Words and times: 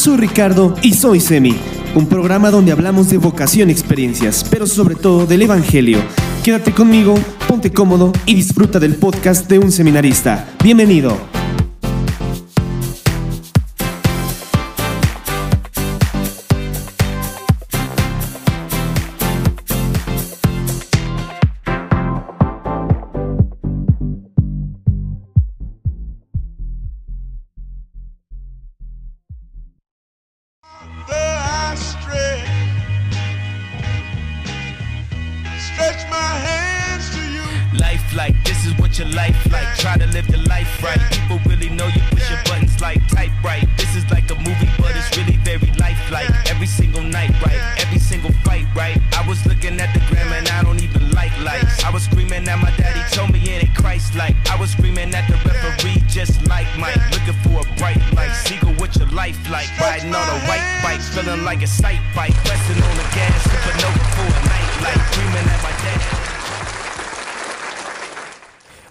Soy 0.00 0.16
Ricardo 0.16 0.74
y 0.80 0.94
soy 0.94 1.20
Semi, 1.20 1.54
un 1.94 2.06
programa 2.06 2.50
donde 2.50 2.72
hablamos 2.72 3.10
de 3.10 3.18
vocación 3.18 3.68
experiencias, 3.68 4.46
pero 4.50 4.66
sobre 4.66 4.94
todo 4.94 5.26
del 5.26 5.42
Evangelio. 5.42 5.98
Quédate 6.42 6.72
conmigo, 6.72 7.16
ponte 7.46 7.70
cómodo 7.70 8.10
y 8.24 8.34
disfruta 8.34 8.80
del 8.80 8.94
podcast 8.94 9.46
de 9.46 9.58
un 9.58 9.70
seminarista. 9.70 10.54
Bienvenido. 10.64 11.29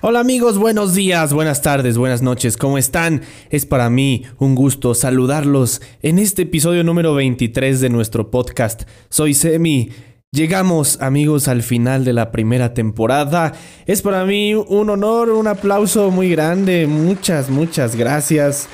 Hola 0.09 0.21
amigos, 0.21 0.57
buenos 0.57 0.95
días, 0.95 1.33
buenas 1.33 1.61
tardes, 1.61 1.95
buenas 1.95 2.23
noches, 2.23 2.57
¿cómo 2.57 2.79
están? 2.79 3.21
Es 3.51 3.67
para 3.67 3.91
mí 3.91 4.23
un 4.39 4.55
gusto 4.55 4.95
saludarlos 4.95 5.83
en 6.01 6.17
este 6.17 6.41
episodio 6.41 6.83
número 6.83 7.13
23 7.13 7.79
de 7.79 7.89
nuestro 7.91 8.31
podcast. 8.31 8.89
Soy 9.09 9.35
Semi. 9.35 9.91
Llegamos 10.31 10.99
amigos 10.99 11.47
al 11.47 11.61
final 11.61 12.05
de 12.05 12.13
la 12.13 12.31
primera 12.31 12.73
temporada. 12.73 13.53
Es 13.85 14.01
para 14.01 14.25
mí 14.25 14.55
un 14.55 14.89
honor, 14.89 15.29
un 15.29 15.45
aplauso 15.45 16.09
muy 16.09 16.31
grande. 16.31 16.87
Muchas, 16.87 17.51
muchas 17.51 17.95
gracias 17.95 18.67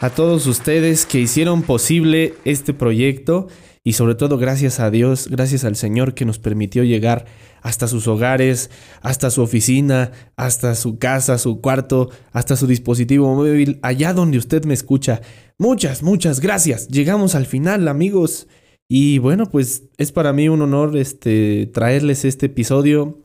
a 0.00 0.10
todos 0.10 0.48
ustedes 0.48 1.06
que 1.06 1.20
hicieron 1.20 1.62
posible 1.62 2.34
este 2.44 2.74
proyecto 2.74 3.46
y 3.82 3.94
sobre 3.94 4.14
todo 4.14 4.36
gracias 4.36 4.78
a 4.78 4.90
Dios, 4.90 5.28
gracias 5.28 5.64
al 5.64 5.74
Señor 5.74 6.14
que 6.14 6.26
nos 6.26 6.38
permitió 6.38 6.84
llegar 6.84 7.24
hasta 7.62 7.88
sus 7.88 8.06
hogares, 8.08 8.70
hasta 9.00 9.30
su 9.30 9.42
oficina, 9.42 10.12
hasta 10.36 10.74
su 10.74 10.98
casa, 10.98 11.38
su 11.38 11.60
cuarto, 11.60 12.10
hasta 12.32 12.56
su 12.56 12.66
dispositivo 12.66 13.34
móvil, 13.34 13.78
allá 13.82 14.12
donde 14.12 14.38
usted 14.38 14.64
me 14.64 14.74
escucha. 14.74 15.22
Muchas, 15.56 16.02
muchas 16.02 16.40
gracias. 16.40 16.88
Llegamos 16.88 17.34
al 17.34 17.46
final, 17.46 17.88
amigos. 17.88 18.48
Y 18.86 19.18
bueno, 19.18 19.46
pues 19.46 19.84
es 19.98 20.12
para 20.12 20.32
mí 20.32 20.48
un 20.48 20.62
honor 20.62 20.96
este 20.96 21.70
traerles 21.72 22.24
este 22.24 22.46
episodio. 22.46 23.20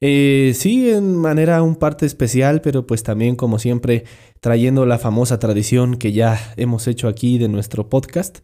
Eh, 0.00 0.52
sí, 0.54 0.90
en 0.90 1.16
manera 1.16 1.60
un 1.62 1.76
parte 1.76 2.06
especial, 2.06 2.60
pero 2.60 2.86
pues 2.86 3.02
también 3.02 3.34
como 3.34 3.58
siempre 3.58 4.04
trayendo 4.40 4.86
la 4.86 4.98
famosa 4.98 5.38
tradición 5.38 5.96
que 5.96 6.12
ya 6.12 6.54
hemos 6.56 6.86
hecho 6.86 7.08
aquí 7.08 7.36
de 7.38 7.48
nuestro 7.48 7.88
podcast. 7.88 8.38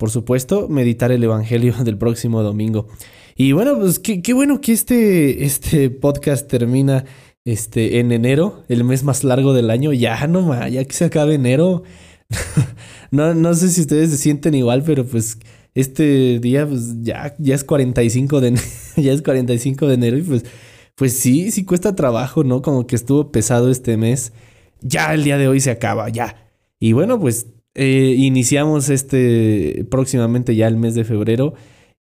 Por 0.00 0.08
supuesto, 0.08 0.66
meditar 0.70 1.12
el 1.12 1.22
Evangelio 1.22 1.74
del 1.84 1.98
próximo 1.98 2.42
domingo. 2.42 2.88
Y 3.36 3.52
bueno, 3.52 3.78
pues 3.78 3.98
qué, 3.98 4.22
qué 4.22 4.32
bueno 4.32 4.62
que 4.62 4.72
este, 4.72 5.44
este 5.44 5.90
podcast 5.90 6.48
termina 6.48 7.04
este, 7.44 8.00
en 8.00 8.10
enero, 8.10 8.64
el 8.68 8.82
mes 8.82 9.04
más 9.04 9.24
largo 9.24 9.52
del 9.52 9.68
año. 9.68 9.92
Ya 9.92 10.26
no 10.26 10.40
más, 10.40 10.72
ya 10.72 10.86
que 10.86 10.94
se 10.94 11.04
acabe 11.04 11.34
enero. 11.34 11.82
no, 13.10 13.34
no 13.34 13.52
sé 13.52 13.68
si 13.68 13.82
ustedes 13.82 14.10
se 14.10 14.16
sienten 14.16 14.54
igual, 14.54 14.82
pero 14.84 15.04
pues 15.04 15.38
este 15.74 16.38
día 16.38 16.66
pues 16.66 17.02
ya, 17.02 17.34
ya 17.38 17.54
es 17.54 17.62
45 17.62 18.40
de 18.40 18.48
enero, 18.48 18.66
ya 18.96 19.12
es 19.12 19.20
45 19.20 19.86
de 19.86 19.94
enero 19.94 20.16
y 20.16 20.22
pues, 20.22 20.44
pues 20.94 21.12
sí, 21.12 21.50
sí 21.50 21.66
cuesta 21.66 21.94
trabajo, 21.94 22.42
¿no? 22.42 22.62
Como 22.62 22.86
que 22.86 22.96
estuvo 22.96 23.30
pesado 23.30 23.70
este 23.70 23.98
mes. 23.98 24.32
Ya 24.80 25.12
el 25.12 25.24
día 25.24 25.36
de 25.36 25.46
hoy 25.46 25.60
se 25.60 25.70
acaba, 25.70 26.08
ya. 26.08 26.50
Y 26.78 26.94
bueno, 26.94 27.20
pues 27.20 27.48
eh, 27.74 28.14
iniciamos 28.18 28.88
este 28.88 29.86
próximamente 29.90 30.54
ya 30.56 30.68
el 30.68 30.76
mes 30.76 30.94
de 30.94 31.04
febrero. 31.04 31.54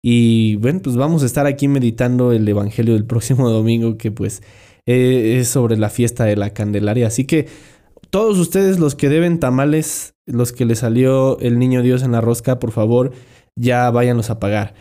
Y 0.03 0.56
bueno, 0.56 0.81
pues 0.83 0.97
vamos 0.97 1.23
a 1.23 1.27
estar 1.27 1.47
aquí 1.47 1.69
meditando 1.69 2.33
el 2.33 2.49
Evangelio 2.49 2.95
del 2.95 3.05
próximo 3.05 3.51
domingo, 3.51 3.99
que 3.99 4.11
pues 4.11 4.43
eh, 4.87 5.39
es 5.41 5.49
sobre 5.49 5.77
la 5.77 5.91
fiesta 5.91 6.25
de 6.25 6.37
la 6.37 6.51
Candelaria. 6.51 7.06
Así 7.06 7.25
que 7.25 7.47
todos 8.11 8.39
ustedes 8.39 8.79
los 8.79 8.95
que 8.95 9.09
deben 9.09 9.41
tamales, 9.41 10.15
los 10.27 10.53
que 10.53 10.65
les 10.65 10.79
salió 10.81 11.39
el 11.41 11.59
niño 11.59 11.83
Dios 11.83 12.03
en 12.03 12.12
la 12.12 12.21
rosca, 12.21 12.59
por 12.59 12.73
favor, 12.73 13.12
ya 13.56 13.91
váyanlos 13.91 14.31
a 14.31 14.39
pagar. 14.39 14.75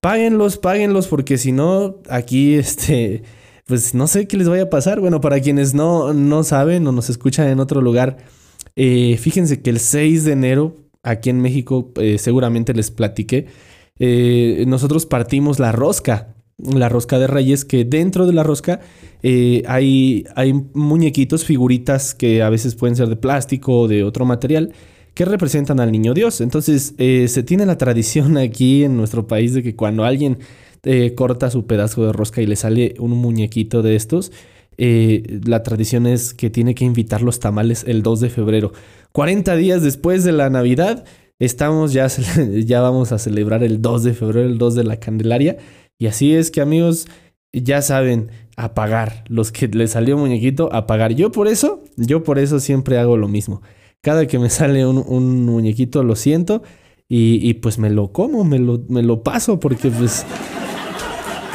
Páguenlos, 0.00 0.58
páguenlos, 0.58 1.06
porque 1.06 1.38
si 1.38 1.52
no, 1.52 2.00
aquí 2.08 2.54
este, 2.58 3.22
pues 3.66 3.94
no 3.94 4.08
sé 4.08 4.26
qué 4.26 4.36
les 4.36 4.48
vaya 4.48 4.64
a 4.64 4.70
pasar. 4.70 5.00
Bueno, 5.00 5.20
para 5.20 5.40
quienes 5.40 5.74
no, 5.74 6.12
no 6.12 6.42
saben 6.42 6.86
o 6.86 6.92
nos 6.92 7.08
escuchan 7.10 7.48
en 7.48 7.60
otro 7.60 7.80
lugar, 7.80 8.18
eh, 8.76 9.16
fíjense 9.18 9.60
que 9.62 9.70
el 9.70 9.78
6 9.78 10.24
de 10.24 10.32
enero, 10.32 10.76
aquí 11.02 11.30
en 11.30 11.40
México, 11.40 11.92
eh, 11.96 12.18
seguramente 12.18 12.74
les 12.74 12.90
platiqué, 12.90 13.46
eh, 13.98 14.64
nosotros 14.66 15.06
partimos 15.06 15.58
la 15.58 15.72
rosca, 15.72 16.34
la 16.58 16.88
rosca 16.88 17.18
de 17.18 17.26
reyes, 17.26 17.64
que 17.64 17.84
dentro 17.84 18.26
de 18.26 18.32
la 18.32 18.42
rosca 18.42 18.80
hay, 19.22 20.24
hay 20.34 20.52
muñequitos, 20.74 21.44
figuritas 21.44 22.14
que 22.14 22.42
a 22.42 22.50
veces 22.50 22.74
pueden 22.74 22.96
ser 22.96 23.08
de 23.08 23.16
plástico 23.16 23.80
o 23.80 23.88
de 23.88 24.04
otro 24.04 24.24
material 24.24 24.72
que 25.14 25.24
representan 25.24 25.80
al 25.80 25.92
niño 25.92 26.14
Dios. 26.14 26.40
Entonces 26.40 26.94
se 26.96 27.42
tiene 27.42 27.66
la 27.66 27.78
tradición 27.78 28.36
aquí 28.38 28.84
en 28.84 28.96
nuestro 28.96 29.26
país 29.26 29.54
de 29.54 29.62
que 29.62 29.74
cuando 29.76 30.04
alguien 30.04 30.38
corta 31.14 31.50
su 31.50 31.66
pedazo 31.66 32.06
de 32.06 32.12
rosca 32.12 32.42
y 32.42 32.46
le 32.46 32.56
sale 32.56 32.94
un 32.98 33.12
muñequito 33.12 33.82
de 33.82 33.96
estos, 33.96 34.32
eh, 34.78 35.40
la 35.44 35.62
tradición 35.62 36.06
es 36.06 36.34
que 36.34 36.50
tiene 36.50 36.74
que 36.74 36.84
invitar 36.84 37.22
los 37.22 37.40
tamales 37.40 37.84
el 37.86 38.02
2 38.02 38.20
de 38.20 38.30
febrero. 38.30 38.72
40 39.12 39.56
días 39.56 39.82
después 39.82 40.24
de 40.24 40.32
la 40.32 40.50
Navidad, 40.50 41.04
estamos 41.38 41.92
ya, 41.92 42.06
ya 42.64 42.80
vamos 42.80 43.12
a 43.12 43.18
celebrar 43.18 43.62
el 43.62 43.82
2 43.82 44.04
de 44.04 44.14
febrero, 44.14 44.48
el 44.48 44.58
2 44.58 44.74
de 44.74 44.84
la 44.84 44.98
Candelaria. 44.98 45.56
Y 45.98 46.06
así 46.06 46.34
es 46.34 46.50
que 46.50 46.60
amigos, 46.60 47.06
ya 47.52 47.82
saben, 47.82 48.30
a 48.56 48.74
pagar. 48.74 49.24
Los 49.28 49.52
que 49.52 49.68
les 49.68 49.92
salió 49.92 50.16
muñequito, 50.16 50.72
a 50.72 50.86
pagar. 50.86 51.14
Yo 51.14 51.30
por 51.32 51.48
eso, 51.48 51.84
yo 51.96 52.22
por 52.22 52.38
eso 52.38 52.60
siempre 52.60 52.98
hago 52.98 53.16
lo 53.16 53.28
mismo. 53.28 53.62
Cada 54.00 54.26
que 54.26 54.38
me 54.38 54.50
sale 54.50 54.84
un, 54.84 55.44
muñequito 55.44 56.02
lo 56.02 56.16
siento 56.16 56.62
y, 57.08 57.38
y, 57.48 57.54
pues 57.54 57.78
me 57.78 57.88
lo 57.88 58.12
como, 58.12 58.42
me 58.42 58.58
lo, 58.58 58.82
me 58.88 59.02
lo 59.02 59.22
paso 59.22 59.60
porque 59.60 59.90
pues... 59.90 60.26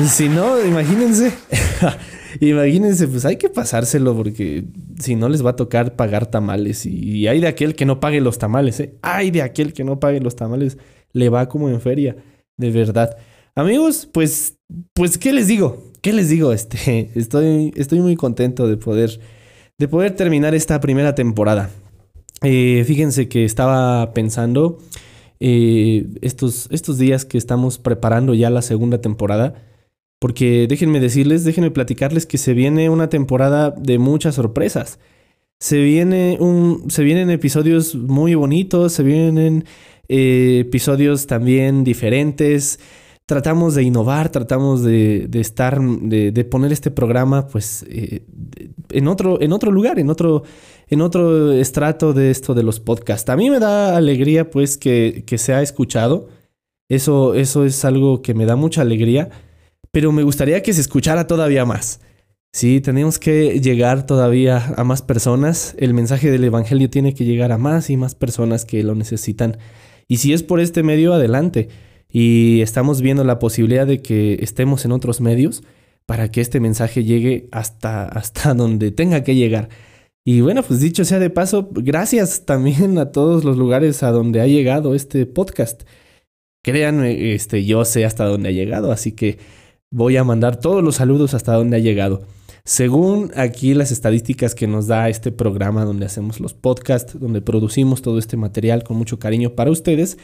Si 0.06 0.30
no, 0.30 0.64
imagínense. 0.64 1.34
Imagínense, 2.40 3.08
pues 3.08 3.26
hay 3.26 3.38
que 3.38 3.50
pasárselo 3.50 4.16
porque 4.16 4.66
si 5.00 5.16
no 5.16 5.30
les 5.30 5.46
va 5.46 5.52
a 5.52 5.56
tocar 5.56 5.96
pagar 5.96 6.26
tamales. 6.26 6.86
Y, 6.86 6.92
y 6.92 7.28
hay 7.28 7.40
de 7.40 7.48
aquel 7.48 7.76
que 7.76 7.86
no 7.86 8.00
pague 8.00 8.22
los 8.22 8.38
tamales, 8.38 8.80
¿eh? 8.80 8.96
Hay 9.02 9.32
de 9.32 9.42
aquel 9.42 9.74
que 9.74 9.84
no 9.84 10.00
pague 10.00 10.20
los 10.20 10.36
tamales. 10.36 10.78
Le 11.14 11.30
va 11.30 11.50
como 11.50 11.70
en 11.70 11.82
feria, 11.82 12.18
de 12.58 12.72
verdad. 12.72 13.18
Amigos, 13.56 14.08
pues, 14.12 14.60
pues, 14.94 15.18
¿qué 15.18 15.34
les 15.34 15.48
digo? 15.48 15.92
¿Qué 16.02 16.14
les 16.14 16.30
digo? 16.30 16.54
Este, 16.54 17.10
estoy, 17.16 17.74
estoy 17.76 18.02
muy 18.02 18.16
contento 18.16 18.68
de 18.68 18.78
poder, 18.78 19.20
de 19.78 19.88
poder 19.88 20.16
terminar 20.16 20.54
esta 20.54 20.80
primera 20.80 21.16
temporada. 21.16 21.72
Eh, 22.44 22.84
fíjense 22.86 23.28
que 23.28 23.46
estaba 23.46 24.14
pensando 24.14 24.78
eh, 25.40 26.06
estos, 26.22 26.68
estos 26.72 26.98
días 26.98 27.26
que 27.26 27.38
estamos 27.38 27.80
preparando 27.80 28.34
ya 28.34 28.50
la 28.50 28.62
segunda 28.62 29.02
temporada. 29.02 29.56
Porque 30.20 30.66
déjenme 30.68 31.00
decirles, 31.00 31.44
déjenme 31.44 31.72
platicarles 31.72 32.26
que 32.26 32.38
se 32.38 32.54
viene 32.54 32.90
una 32.90 33.10
temporada 33.10 33.72
de 33.72 34.00
muchas 34.00 34.36
sorpresas. 34.36 35.00
Se, 35.60 35.80
viene 35.80 36.38
un, 36.40 36.90
se 36.90 37.04
vienen 37.04 37.30
episodios 37.30 37.96
muy 37.96 38.36
bonitos, 38.36 38.94
se 38.94 39.04
vienen 39.04 39.66
eh, 40.08 40.60
episodios 40.62 41.28
también 41.28 41.84
diferentes. 41.84 42.80
Tratamos 43.28 43.76
de 43.76 43.84
innovar, 43.84 44.32
tratamos 44.32 44.84
de, 44.84 45.28
de 45.28 45.40
estar, 45.42 45.82
de, 45.82 46.32
de, 46.32 46.46
poner 46.46 46.72
este 46.72 46.92
programa 46.92 47.48
pues 47.48 47.86
eh, 47.90 48.24
en, 48.90 49.08
otro, 49.08 49.42
en 49.42 49.52
otro 49.52 49.72
lugar, 49.72 50.00
en 50.00 50.10
otro, 50.10 50.44
en 50.88 51.02
otro 51.02 51.52
estrato 51.52 52.14
de 52.14 52.32
esto 52.32 52.54
de 52.54 52.64
los 52.64 52.80
podcasts. 52.80 53.30
A 53.30 53.36
mí 53.36 53.50
me 53.50 53.60
da 53.60 53.98
alegría 53.98 54.50
pues 54.50 54.78
que, 54.78 55.24
que 55.28 55.38
se 55.38 55.54
ha 55.54 55.62
escuchado. 55.62 56.30
Eso, 56.90 57.34
eso 57.34 57.66
es 57.66 57.84
algo 57.84 58.22
que 58.22 58.34
me 58.34 58.46
da 58.46 58.56
mucha 58.56 58.82
alegría 58.82 59.30
pero 59.98 60.12
me 60.12 60.22
gustaría 60.22 60.62
que 60.62 60.74
se 60.74 60.82
escuchara 60.82 61.26
todavía 61.26 61.66
más. 61.66 62.02
Sí, 62.54 62.82
tenemos 62.82 63.18
que 63.18 63.60
llegar 63.62 64.06
todavía 64.06 64.76
a 64.78 64.84
más 64.84 65.02
personas. 65.02 65.74
El 65.80 65.96
mensaje 65.96 66.30
del 66.30 66.44
Evangelio 66.44 66.88
tiene 66.88 67.16
que 67.16 67.26
llegar 67.26 67.52
a 67.52 67.58
más 67.58 67.90
y 67.90 67.98
más 67.98 68.14
personas 68.14 68.64
que 68.64 68.84
lo 68.84 68.94
necesitan. 68.94 69.58
Y 70.08 70.18
si 70.18 70.34
es 70.34 70.44
por 70.44 70.60
este 70.60 70.84
medio, 70.84 71.14
adelante. 71.14 71.70
Y 72.12 72.62
estamos 72.62 73.02
viendo 73.02 73.24
la 73.24 73.40
posibilidad 73.40 73.88
de 73.88 74.04
que 74.04 74.38
estemos 74.44 74.86
en 74.86 74.92
otros 74.92 75.20
medios 75.20 75.64
para 76.06 76.30
que 76.30 76.42
este 76.42 76.60
mensaje 76.60 77.04
llegue 77.04 77.50
hasta, 77.52 78.06
hasta 78.06 78.54
donde 78.54 78.92
tenga 78.92 79.24
que 79.24 79.34
llegar. 79.34 79.70
Y 80.24 80.42
bueno, 80.42 80.62
pues 80.62 80.80
dicho 80.80 81.06
sea 81.06 81.18
de 81.18 81.32
paso, 81.32 81.72
gracias 81.72 82.46
también 82.46 83.00
a 83.00 83.12
todos 83.12 83.44
los 83.44 83.58
lugares 83.58 84.04
a 84.04 84.12
donde 84.12 84.42
ha 84.42 84.46
llegado 84.46 84.94
este 84.94 85.26
podcast. 85.26 85.86
Créanme, 86.64 87.34
este, 87.34 87.66
yo 87.66 87.84
sé 87.84 88.06
hasta 88.06 88.26
dónde 88.26 88.50
ha 88.50 88.52
llegado, 88.52 88.92
así 88.92 89.14
que 89.14 89.40
voy 89.92 90.18
a 90.18 90.24
mandar 90.24 90.60
todos 90.60 90.84
los 90.84 90.96
saludos 90.96 91.34
hasta 91.34 91.54
donde 91.54 91.78
ha 91.78 91.80
llegado. 91.80 92.22
Según 92.64 93.32
aquí 93.36 93.74
las 93.74 93.92
estadísticas 93.92 94.54
que 94.54 94.68
nos 94.68 94.88
da 94.88 95.08
este 95.08 95.32
programa 95.32 95.86
donde 95.86 96.06
hacemos 96.06 96.42
los 96.42 96.54
podcasts, 96.54 97.18
donde 97.18 97.42
producimos 97.42 98.02
todo 98.02 98.20
este 98.20 98.36
material 98.36 98.84
con 98.84 98.98
mucho 98.98 99.20
cariño 99.20 99.52
para 99.52 99.72
ustedes, 99.72 100.18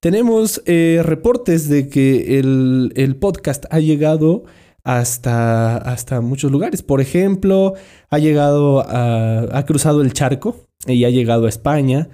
tenemos 0.00 0.62
eh, 0.64 1.00
reportes 1.04 1.68
de 1.68 1.88
que 1.88 2.38
el, 2.38 3.16
podcast 3.20 3.66
ha 3.70 3.78
llegado 3.78 4.44
hasta, 4.84 5.76
hasta 5.76 6.22
muchos 6.22 6.50
lugares. 6.50 6.82
Por 6.82 7.02
ejemplo, 7.02 7.74
ha 8.08 8.18
llegado 8.18 8.80
a, 8.80 9.46
ha 9.56 9.64
cruzado 9.66 10.00
el 10.00 10.14
charco 10.14 10.56
y 10.86 11.04
ha 11.04 11.10
llegado 11.10 11.44
a 11.44 11.50
España, 11.50 12.08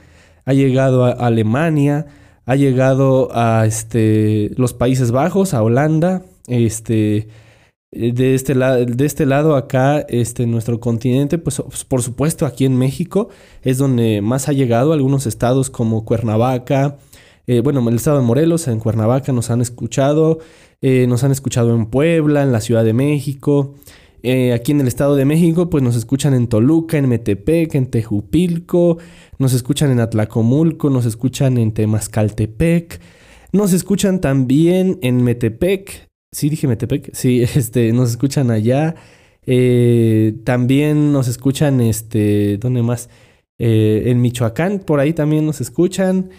ha 0.44 0.52
llegado 0.54 1.04
a 1.04 1.12
Alemania, 1.12 2.06
ha 2.46 2.56
llegado 2.56 3.28
a 3.32 3.64
este, 3.64 4.50
los 4.56 4.74
Países 4.74 5.12
Bajos, 5.12 5.54
a 5.54 5.62
Holanda, 5.62 6.24
este, 6.48 7.28
de 7.90 8.34
este, 8.34 8.54
de 8.54 9.06
este 9.06 9.26
lado 9.26 9.56
acá, 9.56 10.00
este, 10.08 10.46
nuestro 10.46 10.80
continente, 10.80 11.38
pues 11.38 11.62
por 11.88 12.02
supuesto 12.02 12.46
aquí 12.46 12.64
en 12.64 12.76
México 12.76 13.28
es 13.62 13.78
donde 13.78 14.20
más 14.20 14.48
ha 14.48 14.52
llegado, 14.52 14.92
algunos 14.92 15.26
estados 15.26 15.70
como 15.70 16.04
Cuernavaca, 16.04 16.98
eh, 17.46 17.60
bueno, 17.60 17.86
el 17.88 17.96
estado 17.96 18.18
de 18.18 18.26
Morelos, 18.26 18.68
en 18.68 18.78
Cuernavaca 18.78 19.32
nos 19.32 19.50
han 19.50 19.62
escuchado, 19.62 20.38
eh, 20.82 21.06
nos 21.08 21.24
han 21.24 21.32
escuchado 21.32 21.74
en 21.74 21.86
Puebla, 21.86 22.42
en 22.42 22.52
la 22.52 22.60
Ciudad 22.60 22.84
de 22.84 22.92
México, 22.92 23.74
eh, 24.22 24.52
aquí 24.52 24.72
en 24.72 24.80
el 24.80 24.88
Estado 24.88 25.16
de 25.16 25.24
México, 25.24 25.70
pues 25.70 25.82
nos 25.82 25.96
escuchan 25.96 26.34
en 26.34 26.48
Toluca, 26.48 26.98
en 26.98 27.08
Metepec, 27.08 27.74
en 27.74 27.86
Tejupilco, 27.86 28.98
nos 29.38 29.54
escuchan 29.54 29.90
en 29.90 30.00
Atlacomulco, 30.00 30.90
nos 30.90 31.06
escuchan 31.06 31.56
en 31.56 31.72
Temascaltepec, 31.72 33.00
nos 33.52 33.72
escuchan 33.72 34.20
también 34.20 34.98
en 35.02 35.22
Metepec. 35.22 36.07
Sí, 36.32 36.48
dije 36.50 36.66
Metepec. 36.66 37.10
Sí, 37.14 37.42
este, 37.54 37.92
nos 37.92 38.10
escuchan 38.10 38.50
allá. 38.50 38.94
Eh, 39.46 40.34
también 40.44 41.12
nos 41.12 41.28
escuchan, 41.28 41.80
este, 41.80 42.58
¿dónde 42.58 42.82
más? 42.82 43.08
Eh, 43.58 44.04
en 44.06 44.20
Michoacán, 44.20 44.80
por 44.80 45.00
ahí 45.00 45.12
también 45.12 45.46
nos 45.46 45.60
escuchan. 45.60 46.30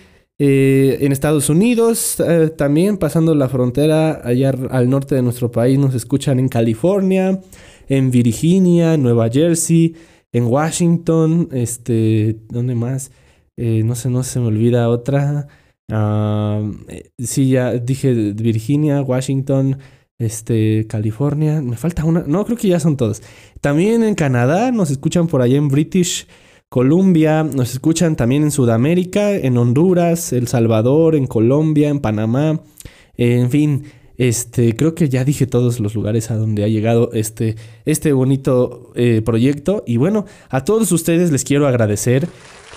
en 0.41 1.11
Estados 1.11 1.49
Unidos, 1.49 2.15
también 2.57 2.95
pasando 2.95 3.35
la 3.35 3.49
frontera 3.49 4.21
allá 4.23 4.53
al 4.69 4.89
norte 4.89 5.15
de 5.15 5.21
nuestro 5.21 5.51
país, 5.51 5.77
nos 5.77 5.93
escuchan 5.95 6.39
en 6.39 6.47
California 6.47 7.41
en 7.89 8.11
Virginia, 8.11 8.95
Nueva 8.97 9.29
Jersey, 9.29 9.95
en 10.31 10.45
Washington, 10.45 11.49
este, 11.51 12.39
¿dónde 12.49 12.75
más? 12.75 13.11
Eh, 13.57 13.81
no 13.83 13.95
sé, 13.95 14.09
no 14.09 14.23
se 14.23 14.39
me 14.39 14.45
olvida 14.45 14.87
otra. 14.89 15.47
Eh, 15.91 17.11
sí, 17.17 17.49
ya 17.49 17.73
dije 17.73 18.13
Virginia, 18.33 19.01
Washington, 19.01 19.77
este, 20.17 20.85
California. 20.87 21.61
Me 21.61 21.77
falta 21.77 22.05
una. 22.05 22.23
No, 22.27 22.45
creo 22.45 22.57
que 22.57 22.67
ya 22.67 22.79
son 22.79 22.97
todos. 22.97 23.21
También 23.61 24.03
en 24.03 24.15
Canadá, 24.15 24.71
nos 24.71 24.91
escuchan 24.91 25.27
por 25.27 25.41
allá 25.41 25.57
en 25.57 25.67
British 25.67 26.27
Columbia, 26.69 27.43
nos 27.43 27.73
escuchan 27.73 28.15
también 28.15 28.43
en 28.43 28.51
Sudamérica, 28.51 29.31
en 29.31 29.57
Honduras, 29.57 30.33
El 30.33 30.47
Salvador, 30.47 31.15
en 31.15 31.25
Colombia, 31.25 31.89
en 31.89 31.99
Panamá. 31.99 32.61
En 33.17 33.49
fin, 33.49 33.85
este, 34.19 34.75
creo 34.75 34.93
que 34.93 35.09
ya 35.09 35.23
dije 35.23 35.47
todos 35.47 35.79
los 35.79 35.95
lugares 35.95 36.29
a 36.29 36.35
donde 36.35 36.63
ha 36.63 36.67
llegado 36.67 37.09
este, 37.13 37.55
este 37.85 38.13
bonito 38.13 38.91
eh, 38.95 39.21
proyecto. 39.25 39.83
Y 39.87 39.97
bueno, 39.97 40.25
a 40.49 40.63
todos 40.63 40.91
ustedes 40.91 41.31
les 41.31 41.43
quiero 41.43 41.67
agradecer. 41.67 42.27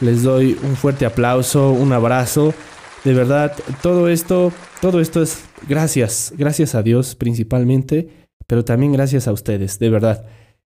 Les 0.01 0.23
doy 0.23 0.57
un 0.63 0.75
fuerte 0.75 1.05
aplauso, 1.05 1.71
un 1.73 1.93
abrazo. 1.93 2.55
De 3.05 3.15
verdad, 3.15 3.53
todo 3.83 4.09
esto, 4.09 4.53
todo 4.81 5.01
esto 5.01 5.23
es 5.23 5.45
gracias, 5.69 6.33
gracias 6.37 6.75
a 6.75 6.83
Dios 6.83 7.15
principalmente, 7.15 8.09
pero 8.47 8.65
también 8.65 8.93
gracias 8.93 9.27
a 9.27 9.33
ustedes, 9.33 9.79
de 9.79 9.91
verdad. 9.91 10.25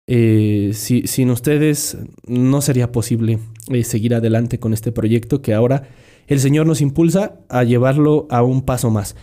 Eh, 0.08 0.70
si, 0.72 1.06
sin 1.06 1.30
ustedes 1.30 1.98
no 2.26 2.60
sería 2.60 2.92
posible 2.92 3.38
eh, 3.70 3.82
seguir 3.82 4.14
adelante 4.14 4.60
con 4.60 4.72
este 4.72 4.92
proyecto 4.92 5.42
que 5.42 5.52
ahora 5.52 5.88
el 6.28 6.38
Señor 6.38 6.66
nos 6.66 6.80
impulsa 6.80 7.40
a 7.48 7.64
llevarlo 7.64 8.28
a 8.30 8.42
un 8.42 8.62
paso 8.62 8.90
más 8.90 9.16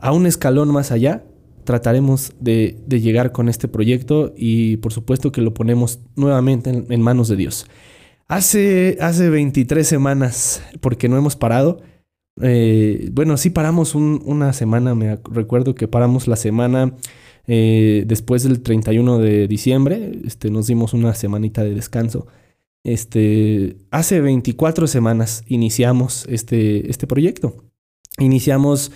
a 0.00 0.12
un 0.12 0.26
escalón 0.26 0.72
más 0.72 0.92
allá, 0.92 1.24
trataremos 1.64 2.32
de, 2.40 2.76
llegar 2.88 3.32
con 3.32 3.48
este 3.48 3.68
proyecto 3.68 4.32
y 4.36 4.78
por 4.78 4.92
supuesto 4.92 5.30
que 5.30 5.42
lo 5.42 5.54
ponemos 5.54 6.00
nuevamente 6.16 6.70
en, 6.88 7.02
manos 7.02 7.28
de 7.28 7.36
Dios. 7.36 7.66
Hace, 8.26 8.96
hace 9.00 9.28
23 9.28 9.86
semanas, 9.86 10.62
porque 10.80 11.08
no 11.08 11.16
hemos 11.16 11.36
parado, 11.36 11.82
eh, 12.42 13.08
bueno, 13.12 13.36
sí 13.36 13.50
paramos 13.50 13.94
una 13.94 14.52
semana, 14.52 14.94
me 14.94 15.18
recuerdo 15.30 15.74
que 15.74 15.88
paramos 15.88 16.28
la 16.28 16.36
semana 16.36 16.94
eh, 17.46 18.04
después 18.06 18.44
del 18.44 18.62
31 18.62 19.18
de 19.18 19.48
diciembre, 19.48 20.12
este, 20.24 20.50
nos 20.50 20.66
dimos 20.66 20.94
una 20.94 21.14
semanita 21.14 21.64
de 21.64 21.74
descanso. 21.74 22.26
Este, 22.84 23.76
hace 23.90 24.20
24 24.20 24.86
semanas 24.86 25.42
iniciamos 25.46 26.26
este, 26.28 26.90
este 26.90 27.06
proyecto. 27.06 27.56
Iniciamos 28.18 28.92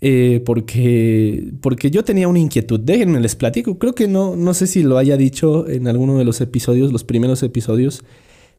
eh, 0.00 0.42
porque, 0.44 1.52
porque 1.60 1.90
yo 1.90 2.04
tenía 2.04 2.28
una 2.28 2.38
inquietud. 2.38 2.78
Déjenme 2.78 3.20
les 3.20 3.36
platico. 3.36 3.78
Creo 3.78 3.94
que 3.94 4.06
no, 4.06 4.36
no 4.36 4.54
sé 4.54 4.66
si 4.66 4.82
lo 4.82 4.98
haya 4.98 5.16
dicho 5.16 5.68
en 5.68 5.88
alguno 5.88 6.18
de 6.18 6.24
los 6.24 6.40
episodios, 6.40 6.92
los 6.92 7.04
primeros 7.04 7.42
episodios. 7.42 8.04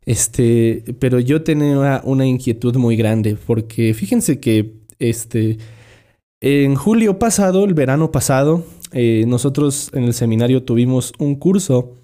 Este, 0.06 0.84
pero 1.00 1.20
yo 1.20 1.44
tenía 1.44 2.02
una 2.04 2.26
inquietud 2.26 2.76
muy 2.76 2.96
grande. 2.96 3.36
Porque 3.36 3.94
fíjense 3.94 4.40
que 4.40 4.74
este, 5.00 5.58
en 6.42 6.76
julio 6.76 7.20
pasado, 7.20 7.66
el 7.66 7.74
verano 7.74 8.12
pasado, 8.12 8.64
eh, 8.92 9.26
nosotros 9.28 9.90
en 9.94 10.04
el 10.04 10.14
seminario 10.14 10.64
tuvimos 10.64 11.14
un 11.20 11.36
curso, 11.36 11.98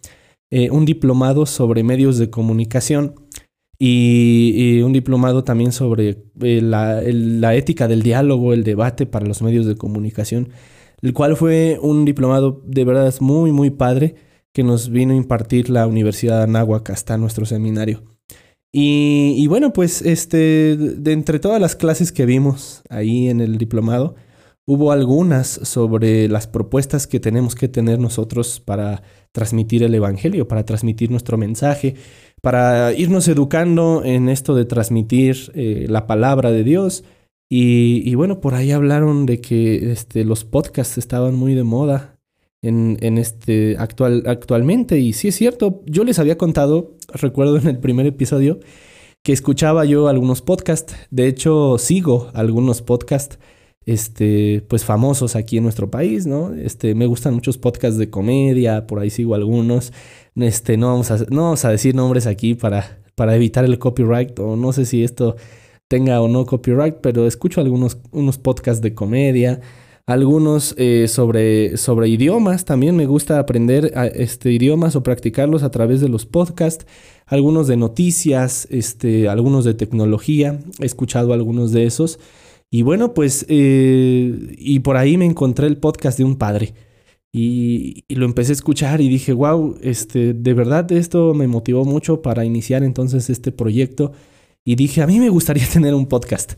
eh, 0.50 0.70
un 0.72 0.86
diplomado 0.86 1.46
sobre 1.46 1.84
medios 1.84 2.18
de 2.18 2.30
comunicación 2.30 3.16
y, 3.80 4.82
un 4.82 4.94
diplomado 4.94 5.44
también 5.44 5.72
sobre 5.72 6.26
eh, 6.42 6.62
la, 6.62 7.56
ética 7.56 7.88
del 7.88 8.04
diálogo, 8.04 8.54
el 8.54 8.64
debate 8.64 9.06
para 9.06 9.26
los 9.26 9.42
medios 9.42 9.66
de 9.66 9.76
comunicación, 9.76 10.50
el 11.02 11.14
cual 11.14 11.36
fue 11.36 11.80
un 11.82 12.06
diplomado 12.06 12.62
de 12.66 12.84
verdad 12.84 13.14
muy, 13.22 13.52
muy 13.52 13.70
padre 13.70 14.16
que 14.54 14.64
nos 14.64 14.90
vino 14.90 15.14
a 15.14 15.18
impartir 15.18 15.70
la 15.70 15.88
Universidad 15.88 16.38
de 16.38 16.44
Anáhuac 16.44 16.90
hasta 16.90 17.18
nuestro 17.18 17.46
seminario. 17.46 18.04
Y, 18.74 19.36
y, 19.38 19.48
bueno, 19.48 19.74
pues 19.74 20.02
este, 20.02 20.78
de 20.78 21.12
entre 21.12 21.40
todas 21.40 21.60
las 21.60 21.76
clases 21.76 22.12
que 22.12 22.26
vimos 22.26 22.84
ahí 22.90 23.28
en 23.28 23.42
el 23.42 23.58
diplomado, 23.58 24.16
hubo 24.66 24.92
algunas 24.92 25.48
sobre 25.48 26.30
las 26.30 26.48
propuestas 26.48 27.08
que 27.08 27.20
tenemos 27.20 27.56
que 27.56 27.68
tener 27.68 28.00
nosotros 28.00 28.62
para 28.62 29.04
transmitir 29.34 29.84
el 29.84 29.94
Evangelio, 29.94 30.48
para 30.48 30.66
transmitir 30.66 31.12
nuestro 31.12 31.38
mensaje, 31.38 31.96
para 32.42 32.94
irnos 32.94 33.28
educando 33.28 34.04
en 34.06 34.30
esto 34.30 34.56
de 34.56 34.66
transmitir 34.66 35.52
eh, 35.56 35.88
la 35.90 36.08
palabra 36.08 36.52
de 36.52 36.64
Dios. 36.64 37.04
Y, 37.54 38.16
bueno, 38.16 38.40
por 38.40 38.54
ahí 38.54 38.72
hablaron 38.72 39.26
de 39.26 39.42
que 39.42 39.92
este, 39.92 40.24
los 40.24 40.46
podcasts 40.46 40.98
estaban 40.98 41.36
muy 41.36 41.54
de 41.54 41.64
moda 41.64 42.11
en, 42.62 42.98
en, 43.02 43.18
este 43.18 43.76
actual, 43.78 44.24
actualmente. 44.28 45.00
Y 45.00 45.14
sí 45.14 45.30
es 45.30 45.36
cierto, 45.36 45.82
yo 45.86 46.04
les 46.04 46.20
había 46.20 46.38
contado, 46.38 46.96
recuerdo 47.14 47.58
en 47.58 47.68
el 47.68 47.80
primer 47.80 48.06
episodio, 48.06 48.60
que 49.24 49.34
escuchaba 49.34 49.86
yo 49.86 50.08
algunos 50.08 50.42
podcasts. 50.42 50.96
De 51.10 51.28
hecho, 51.28 51.78
sigo 51.78 52.30
algunos 52.34 52.82
podcasts 52.82 53.40
este, 53.86 54.64
pues 54.68 54.86
famosos 54.86 55.36
aquí 55.36 55.58
en 55.58 55.64
nuestro 55.64 55.90
país, 55.90 56.26
¿no? 56.28 56.54
Este, 56.54 56.96
me 56.96 57.06
gustan 57.06 57.34
muchos 57.34 57.58
podcasts 57.58 57.98
de 57.98 58.10
comedia, 58.10 58.88
por 58.88 59.00
ahí 59.00 59.10
sigo 59.10 59.36
algunos. 59.36 59.92
Este, 60.36 60.78
no 60.78 60.88
vamos 60.88 61.12
a, 61.12 61.18
no 61.30 61.44
vamos 61.44 61.66
a 61.66 61.70
decir 61.70 61.96
nombres 61.96 62.28
aquí 62.28 62.54
para, 62.56 63.00
para 63.16 63.36
evitar 63.36 63.66
el 63.66 63.80
copyright, 63.80 64.38
o 64.40 64.56
no 64.56 64.72
sé 64.74 64.86
si 64.86 65.04
esto 65.04 65.36
tenga 65.88 66.22
o 66.22 66.28
no 66.28 66.46
copyright, 66.46 66.96
pero 67.02 67.28
escucho 67.28 67.60
algunos 67.60 67.98
unos 68.12 68.38
podcasts 68.38 68.82
de 68.82 68.94
comedia, 68.94 69.60
algunos 70.06 70.76
eh, 70.78 71.08
sobre, 71.08 71.78
sobre 71.78 72.10
idiomas, 72.10 72.66
también 72.66 72.96
me 72.96 73.06
gusta 73.06 73.40
aprender 73.40 73.94
este, 74.16 74.52
idiomas 74.52 74.96
o 74.96 75.04
practicarlos 75.04 75.64
a 75.64 75.72
través 75.72 76.02
de 76.02 76.10
los 76.10 76.26
podcasts, 76.26 76.86
algunos 77.26 77.68
de 77.68 77.78
noticias, 77.78 78.68
este, 78.72 79.30
algunos 79.30 79.64
de 79.66 79.74
tecnología, 79.74 80.60
he 80.80 80.86
escuchado 80.86 81.34
algunos 81.34 81.72
de 81.72 81.86
esos. 81.86 82.20
Y 82.70 82.84
bueno, 82.84 83.14
pues, 83.14 83.46
eh, 83.50 84.56
y 84.58 84.80
por 84.80 84.98
ahí 84.98 85.18
me 85.18 85.26
encontré 85.26 85.68
el 85.68 85.78
podcast 85.78 86.18
de 86.18 86.24
un 86.24 86.38
padre. 86.38 86.74
Y, 87.34 88.04
y 88.08 88.16
lo 88.16 88.26
empecé 88.26 88.52
a 88.52 88.54
escuchar 88.54 89.02
y 89.02 89.08
dije, 89.08 89.34
wow, 89.34 89.78
este, 89.82 90.34
de 90.34 90.54
verdad 90.54 90.92
esto 90.92 91.34
me 91.34 91.48
motivó 91.48 91.86
mucho 91.86 92.22
para 92.22 92.44
iniciar 92.44 92.84
entonces 92.84 93.30
este 93.30 93.52
proyecto. 93.52 94.14
Y 94.66 94.76
dije, 94.76 95.02
a 95.02 95.08
mí 95.08 95.20
me 95.20 95.30
gustaría 95.30 95.68
tener 95.72 95.94
un 95.94 96.08
podcast. 96.08 96.54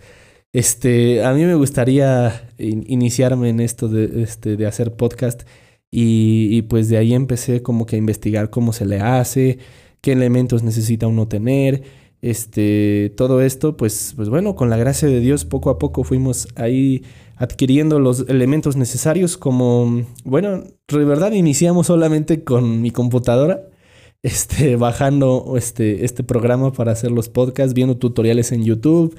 Este, 0.54 1.24
a 1.26 1.34
mí 1.34 1.44
me 1.44 1.56
gustaría 1.56 2.50
in- 2.60 2.86
iniciarme 2.88 3.50
en 3.50 3.60
esto 3.60 3.88
de, 3.90 4.22
este, 4.24 4.56
de 4.56 4.66
hacer 4.68 4.96
podcast. 4.96 5.44
Y, 5.92 6.50
y 6.52 6.62
pues 6.64 6.90
de 6.90 6.98
ahí 6.98 7.14
empecé 7.14 7.62
como 7.62 7.86
que 7.86 7.96
a 7.96 8.00
investigar 8.00 8.50
cómo 8.50 8.74
se 8.74 8.86
le 8.86 9.00
hace, 9.00 9.60
qué 10.02 10.12
elementos 10.14 10.64
necesita 10.64 11.08
uno 11.08 11.28
tener. 11.28 11.84
Este, 12.22 13.14
todo 13.18 13.42
esto, 13.42 13.78
pues, 13.78 14.14
pues 14.16 14.30
bueno, 14.30 14.56
con 14.56 14.70
la 14.70 14.78
gracia 14.78 15.08
de 15.08 15.20
Dios, 15.20 15.46
poco 15.46 15.70
a 15.70 15.78
poco 15.80 16.04
fuimos 16.04 16.48
ahí 16.56 17.04
adquiriendo 17.36 18.00
los 18.00 18.26
elementos 18.30 18.76
necesarios 18.78 19.38
como, 19.38 20.04
bueno, 20.24 20.64
de 20.88 21.06
verdad 21.06 21.32
iniciamos 21.34 21.88
solamente 21.88 22.44
con 22.44 22.82
mi 22.82 22.92
computadora, 22.92 23.68
este, 24.24 24.78
bajando 24.78 25.56
este, 25.58 26.06
este 26.06 26.24
programa 26.24 26.72
para 26.72 26.92
hacer 26.94 27.12
los 27.12 27.28
podcasts, 27.30 27.74
viendo 27.74 27.98
tutoriales 27.98 28.52
en 28.52 28.64
YouTube 28.64 29.16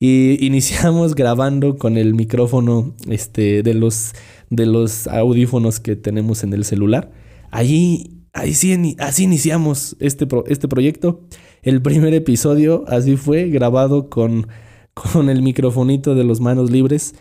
y 0.00 0.44
iniciamos 0.44 1.14
grabando 1.14 1.76
con 1.76 1.96
el 1.98 2.14
micrófono 2.14 2.94
este, 3.08 3.62
de, 3.62 3.74
los, 3.74 4.12
de 4.50 4.66
los 4.66 5.06
audífonos 5.06 5.78
que 5.80 5.94
tenemos 5.96 6.42
en 6.42 6.54
el 6.54 6.64
celular. 6.64 7.12
Allí, 7.50 8.22
ahí 8.32 8.54
sí, 8.54 8.96
así 8.98 9.24
iniciamos 9.24 9.96
este, 10.00 10.26
pro- 10.26 10.44
este 10.46 10.66
proyecto. 10.68 11.20
El 11.62 11.82
primer 11.82 12.14
episodio 12.14 12.84
así 12.88 13.16
fue, 13.16 13.48
grabado 13.50 14.08
con, 14.08 14.48
con 14.94 15.28
el 15.30 15.42
microfonito 15.42 16.14
de 16.14 16.24
los 16.24 16.40
manos 16.40 16.70
libres. 16.70 17.14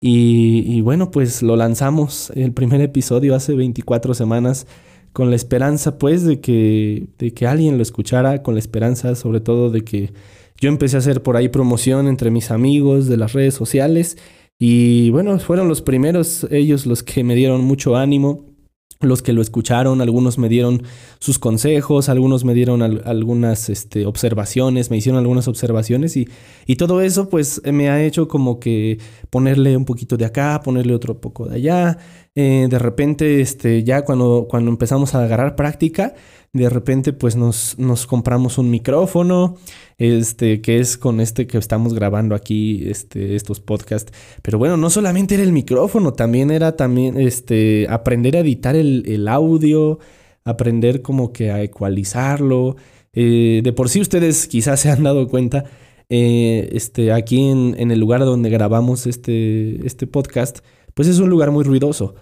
Y, 0.00 0.62
y 0.66 0.82
bueno, 0.82 1.10
pues 1.10 1.42
lo 1.42 1.56
lanzamos 1.56 2.30
el 2.36 2.52
primer 2.52 2.82
episodio 2.82 3.34
hace 3.34 3.54
24 3.54 4.12
semanas 4.12 4.66
con 5.14 5.30
la 5.30 5.36
esperanza 5.36 5.96
pues 5.98 6.22
de 6.24 6.40
que, 6.40 7.06
de 7.18 7.32
que 7.32 7.46
alguien 7.46 7.78
lo 7.78 7.82
escuchara, 7.82 8.42
con 8.42 8.52
la 8.54 8.60
esperanza 8.60 9.14
sobre 9.14 9.40
todo 9.40 9.70
de 9.70 9.80
que 9.82 10.12
yo 10.60 10.68
empecé 10.68 10.96
a 10.96 10.98
hacer 11.00 11.22
por 11.22 11.36
ahí 11.36 11.48
promoción 11.48 12.08
entre 12.08 12.30
mis 12.30 12.50
amigos 12.50 13.06
de 13.08 13.16
las 13.16 13.32
redes 13.32 13.54
sociales 13.54 14.16
y 14.58 15.10
bueno, 15.10 15.38
fueron 15.38 15.68
los 15.68 15.82
primeros 15.82 16.46
ellos 16.50 16.86
los 16.86 17.02
que 17.02 17.22
me 17.24 17.34
dieron 17.34 17.62
mucho 17.64 17.96
ánimo, 17.96 18.46
los 19.02 19.20
que 19.20 19.34
lo 19.34 19.42
escucharon, 19.42 20.00
algunos 20.00 20.38
me 20.38 20.48
dieron 20.48 20.82
sus 21.18 21.38
consejos, 21.38 22.08
algunos 22.08 22.44
me 22.44 22.54
dieron 22.54 22.80
al- 22.80 23.02
algunas 23.04 23.68
este, 23.68 24.06
observaciones, 24.06 24.90
me 24.90 24.96
hicieron 24.96 25.18
algunas 25.18 25.48
observaciones 25.48 26.16
y, 26.16 26.26
y 26.66 26.76
todo 26.76 27.02
eso 27.02 27.28
pues 27.28 27.60
me 27.70 27.90
ha 27.90 28.02
hecho 28.02 28.26
como 28.26 28.58
que 28.58 28.98
ponerle 29.28 29.76
un 29.76 29.84
poquito 29.84 30.16
de 30.16 30.24
acá, 30.24 30.62
ponerle 30.64 30.94
otro 30.94 31.20
poco 31.20 31.44
de 31.46 31.56
allá. 31.56 31.98
Eh, 32.34 32.68
de 32.70 32.78
repente, 32.78 33.42
este, 33.42 33.84
ya 33.84 34.02
cuando, 34.06 34.46
cuando 34.48 34.70
empezamos 34.70 35.14
a 35.14 35.22
agarrar 35.24 35.56
práctica, 35.56 36.14
de 36.56 36.68
repente 36.70 37.12
pues 37.12 37.36
nos, 37.36 37.78
nos 37.78 38.06
compramos 38.06 38.58
un 38.58 38.70
micrófono, 38.70 39.56
este, 39.98 40.60
que 40.60 40.78
es 40.78 40.96
con 40.96 41.20
este 41.20 41.46
que 41.46 41.58
estamos 41.58 41.94
grabando 41.94 42.34
aquí, 42.34 42.88
este, 42.88 43.36
estos 43.36 43.60
podcasts. 43.60 44.12
Pero 44.42 44.58
bueno, 44.58 44.76
no 44.76 44.90
solamente 44.90 45.34
era 45.34 45.44
el 45.44 45.52
micrófono, 45.52 46.12
también 46.12 46.50
era 46.50 46.76
también, 46.76 47.18
este, 47.18 47.86
aprender 47.88 48.36
a 48.36 48.40
editar 48.40 48.76
el, 48.76 49.04
el 49.06 49.28
audio, 49.28 49.98
aprender 50.44 51.02
como 51.02 51.32
que 51.32 51.50
a 51.50 51.62
ecualizarlo. 51.62 52.76
Eh, 53.12 53.60
de 53.62 53.72
por 53.72 53.88
sí 53.88 54.00
ustedes 54.00 54.46
quizás 54.46 54.80
se 54.80 54.90
han 54.90 55.02
dado 55.02 55.28
cuenta, 55.28 55.64
eh, 56.08 56.68
este, 56.72 57.12
aquí 57.12 57.48
en, 57.48 57.74
en 57.78 57.90
el 57.90 57.98
lugar 57.98 58.20
donde 58.20 58.50
grabamos 58.50 59.06
este, 59.06 59.86
este 59.86 60.06
podcast, 60.06 60.58
pues 60.94 61.08
es 61.08 61.18
un 61.18 61.30
lugar 61.30 61.50
muy 61.50 61.64
ruidoso. 61.64 62.14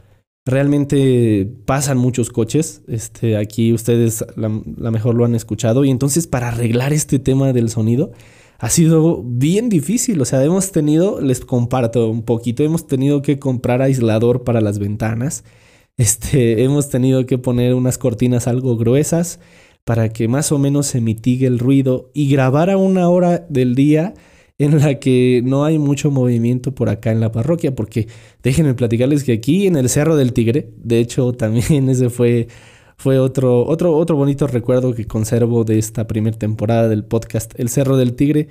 Realmente 0.46 1.50
pasan 1.64 1.96
muchos 1.96 2.30
coches. 2.30 2.82
Este, 2.86 3.36
aquí 3.36 3.72
ustedes 3.72 4.24
la, 4.36 4.48
mejor 4.90 5.14
lo 5.14 5.24
han 5.24 5.34
escuchado. 5.34 5.84
Y 5.84 5.90
entonces, 5.90 6.26
para 6.26 6.48
arreglar 6.48 6.92
este 6.92 7.18
tema 7.18 7.52
del 7.52 7.70
sonido, 7.70 8.12
ha 8.58 8.68
sido 8.68 9.22
bien 9.24 9.70
difícil. 9.70 10.20
O 10.20 10.24
sea, 10.26 10.44
hemos 10.44 10.70
tenido, 10.70 11.20
les 11.20 11.40
comparto 11.40 12.10
un 12.10 12.22
poquito, 12.22 12.62
hemos 12.62 12.86
tenido 12.86 13.22
que 13.22 13.38
comprar 13.38 13.80
aislador 13.80 14.44
para 14.44 14.60
las 14.60 14.78
ventanas. 14.78 15.44
Este, 15.96 16.62
hemos 16.62 16.90
tenido 16.90 17.24
que 17.24 17.38
poner 17.38 17.72
unas 17.74 17.98
cortinas 17.98 18.46
algo 18.46 18.76
gruesas 18.76 19.40
para 19.84 20.08
que 20.10 20.28
más 20.28 20.50
o 20.52 20.58
menos 20.58 20.86
se 20.86 21.00
mitigue 21.00 21.46
el 21.46 21.58
ruido 21.58 22.10
y 22.14 22.28
grabar 22.28 22.70
a 22.70 22.76
una 22.76 23.08
hora 23.08 23.46
del 23.48 23.74
día 23.74 24.14
en 24.58 24.78
la 24.78 24.99
que 25.00 25.42
no 25.44 25.64
hay 25.64 25.78
mucho 25.78 26.11
movimiento 26.11 26.75
por 26.75 26.88
acá 26.88 27.12
en 27.12 27.20
la 27.20 27.32
parroquia, 27.32 27.75
porque 27.75 28.08
déjenme 28.42 28.75
platicarles 28.75 29.25
que 29.25 29.32
aquí 29.32 29.66
en 29.66 29.76
el 29.76 29.88
Cerro 29.88 30.16
del 30.16 30.32
Tigre, 30.32 30.70
de 30.76 31.00
hecho 31.00 31.32
también 31.34 31.88
ese 31.88 32.11
fue, 32.11 32.49
fue 32.96 33.18
otro, 33.18 33.66
otro, 33.66 33.96
otro 33.96 34.16
bonito 34.16 34.46
recuerdo 34.46 34.94
que 34.94 35.06
conservo 35.06 35.64
de 35.64 35.78
esta 35.78 36.06
primera 36.06 36.38
temporada 36.38 36.88
del 36.88 37.04
podcast, 37.04 37.52
el 37.58 37.68
Cerro 37.68 37.96
del 37.96 38.14
Tigre, 38.14 38.49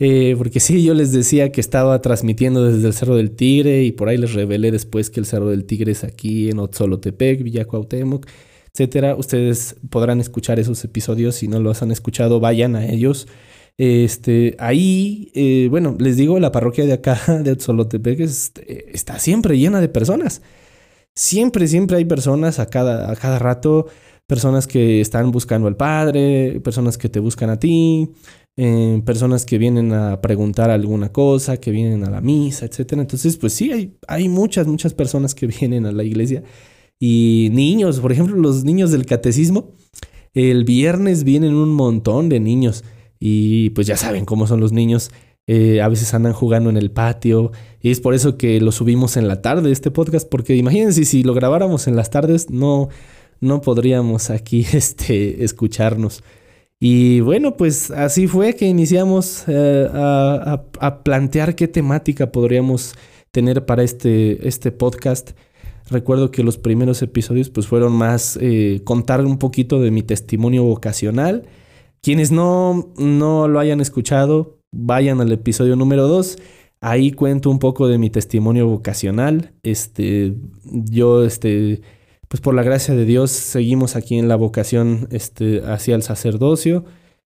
eh, 0.00 0.34
porque 0.36 0.58
sí, 0.58 0.82
yo 0.82 0.92
les 0.92 1.12
decía 1.12 1.52
que 1.52 1.60
estaba 1.60 2.00
transmitiendo 2.02 2.64
desde 2.64 2.86
el 2.86 2.94
Cerro 2.94 3.16
del 3.16 3.30
Tigre 3.30 3.84
y 3.84 3.92
por 3.92 4.08
ahí 4.08 4.16
les 4.16 4.34
revelé 4.34 4.70
después 4.72 5.08
que 5.08 5.20
el 5.20 5.26
Cerro 5.26 5.50
del 5.50 5.66
Tigre 5.66 5.92
es 5.92 6.02
aquí 6.02 6.50
en 6.50 6.58
Otzolotepec, 6.58 7.42
Villa 7.42 7.64
Cuauhtémoc, 7.64 8.26
etcétera. 8.72 9.14
Ustedes 9.14 9.76
podrán 9.90 10.20
escuchar 10.20 10.58
esos 10.58 10.82
episodios, 10.84 11.36
si 11.36 11.48
no 11.48 11.60
los 11.60 11.82
han 11.82 11.92
escuchado, 11.92 12.40
vayan 12.40 12.74
a 12.74 12.86
ellos. 12.86 13.28
Este, 13.76 14.54
ahí, 14.58 15.30
eh, 15.34 15.66
bueno, 15.70 15.96
les 15.98 16.16
digo, 16.16 16.38
la 16.38 16.52
parroquia 16.52 16.84
de 16.86 16.92
acá, 16.92 17.20
de 17.42 17.52
Otzolotepec, 17.52 18.20
es- 18.20 18.52
eh, 18.66 18.86
está 18.92 19.18
siempre 19.18 19.58
llena 19.58 19.80
de 19.80 19.88
personas. 19.88 20.42
Siempre, 21.14 21.68
siempre 21.68 21.96
hay 21.98 22.04
personas 22.04 22.58
a 22.58 22.66
cada, 22.66 23.10
a 23.10 23.16
cada 23.16 23.38
rato, 23.38 23.86
personas 24.26 24.66
que 24.66 25.00
están 25.00 25.30
buscando 25.30 25.68
al 25.68 25.76
Padre, 25.76 26.60
personas 26.60 26.98
que 26.98 27.08
te 27.08 27.20
buscan 27.20 27.50
a 27.50 27.58
ti, 27.58 28.10
eh, 28.56 29.00
personas 29.04 29.44
que 29.46 29.58
vienen 29.58 29.92
a 29.92 30.20
preguntar 30.20 30.70
alguna 30.70 31.12
cosa, 31.12 31.56
que 31.58 31.70
vienen 31.70 32.04
a 32.04 32.10
la 32.10 32.20
misa, 32.20 32.66
etcétera. 32.66 33.02
Entonces, 33.02 33.36
pues 33.36 33.52
sí, 33.52 33.72
hay, 33.72 33.96
hay 34.08 34.28
muchas, 34.28 34.66
muchas 34.66 34.94
personas 34.94 35.34
que 35.34 35.46
vienen 35.60 35.86
a 35.86 35.92
la 35.92 36.04
iglesia. 36.04 36.42
Y 37.00 37.48
niños, 37.52 38.00
por 38.00 38.12
ejemplo, 38.12 38.36
los 38.36 38.64
niños 38.64 38.90
del 38.92 39.06
catecismo, 39.06 39.72
el 40.32 40.64
viernes 40.64 41.24
vienen 41.24 41.54
un 41.54 41.70
montón 41.74 42.28
de 42.28 42.40
niños. 42.40 42.84
Y 43.20 43.70
pues 43.70 43.86
ya 43.86 43.96
saben 43.96 44.24
cómo 44.24 44.46
son 44.46 44.60
los 44.60 44.72
niños. 44.72 45.10
eh, 45.46 45.82
a 45.82 45.88
veces 45.88 46.14
andan 46.14 46.32
jugando 46.32 46.70
en 46.70 46.76
el 46.78 46.90
patio. 46.90 47.52
Y 47.80 47.90
es 47.90 48.00
por 48.00 48.14
eso 48.14 48.38
que 48.38 48.60
lo 48.60 48.72
subimos 48.72 49.16
en 49.18 49.28
la 49.28 49.42
tarde, 49.42 49.70
este 49.72 49.90
podcast. 49.90 50.28
Porque 50.28 50.56
imagínense, 50.56 51.04
si 51.04 51.22
lo 51.22 51.34
grabáramos 51.34 51.86
en 51.86 51.96
las 51.96 52.08
tardes, 52.10 52.48
no, 52.50 52.88
no 53.40 53.60
podríamos 53.60 54.30
aquí 54.30 54.66
este, 54.72 55.44
escucharnos. 55.44 56.22
Y 56.80 57.20
bueno, 57.20 57.56
pues 57.56 57.90
así 57.90 58.26
fue 58.26 58.54
que 58.56 58.66
iniciamos 58.66 59.44
eh, 59.46 59.88
a, 59.92 60.62
a- 60.80 61.02
plantear 61.02 61.54
qué 61.54 61.68
temática 61.68 62.30
podríamos 62.32 62.94
tener 63.30 63.64
para 63.64 63.82
este, 63.82 64.46
este 64.48 64.70
podcast. 64.72 65.30
Recuerdo 65.90 66.30
que 66.30 66.42
los 66.42 66.56
primeros 66.58 67.00
episodios 67.02 67.50
pues 67.50 67.66
fueron 67.66 67.92
más 67.92 68.38
eh, 68.40 68.80
contar 68.84 69.24
un 69.24 69.38
poquito 69.38 69.80
de 69.80 69.90
mi 69.90 70.02
testimonio 70.02 70.64
vocacional. 70.64 71.44
Quienes 72.04 72.30
no, 72.30 72.92
no 72.98 73.48
lo 73.48 73.58
hayan 73.58 73.80
escuchado, 73.80 74.58
vayan 74.70 75.22
al 75.22 75.32
episodio 75.32 75.74
número 75.74 76.06
2. 76.06 76.36
Ahí 76.82 77.12
cuento 77.12 77.48
un 77.48 77.58
poco 77.58 77.88
de 77.88 77.96
mi 77.96 78.10
testimonio 78.10 78.66
vocacional. 78.66 79.54
Este, 79.62 80.34
yo, 80.64 81.24
este, 81.24 81.80
pues 82.28 82.42
por 82.42 82.54
la 82.54 82.62
gracia 82.62 82.94
de 82.94 83.06
Dios, 83.06 83.30
seguimos 83.30 83.96
aquí 83.96 84.18
en 84.18 84.28
la 84.28 84.36
vocación 84.36 85.08
este, 85.12 85.62
hacia 85.64 85.94
el 85.94 86.02
sacerdocio. 86.02 86.84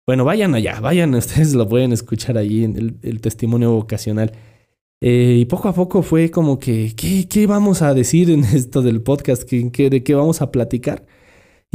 Bueno, 0.06 0.26
vayan 0.26 0.54
allá, 0.54 0.78
vayan, 0.80 1.14
ustedes 1.14 1.54
lo 1.54 1.66
pueden 1.66 1.94
escuchar 1.94 2.36
allí 2.36 2.62
en 2.64 2.98
el, 3.02 3.20
testimonio 3.22 3.72
vocacional. 3.72 4.32
Eh, 5.00 5.38
y 5.40 5.46
poco 5.46 5.68
a 5.70 5.72
poco 5.72 6.02
fue 6.02 6.30
como 6.30 6.58
que, 6.58 6.92
¿qué, 6.94 7.26
qué 7.26 7.46
vamos 7.46 7.80
a 7.80 7.94
decir 7.94 8.28
en 8.30 8.44
esto 8.44 8.82
del 8.82 9.00
podcast? 9.00 9.44
¿Qué, 9.44 9.72
qué- 9.72 9.88
de 9.88 10.04
qué 10.04 10.14
vamos 10.14 10.42
a 10.42 10.50
platicar? 10.50 11.06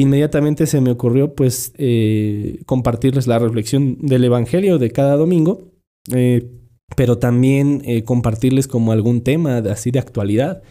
Inmediatamente 0.01 0.65
se 0.65 0.81
me 0.81 0.91
ocurrió 0.91 1.35
pues 1.35 1.73
eh, 1.77 2.59
compartirles 2.65 3.27
la 3.27 3.37
reflexión 3.39 3.97
del 3.99 4.23
Evangelio 4.23 4.77
de 4.79 4.89
cada 4.91 5.15
domingo, 5.15 5.71
eh, 6.13 6.49
pero 6.95 7.17
también 7.17 7.81
eh, 7.85 8.03
compartirles 8.03 8.67
como 8.67 8.91
algún 8.91 9.21
tema 9.21 9.61
de- 9.61 9.71
así 9.71 9.91
de 9.91 9.99
actualidad 9.99 10.63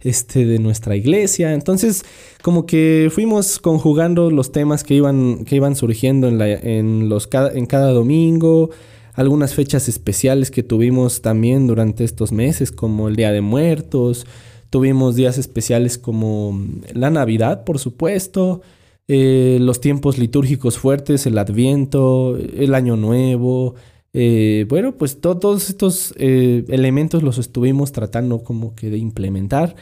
este, 0.00 0.44
de 0.44 0.58
nuestra 0.58 0.96
iglesia. 0.96 1.54
Entonces, 1.54 2.04
como 2.42 2.66
que 2.66 3.08
fuimos 3.10 3.58
conjugando 3.58 4.30
los 4.30 4.52
temas 4.52 4.84
que 4.84 4.94
iban, 4.94 5.44
que 5.46 5.56
iban 5.56 5.76
surgiendo 5.76 6.28
en, 6.28 6.36
la, 6.38 6.52
en, 6.52 7.08
los, 7.08 7.28
en 7.54 7.66
cada 7.66 7.90
domingo, 7.92 8.68
algunas 9.14 9.54
fechas 9.54 9.88
especiales 9.88 10.50
que 10.50 10.62
tuvimos 10.62 11.22
también 11.22 11.66
durante 11.66 12.04
estos 12.04 12.32
meses, 12.32 12.70
como 12.70 13.08
el 13.08 13.16
Día 13.16 13.32
de 13.32 13.40
Muertos, 13.40 14.26
tuvimos 14.74 15.14
días 15.14 15.38
especiales 15.38 15.98
como 15.98 16.58
la 16.94 17.08
Navidad, 17.08 17.62
por 17.62 17.78
supuesto, 17.78 18.60
eh, 19.06 19.58
los 19.60 19.80
tiempos 19.80 20.18
litúrgicos 20.18 20.78
fuertes, 20.78 21.26
el 21.26 21.38
Adviento, 21.38 22.36
el 22.36 22.74
Año 22.74 22.96
Nuevo. 22.96 23.76
eh, 24.12 24.66
bueno, 24.68 24.96
pues 24.96 25.20
to- 25.20 25.38
todos 25.38 25.68
estos 25.70 26.12
eh, 26.18 26.64
elementos 26.70 27.22
los 27.22 27.38
estuvimos 27.38 27.92
tratando 27.92 28.42
como 28.42 28.74
que 28.74 28.90
de 28.90 28.98
implementar. 28.98 29.76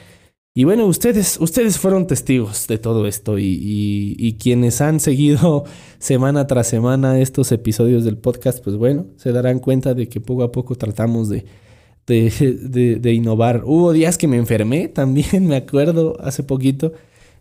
Y 0.55 0.65
bueno, 0.65 0.85
ustedes, 0.87 1.39
ustedes 1.41 1.79
fueron 1.79 2.07
testigos 2.07 2.67
de 2.67 2.77
todo 2.77 3.07
esto 3.07 3.39
y, 3.39 3.45
y, 3.47 4.15
y, 4.19 4.35
quienes 4.35 4.83
han 4.83 5.01
seguido 5.01 5.65
semana 5.99 6.47
tras 6.47 6.67
semana 6.67 7.19
estos 7.19 7.51
episodios 7.53 8.05
del 8.05 8.19
podcast, 8.19 8.63
pues 8.63 8.77
bueno, 8.77 9.07
se 9.17 9.33
darán 9.33 9.59
cuenta 9.61 9.95
de 9.95 10.07
que 10.11 10.21
poco 10.21 10.43
a 10.43 10.53
poco 10.53 10.75
tratamos 10.75 11.31
de, 11.31 11.47
de, 12.07 12.99
de, 13.01 13.13
innovar. 13.13 13.63
Hubo 13.65 13.93
días 13.93 14.19
que 14.19 14.29
me 14.29 14.37
enfermé 14.37 14.89
también, 14.95 15.47
me 15.47 15.57
acuerdo, 15.57 16.17
hace 16.21 16.43
poquito 16.43 16.93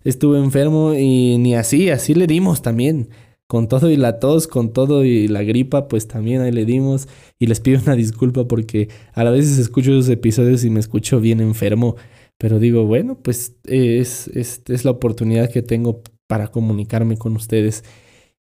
estuve 0.04 0.40
enfermo 0.40 0.94
y 0.94 1.38
ni 1.38 1.56
así, 1.56 1.90
así 1.90 2.14
le 2.14 2.28
dimos 2.28 2.62
también. 2.62 3.10
Con 3.48 3.68
todo 3.68 3.90
y 3.90 3.98
la 3.98 4.20
tos, 4.20 4.48
con 4.48 4.72
todo 4.72 5.04
y 5.04 5.28
la 5.28 5.44
gripa, 5.44 5.90
pues 5.90 6.08
también 6.08 6.42
ahí 6.42 6.54
le 6.54 6.64
dimos. 6.64 7.10
Y 7.38 7.48
les 7.48 7.60
pido 7.60 7.82
una 7.84 7.96
disculpa 7.96 8.48
porque 8.48 8.88
a 9.14 9.26
la 9.26 9.32
veces 9.32 9.58
escucho 9.58 9.92
esos 9.92 10.10
episodios 10.10 10.64
y 10.64 10.70
me 10.70 10.80
escucho 10.80 11.20
bien 11.20 11.42
enfermo. 11.42 11.98
Pero 12.38 12.60
digo, 12.60 12.86
bueno, 12.86 13.20
pues 13.22 13.58
es, 13.66 14.30
es, 14.30 14.62
es 14.68 14.86
la 14.86 14.92
oportunidad 14.92 15.50
que 15.50 15.62
tengo 15.62 16.02
para 16.28 16.48
comunicarme 16.48 17.18
con 17.18 17.36
ustedes. 17.36 17.84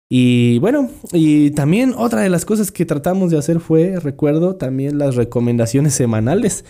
Y 0.09 0.57
bueno, 0.59 0.89
y 1.13 1.51
también 1.51 1.93
otra 1.95 2.21
de 2.21 2.29
las 2.29 2.43
cosas 2.43 2.71
que 2.71 2.85
tratamos 2.85 3.29
de 3.29 3.37
hacer 3.37 3.59
fue, 3.59 3.99
recuerdo, 3.99 4.55
también 4.55 4.97
las 4.97 5.15
recomendaciones 5.15 5.93
semanales. 5.93 6.65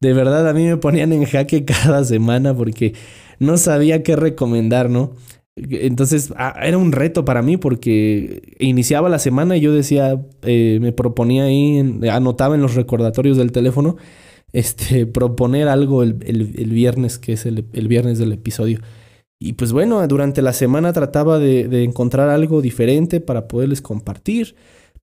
De 0.00 0.14
verdad, 0.14 0.48
a 0.48 0.54
mí 0.54 0.64
me 0.64 0.78
ponían 0.78 1.12
en 1.12 1.26
jaque 1.26 1.64
cada 1.66 2.04
semana 2.04 2.54
porque 2.54 2.94
no 3.38 3.58
sabía 3.58 4.02
qué 4.02 4.16
recomendar, 4.16 4.88
¿no? 4.88 5.12
Entonces 5.56 6.32
era 6.62 6.78
un 6.78 6.92
reto 6.92 7.24
para 7.24 7.42
mí 7.42 7.58
porque 7.58 8.54
iniciaba 8.58 9.10
la 9.10 9.18
semana 9.18 9.56
y 9.58 9.60
yo 9.60 9.74
decía, 9.74 10.18
eh, 10.42 10.78
me 10.80 10.92
proponía 10.92 11.44
ahí, 11.44 11.78
anotaba 12.10 12.54
en 12.54 12.62
los 12.62 12.76
recordatorios 12.76 13.36
del 13.36 13.52
teléfono 13.52 13.96
este, 14.52 15.06
proponer 15.06 15.68
algo 15.68 16.02
el, 16.02 16.16
el, 16.24 16.70
viernes, 16.70 17.18
que 17.18 17.34
es 17.34 17.46
el, 17.46 17.66
el, 17.72 17.88
viernes 17.88 18.18
del 18.18 18.32
episodio. 18.32 18.80
Y 19.40 19.54
pues 19.54 19.72
bueno, 19.72 20.06
durante 20.06 20.42
la 20.42 20.52
semana 20.52 20.92
trataba 20.92 21.38
de, 21.38 21.66
de 21.66 21.82
encontrar 21.84 22.28
algo 22.28 22.60
diferente 22.60 23.20
para 23.20 23.48
poderles 23.48 23.80
compartir. 23.80 24.54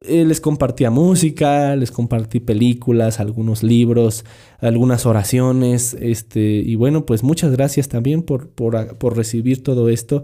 Eh, 0.02 0.24
les 0.24 0.40
compartía 0.40 0.92
música, 0.92 1.76
les 1.76 1.92
compartí 1.92 2.40
películas, 2.40 3.20
algunos 3.20 3.64
libros, 3.64 4.24
algunas 4.60 5.06
oraciones. 5.06 5.96
Este, 6.00 6.42
y 6.42 6.76
bueno, 6.76 7.06
pues 7.06 7.24
muchas 7.24 7.52
gracias 7.52 7.90
también 7.90 8.24
por, 8.24 8.50
por, 8.50 8.98
por 8.98 9.18
recibir 9.18 9.62
todo 9.64 9.90
esto, 9.90 10.24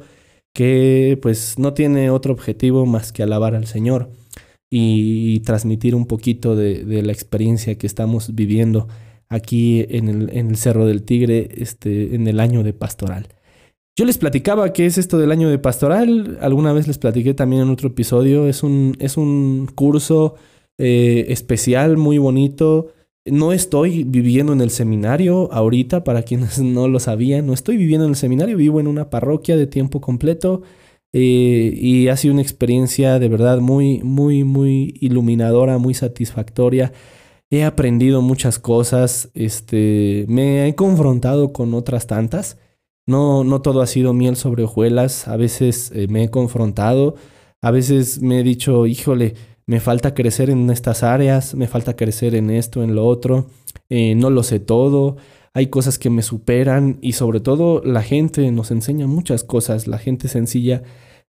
que 0.53 1.19
pues 1.21 1.59
no 1.59 1.73
tiene 1.73 2.09
otro 2.09 2.33
objetivo 2.33 2.85
más 2.85 3.11
que 3.11 3.23
alabar 3.23 3.55
al 3.55 3.67
Señor 3.67 4.11
y, 4.69 5.41
transmitir 5.41 5.95
un 5.95 6.05
poquito 6.07 6.55
de, 6.55 6.85
de, 6.85 7.03
la 7.03 7.11
experiencia 7.13 7.77
que 7.77 7.87
estamos 7.87 8.35
viviendo 8.35 8.87
aquí 9.29 9.85
en 9.89 10.09
el, 10.09 10.29
en 10.31 10.49
el 10.49 10.57
Cerro 10.57 10.85
del 10.85 11.03
Tigre 11.03 11.49
este, 11.57 12.15
en 12.15 12.27
el 12.27 12.39
año 12.39 12.63
de 12.63 12.73
pastoral. 12.73 13.34
Yo 13.97 14.03
les 14.03 14.17
platicaba 14.17 14.73
qué 14.73 14.85
es 14.85 14.97
esto 14.97 15.17
del 15.17 15.31
año 15.31 15.49
de 15.49 15.57
pastoral, 15.57 16.37
alguna 16.41 16.73
vez 16.73 16.85
les 16.85 16.97
platiqué 16.97 17.33
también 17.33 17.61
en 17.61 17.69
otro 17.69 17.87
episodio, 17.87 18.47
es 18.47 18.61
un, 18.61 18.97
es 18.99 19.15
un 19.15 19.69
curso 19.73 20.35
eh, 20.77 21.27
especial, 21.29 21.95
muy 21.95 22.17
bonito. 22.17 22.91
No 23.23 23.53
estoy 23.53 24.03
viviendo 24.03 24.51
en 24.51 24.59
el 24.59 24.69
seminario 24.69 25.51
ahorita, 25.53 26.03
para 26.03 26.23
quienes 26.23 26.59
no 26.61 26.89
lo 26.89 26.99
sabían, 26.99 27.47
no 27.47 27.53
estoy 27.53 27.77
viviendo 27.77 28.05
en 28.05 28.11
el 28.11 28.17
seminario, 28.17 28.57
vivo 28.57 28.81
en 28.81 28.87
una 28.87 29.09
parroquia 29.09 29.55
de 29.55 29.67
tiempo 29.67 30.01
completo 30.01 30.63
eh, 31.13 31.71
y 31.73 32.09
ha 32.09 32.17
sido 32.17 32.33
una 32.33 32.43
experiencia 32.43 33.17
de 33.17 33.29
verdad 33.29 33.59
muy, 33.59 34.03
muy, 34.03 34.43
muy 34.43 34.95
iluminadora, 34.99 35.77
muy 35.77 35.93
satisfactoria 35.93 36.91
he 37.49 37.63
aprendido 37.63 38.21
muchas 38.21 38.59
cosas, 38.59 39.29
este, 39.33 40.25
me 40.27 40.67
he 40.67 40.75
confrontado 40.75 41.53
con 41.53 41.73
otras 41.73 42.07
tantas. 42.07 42.57
No, 43.07 43.43
no 43.43 43.61
todo 43.61 43.81
ha 43.81 43.87
sido 43.87 44.13
miel 44.13 44.35
sobre 44.35 44.63
hojuelas, 44.63 45.27
a 45.27 45.37
veces 45.37 45.91
eh, 45.93 46.07
me 46.07 46.23
he 46.23 46.29
confrontado, 46.29 47.15
a 47.61 47.71
veces 47.71 48.21
me 48.21 48.39
he 48.39 48.43
dicho, 48.43 48.87
híjole, 48.87 49.35
me 49.67 49.79
falta 49.79 50.13
crecer 50.13 50.49
en 50.49 50.69
estas 50.69 51.03
áreas, 51.03 51.55
me 51.55 51.67
falta 51.67 51.95
crecer 51.95 52.35
en 52.35 52.49
esto, 52.49 52.83
en 52.83 52.95
lo 52.95 53.05
otro, 53.05 53.47
eh, 53.89 54.15
no 54.15 54.29
lo 54.29 54.43
sé 54.43 54.59
todo, 54.59 55.17
hay 55.53 55.67
cosas 55.67 55.99
que 55.99 56.09
me 56.09 56.21
superan 56.21 56.97
y 57.01 57.13
sobre 57.13 57.39
todo 57.39 57.81
la 57.83 58.01
gente 58.01 58.51
nos 58.51 58.71
enseña 58.71 59.07
muchas 59.07 59.43
cosas, 59.43 59.87
la 59.87 59.97
gente 59.99 60.27
sencilla 60.27 60.83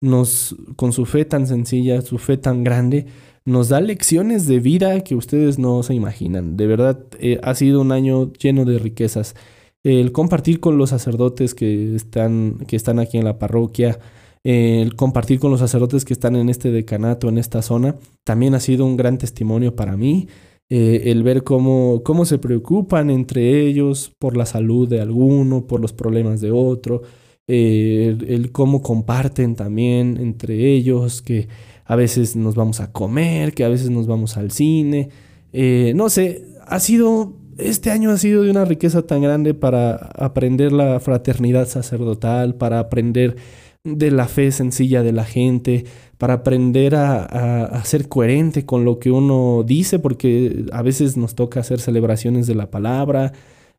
nos, 0.01 0.57
con 0.77 0.93
su 0.93 1.07
fe 1.07 1.25
tan 1.25 1.47
sencilla, 1.47 2.03
su 2.03 2.19
fe 2.19 2.37
tan 2.37 2.65
grande, 2.65 3.07
nos 3.45 3.69
da 3.69 3.81
lecciones 3.81 4.47
de 4.47 4.61
vida 4.61 5.01
que 5.01 5.15
ustedes 5.15 5.59
no 5.59 5.83
se 5.83 5.95
imaginan. 5.95 6.57
De 6.57 6.67
verdad, 6.67 7.01
eh, 7.19 7.41
ha 7.43 7.55
sido 7.55 7.81
un 7.81 7.93
año 7.93 8.33
lleno 8.35 8.65
de 8.65 8.79
riquezas. 8.79 9.35
El 9.83 10.13
compartir 10.13 10.61
con 10.61 10.79
los 10.79 10.91
sacerdotes 10.91 11.55
que 11.55 11.95
están, 11.95 12.59
que 12.67 12.77
están 12.77 12.99
aquí 12.99 13.19
en 13.19 13.25
la 13.25 13.39
parroquia, 13.39 13.99
el 14.43 14.97
compartir 14.97 15.39
con 15.39 15.51
los 15.51 15.61
sacerdotes 15.61 16.05
que 16.05 16.13
están 16.13 16.37
en 16.37 16.49
este 16.49 16.71
decanato, 16.71 17.29
en 17.29 17.39
esta 17.39 17.63
zona, 17.63 17.97
también 18.25 18.55
ha 18.55 18.61
sido 18.61 18.87
un 18.87 18.97
gran 18.97 19.19
testimonio 19.19 19.77
para 19.77 19.97
mí. 19.97 20.29
Eh, 20.73 21.11
el 21.11 21.25
ver 21.25 21.43
cómo, 21.43 22.01
cómo 22.05 22.25
se 22.25 22.39
preocupan 22.39 23.11
entre 23.11 23.67
ellos 23.67 24.13
por 24.19 24.37
la 24.37 24.47
salud 24.47 24.89
de 24.89 25.01
alguno, 25.01 25.67
por 25.67 25.81
los 25.81 25.93
problemas 25.93 26.41
de 26.41 26.53
otro, 26.53 27.03
eh, 27.49 28.17
el, 28.29 28.53
cómo 28.53 28.81
comparten 28.81 29.57
también 29.57 30.17
entre 30.19 30.73
ellos, 30.73 31.23
que 31.23 31.49
a 31.85 31.97
veces 31.97 32.37
nos 32.37 32.55
vamos 32.55 32.79
a 32.79 32.93
comer, 32.93 33.53
que 33.53 33.65
a 33.65 33.69
veces 33.69 33.91
nos 33.91 34.07
vamos 34.07 34.37
al 34.37 34.53
cine. 34.53 35.09
Eh, 35.53 35.93
no 35.97 36.09
sé, 36.09 36.47
ha 36.65 36.79
sido, 36.79 37.33
este 37.59 37.91
año 37.91 38.11
ha 38.11 38.17
sido 38.19 38.43
de 38.43 38.51
una 38.51 38.65
riqueza 38.65 39.03
tan 39.03 39.23
grande 39.23 39.55
para 39.55 39.95
aprender 39.95 40.73
la 40.73 41.01
fraternidad 41.01 41.69
sacerdotal, 41.69 42.55
para 42.55 42.79
aprender 42.79 43.37
de 43.85 44.11
la 44.11 44.29
fe 44.29 44.53
sencilla 44.53 45.03
de 45.03 45.13
la 45.13 45.25
gente, 45.25 45.85
para 46.19 46.35
aprender 46.35 46.95
a, 46.95 47.25
a, 47.25 47.85
ser 47.85 48.09
coherente 48.09 48.67
con 48.67 48.85
lo 48.85 48.99
que 48.99 49.11
uno 49.11 49.65
dice, 49.67 49.99
porque 49.99 50.67
a 50.73 50.83
veces 50.83 51.17
nos 51.17 51.35
toca 51.35 51.61
hacer 51.61 51.81
celebraciones 51.81 52.47
de 52.47 52.55
la 52.55 52.71
palabra, 52.71 53.33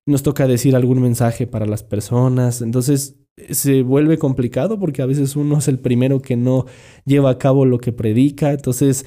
nos 0.08 0.24
toca 0.24 0.48
decir 0.48 0.76
algún 0.76 1.02
mensaje 1.02 1.46
para 1.46 1.68
las 1.68 1.84
personas. 1.84 2.62
Entonces, 2.62 3.18
se 3.50 3.84
vuelve 3.84 4.18
complicado 4.18 4.80
porque 4.80 5.02
a 5.02 5.06
veces 5.06 5.36
uno 5.36 5.58
es 5.58 5.68
el 5.68 5.80
primero 5.80 6.22
que 6.22 6.36
no 6.36 6.66
lleva 7.06 7.32
a 7.32 7.38
cabo 7.38 7.66
lo 7.66 7.80
que 7.80 7.92
predica. 7.92 8.52
Entonces, 8.52 9.06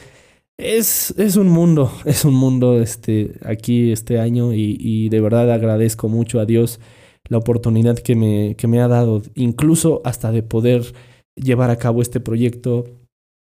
es, 0.59 1.15
es 1.19 1.37
un 1.37 1.49
mundo, 1.49 1.93
es 2.05 2.25
un 2.25 2.35
mundo 2.35 2.81
este, 2.81 3.35
aquí 3.45 3.93
este 3.93 4.19
año 4.19 4.53
y, 4.53 5.09
de 5.09 5.21
verdad 5.21 5.53
agradezco 5.53 6.09
mucho 6.09 6.41
a 6.41 6.47
Dios 6.47 6.81
la 7.29 7.39
oportunidad 7.39 7.99
que 7.99 8.15
me, 8.17 8.55
que 8.57 8.67
me 8.67 8.81
ha 8.81 8.89
dado, 8.89 9.23
incluso 9.35 10.03
hasta 10.05 10.31
de 10.31 10.43
poder 10.43 10.95
llevar 11.37 11.71
a 11.71 11.77
cabo 11.77 12.03
este 12.03 12.21
proyecto 12.21 12.85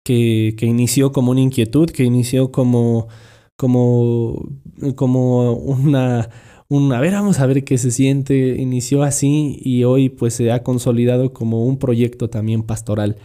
que, 0.04 0.54
que 0.58 0.66
inició 0.66 1.12
como 1.12 1.30
una 1.30 1.40
inquietud, 1.40 1.88
que 1.90 2.02
inició 2.02 2.50
como, 2.50 3.08
como, 3.56 4.48
como 4.96 5.52
una 5.52 6.28
un, 6.70 6.92
a 6.92 7.00
ver, 7.00 7.14
vamos 7.14 7.40
a 7.40 7.46
ver 7.46 7.64
qué 7.64 7.78
se 7.78 7.90
siente, 7.90 8.56
inició 8.60 9.02
así 9.02 9.58
y 9.62 9.84
hoy 9.84 10.10
pues 10.10 10.34
se 10.34 10.52
ha 10.52 10.62
consolidado 10.62 11.32
como 11.32 11.64
un 11.64 11.78
proyecto 11.78 12.28
también 12.28 12.62
pastoral, 12.62 13.16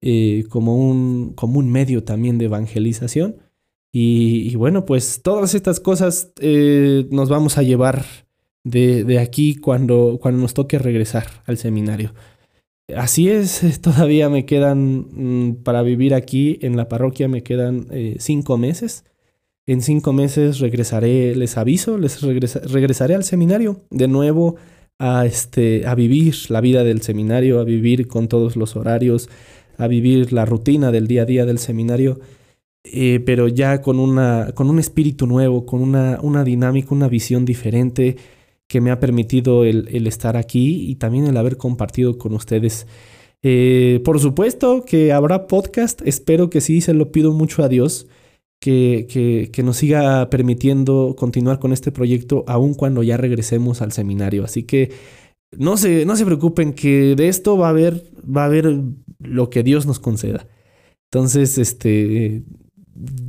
eh, 0.00 0.44
como, 0.48 0.76
un, 0.76 1.32
como 1.34 1.58
un 1.58 1.70
medio 1.70 2.04
también 2.04 2.38
de 2.38 2.46
evangelización. 2.46 3.36
Y, 3.92 4.54
bueno, 4.56 4.84
pues 4.84 5.22
todas 5.22 5.54
estas 5.54 5.80
cosas 5.80 6.32
eh, 6.40 7.06
nos 7.10 7.30
vamos 7.30 7.56
a 7.56 7.62
llevar 7.62 8.04
de, 8.62 9.04
de 9.04 9.18
aquí 9.18 9.56
cuando, 9.56 10.18
cuando 10.20 10.40
nos 10.40 10.52
toque 10.52 10.78
regresar 10.78 11.26
al 11.46 11.56
seminario. 11.56 12.12
Así 12.94 13.28
es, 13.28 13.62
todavía 13.80 14.28
me 14.28 14.46
quedan, 14.46 15.06
mm, 15.48 15.62
para 15.64 15.82
vivir 15.82 16.14
aquí 16.14 16.58
en 16.62 16.76
la 16.76 16.88
parroquia, 16.88 17.28
me 17.28 17.42
quedan 17.42 17.86
eh, 17.90 18.16
cinco 18.18 18.58
meses. 18.58 19.04
En 19.66 19.82
cinco 19.82 20.12
meses 20.12 20.60
regresaré, 20.60 21.34
les 21.34 21.56
aviso, 21.56 21.98
les 21.98 22.22
regresa, 22.22 22.60
regresaré 22.60 23.16
al 23.16 23.24
seminario 23.24 23.82
de 23.90 24.06
nuevo 24.06 24.56
a, 24.98 25.26
este, 25.26 25.86
a 25.86 25.96
vivir 25.96 26.36
la 26.50 26.60
vida 26.60 26.84
del 26.84 27.02
seminario, 27.02 27.58
a 27.58 27.64
vivir 27.64 28.06
con 28.06 28.28
todos 28.28 28.54
los 28.54 28.76
horarios, 28.76 29.28
a 29.78 29.86
vivir 29.86 30.32
la 30.32 30.44
rutina 30.44 30.90
del 30.90 31.06
día 31.06 31.22
a 31.22 31.26
día 31.26 31.46
del 31.46 31.58
seminario, 31.58 32.20
eh, 32.84 33.20
pero 33.24 33.48
ya 33.48 33.80
con, 33.82 33.98
una, 33.98 34.52
con 34.54 34.70
un 34.70 34.78
espíritu 34.78 35.26
nuevo, 35.26 35.66
con 35.66 35.82
una, 35.82 36.18
una 36.22 36.44
dinámica, 36.44 36.94
una 36.94 37.08
visión 37.08 37.44
diferente 37.44 38.16
que 38.68 38.80
me 38.80 38.90
ha 38.90 39.00
permitido 39.00 39.64
el, 39.64 39.88
el 39.92 40.06
estar 40.06 40.36
aquí 40.36 40.90
y 40.90 40.96
también 40.96 41.26
el 41.26 41.36
haber 41.36 41.56
compartido 41.56 42.18
con 42.18 42.32
ustedes. 42.34 42.86
Eh, 43.42 44.00
por 44.04 44.18
supuesto 44.18 44.84
que 44.84 45.12
habrá 45.12 45.46
podcast, 45.46 46.02
espero 46.04 46.50
que 46.50 46.60
sí, 46.60 46.80
se 46.80 46.94
lo 46.94 47.12
pido 47.12 47.32
mucho 47.32 47.62
a 47.62 47.68
Dios 47.68 48.08
que, 48.60 49.06
que, 49.08 49.50
que, 49.52 49.62
nos 49.62 49.76
siga 49.76 50.28
permitiendo 50.30 51.14
continuar 51.16 51.58
con 51.58 51.72
este 51.72 51.92
proyecto 51.92 52.44
aun 52.48 52.74
cuando 52.74 53.02
ya 53.02 53.16
regresemos 53.16 53.82
al 53.82 53.92
seminario. 53.92 54.44
Así 54.44 54.64
que 54.64 54.90
no 55.52 55.76
se, 55.76 56.04
no 56.04 56.16
se 56.16 56.24
preocupen 56.26 56.72
que 56.72 57.14
de 57.16 57.28
esto 57.28 57.56
va 57.56 57.68
a 57.68 57.70
haber, 57.70 58.04
va 58.24 58.46
a 58.46 58.50
lo 59.20 59.50
que 59.50 59.62
Dios 59.62 59.86
nos 59.86 59.98
conceda. 59.98 60.46
Entonces, 61.10 61.58
este, 61.58 62.42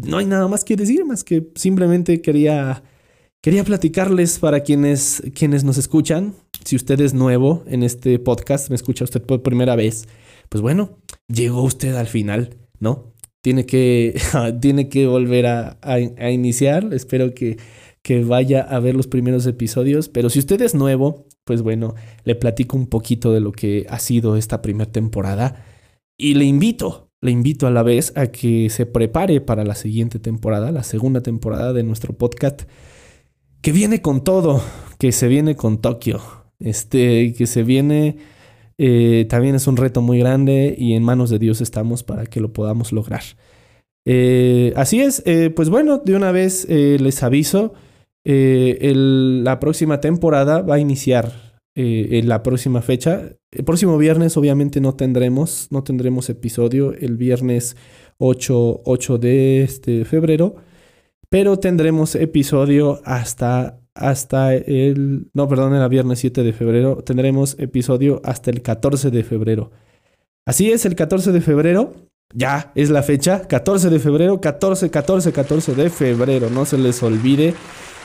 no 0.05 0.17
hay 0.17 0.25
nada 0.25 0.47
más 0.47 0.63
que 0.63 0.75
decir, 0.75 1.05
más 1.05 1.23
que 1.23 1.47
simplemente 1.55 2.21
quería, 2.21 2.83
quería 3.41 3.63
platicarles 3.63 4.39
para 4.39 4.61
quienes, 4.61 5.21
quienes 5.35 5.63
nos 5.63 5.77
escuchan, 5.77 6.33
si 6.65 6.75
usted 6.75 6.99
es 7.01 7.13
nuevo 7.13 7.63
en 7.67 7.83
este 7.83 8.19
podcast, 8.19 8.69
me 8.69 8.75
escucha 8.75 9.03
usted 9.03 9.21
por 9.21 9.43
primera 9.43 9.75
vez, 9.75 10.07
pues 10.49 10.61
bueno, 10.61 10.97
llegó 11.27 11.61
usted 11.63 11.95
al 11.95 12.07
final, 12.07 12.57
¿no? 12.79 13.13
Tiene 13.41 13.65
que, 13.65 14.19
tiene 14.61 14.89
que 14.89 15.07
volver 15.07 15.45
a, 15.45 15.77
a- 15.81 15.99
a 16.17 16.31
iniciar, 16.31 16.93
espero 16.93 17.33
que, 17.33 17.57
que 18.01 18.23
vaya 18.23 18.61
a 18.61 18.79
ver 18.79 18.95
los 18.95 19.07
primeros 19.07 19.45
episodios, 19.45 20.09
pero 20.09 20.29
si 20.29 20.39
usted 20.39 20.61
es 20.61 20.73
nuevo, 20.75 21.26
pues 21.47 21.63
bueno, 21.63 21.95
le 22.25 22.35
platico 22.35 22.77
un 22.77 22.85
poquito 22.85 23.31
de 23.31 23.39
lo 23.39 23.51
que 23.51 23.87
ha 23.89 23.97
sido 23.97 24.35
esta 24.35 24.61
primera 24.61 24.91
temporada 24.91 25.65
y 26.17 26.33
le 26.33 26.45
invito, 26.45 27.09
le 27.21 27.31
invito 27.31 27.65
a 27.65 27.71
la 27.71 27.83
vez 27.83 28.11
a 28.15 28.27
que 28.27 28.69
se 28.69 28.85
prepare 28.85 29.39
para 29.39 29.63
la 29.63 29.73
siguiente 29.73 30.19
temporada, 30.19 30.71
la 30.71 30.83
segunda 30.83 31.21
temporada 31.21 31.73
de 31.73 31.83
nuestro 31.83 32.13
podcast, 32.13 32.63
que 33.61 33.71
viene 33.71 34.01
con 34.01 34.23
todo, 34.23 34.61
que 34.99 35.11
se 35.11 35.27
viene 35.27 35.55
con 35.55 35.79
Tokio, 35.79 36.21
este, 36.59 37.33
que 37.33 37.47
se 37.47 37.63
viene, 37.63 38.17
eh, 38.77 39.25
también 39.29 39.55
es 39.55 39.67
un 39.67 39.77
reto 39.77 40.01
muy 40.01 40.19
grande 40.19 40.75
y 40.77 40.93
en 40.93 41.03
manos 41.03 41.29
de 41.29 41.39
Dios 41.39 41.61
estamos 41.61 42.03
para 42.03 42.25
que 42.25 42.41
lo 42.41 42.51
podamos 42.51 42.91
lograr. 42.91 43.23
Eh, 44.05 44.73
así 44.75 45.01
es, 45.01 45.23
eh, 45.25 45.49
pues 45.49 45.69
bueno, 45.69 45.99
de 45.99 46.15
una 46.15 46.31
vez 46.31 46.67
les 46.67 47.23
aviso, 47.23 47.73
eh, 48.25 48.77
el- 48.81 49.43
la 49.43 49.59
próxima 49.59 49.99
temporada 50.01 50.61
va 50.61 50.75
a 50.75 50.79
iniciar 50.79 51.59
eh, 51.75 52.19
en 52.19 52.27
la 52.27 52.41
próxima 52.41 52.81
fecha. 52.81 53.21
El 53.51 53.63
próximo 53.63 53.97
viernes 53.97 54.35
obviamente 54.35 54.81
no 54.81 54.95
tendremos, 54.95 55.67
no 55.69 55.83
tendremos 55.83 56.29
episodio 56.29 56.91
el 56.93 57.17
viernes 57.17 57.77
8, 58.17 58.81
8 58.83 59.17
de 59.19 59.61
este 59.63 60.03
febrero, 60.05 60.55
pero 61.29 61.59
tendremos 61.59 62.15
episodio 62.15 62.99
hasta, 63.05 63.79
hasta 63.93 64.55
el, 64.55 65.29
no, 65.33 65.47
perdón, 65.47 65.75
era 65.75 65.87
viernes 65.87 66.19
7 66.19 66.41
de 66.43 66.53
febrero, 66.53 67.03
tendremos 67.05 67.55
episodio 67.59 68.21
hasta 68.23 68.49
el 68.49 68.61
14 68.63 69.11
de 69.11 69.23
febrero. 69.23 69.71
Así 70.47 70.71
es, 70.71 70.85
el 70.85 70.95
14 70.95 71.31
de 71.31 71.41
febrero, 71.41 71.93
ya 72.33 72.71
es 72.75 72.89
la 72.89 73.03
fecha, 73.03 73.47
14 73.47 73.89
de 73.89 73.99
febrero, 73.99 74.41
14, 74.41 74.89
14, 74.89 75.31
14 75.31 75.75
de 75.75 75.89
febrero, 75.91 76.49
no 76.49 76.65
se 76.65 76.77
les 76.77 77.03
olvide, 77.03 77.53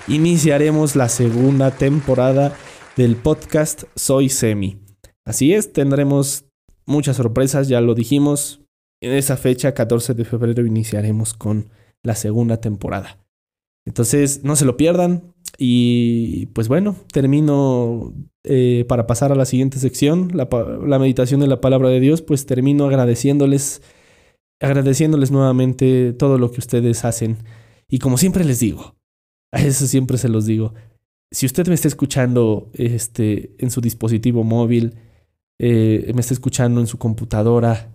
iniciaremos 0.09 0.97
la 0.97 1.09
segunda 1.09 1.71
temporada 1.71 2.57
del 2.97 3.17
podcast 3.17 3.85
Soy 3.95 4.29
Semi. 4.29 4.79
Así 5.25 5.55
es, 5.55 5.73
tendremos 5.73 6.47
muchas 6.87 7.17
sorpresas, 7.17 7.69
ya 7.69 7.81
lo 7.81 7.95
dijimos. 7.95 8.63
En 9.01 9.13
esa 9.13 9.37
fecha, 9.37 9.75
14 9.75 10.15
de 10.15 10.25
febrero, 10.25 10.67
iniciaremos 10.67 11.35
con 11.35 11.71
la 12.03 12.15
segunda 12.15 12.61
temporada. 12.61 13.19
Entonces, 13.87 14.45
no 14.45 14.57
se 14.57 14.65
lo 14.65 14.77
pierdan. 14.77 15.35
Y 15.59 16.47
pues 16.47 16.69
bueno, 16.69 16.97
termino 17.13 18.13
eh, 18.45 18.85
para 18.89 19.07
pasar 19.07 19.33
a 19.33 19.37
la 19.37 19.45
siguiente 19.45 19.79
sección, 19.79 20.31
la, 20.35 20.49
la 20.85 20.99
meditación 20.99 21.41
de 21.41 21.47
la 21.47 21.61
palabra 21.61 21.89
de 21.91 22.01
Dios, 22.01 22.23
pues 22.23 22.47
termino 22.47 22.87
agradeciéndoles, 22.87 23.83
agradeciéndoles 24.61 25.31
nuevamente 25.31 26.13
todo 26.13 26.39
lo 26.39 26.51
que 26.51 26.61
ustedes 26.61 27.05
hacen. 27.05 27.39
Y 27.89 27.99
como 27.99 28.19
siempre 28.19 28.45
les 28.45 28.61
digo, 28.61 28.97
a 29.53 29.61
eso 29.61 29.87
siempre 29.87 30.19
se 30.19 30.29
los 30.29 30.47
digo, 30.47 30.75
si 31.31 31.47
usted 31.47 31.67
me 31.69 31.75
está 31.75 31.89
escuchando 31.89 32.71
este, 32.75 33.55
en 33.59 33.71
su 33.71 33.81
dispositivo 33.81 34.45
móvil, 34.45 34.95
eh, 35.59 36.11
me 36.15 36.21
está 36.21 36.35
escuchando 36.35 36.81
en 36.81 36.87
su 36.87 36.99
computadora, 36.99 37.91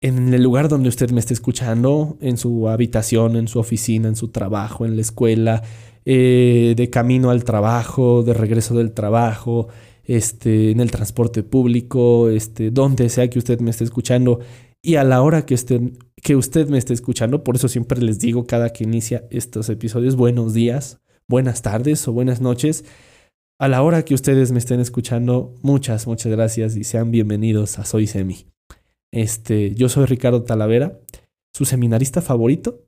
en 0.00 0.32
el 0.34 0.42
lugar 0.42 0.68
donde 0.68 0.88
usted 0.88 1.10
me 1.10 1.20
esté 1.20 1.34
escuchando, 1.34 2.18
en 2.20 2.36
su 2.36 2.68
habitación, 2.68 3.36
en 3.36 3.48
su 3.48 3.58
oficina, 3.58 4.08
en 4.08 4.16
su 4.16 4.28
trabajo, 4.28 4.84
en 4.84 4.96
la 4.96 5.02
escuela, 5.02 5.62
eh, 6.04 6.74
de 6.76 6.90
camino 6.90 7.30
al 7.30 7.44
trabajo, 7.44 8.22
de 8.22 8.34
regreso 8.34 8.74
del 8.74 8.92
trabajo, 8.92 9.68
este, 10.04 10.70
en 10.70 10.80
el 10.80 10.90
transporte 10.90 11.42
público, 11.42 12.28
este, 12.28 12.70
donde 12.70 13.08
sea 13.08 13.28
que 13.28 13.38
usted 13.38 13.60
me 13.60 13.70
esté 13.70 13.84
escuchando 13.84 14.40
y 14.82 14.96
a 14.96 15.04
la 15.04 15.22
hora 15.22 15.44
que, 15.44 15.54
usted, 15.54 15.80
que 16.22 16.36
usted 16.36 16.68
me 16.68 16.78
esté 16.78 16.94
escuchando, 16.94 17.44
por 17.44 17.56
eso 17.56 17.68
siempre 17.68 18.00
les 18.00 18.18
digo 18.18 18.46
cada 18.46 18.72
que 18.72 18.84
inicia 18.84 19.26
estos 19.30 19.68
episodios, 19.68 20.16
buenos 20.16 20.54
días, 20.54 21.00
buenas 21.28 21.62
tardes 21.62 22.06
o 22.08 22.12
buenas 22.12 22.40
noches. 22.40 22.84
A 23.60 23.68
la 23.68 23.82
hora 23.82 24.04
que 24.04 24.14
ustedes 24.14 24.52
me 24.52 24.58
estén 24.58 24.80
escuchando, 24.80 25.54
muchas, 25.62 26.06
muchas 26.06 26.30
gracias 26.32 26.76
y 26.76 26.84
sean 26.84 27.10
bienvenidos 27.10 27.78
a 27.78 27.84
Soy 27.84 28.06
Semi. 28.06 28.46
Este, 29.12 29.74
yo 29.74 29.88
soy 29.88 30.06
Ricardo 30.06 30.42
Talavera, 30.44 30.98
su 31.54 31.64
seminarista 31.64 32.20
favorito. 32.20 32.84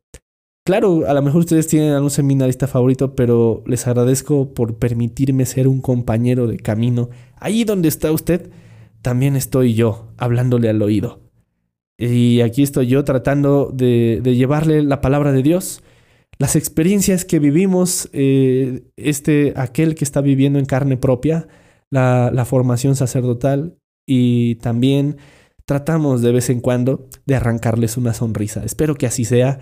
Claro, 0.65 1.09
a 1.09 1.15
lo 1.15 1.23
mejor 1.23 1.41
ustedes 1.41 1.67
tienen 1.67 1.93
algún 1.93 2.11
seminarista 2.11 2.67
favorito, 2.67 3.15
pero 3.15 3.65
les 3.67 3.87
agradezco 3.87 4.53
por 4.55 4.77
permitirme 4.77 5.47
ser 5.47 5.67
un 5.67 5.81
compañero 5.81 6.47
de 6.47 6.59
camino. 6.59 7.09
Ahí 7.37 7.65
donde 7.65 7.89
está 7.89 8.13
usted, 8.13 8.51
también 9.03 9.35
estoy 9.35 9.75
yo, 9.75 10.13
hablándole 10.19 10.69
al 10.69 10.83
oído. 10.83 11.30
Y 12.01 12.41
aquí 12.41 12.63
estoy 12.63 12.87
yo 12.87 13.05
tratando 13.05 13.71
de, 13.73 14.21
de 14.23 14.35
llevarle 14.35 14.83
la 14.83 15.03
palabra 15.03 15.33
de 15.33 15.43
Dios, 15.43 15.83
las 16.39 16.57
experiencias 16.57 17.27
que 17.27 17.39
vivimos, 17.39 18.09
eh, 18.15 18.85
este, 18.97 19.53
aquel 19.57 19.95
que 19.95 20.05
está 20.05 20.23
viviendo 20.23 20.59
en 20.59 20.65
carne 20.65 20.97
propia, 20.97 21.47
la, 21.91 22.31
la 22.33 22.47
formación 22.47 22.97
sacerdotal 22.97 23.77
y 24.07 24.55
también 24.57 25.19
tratamos 25.67 26.23
de 26.23 26.33
vez 26.33 26.49
en 26.49 26.61
cuando 26.61 27.07
de 27.27 27.37
arrancarles 27.37 27.99
una 27.99 28.15
sonrisa. 28.15 28.65
Espero 28.65 28.95
que 28.95 29.07
así 29.07 29.27
sea 29.27 29.61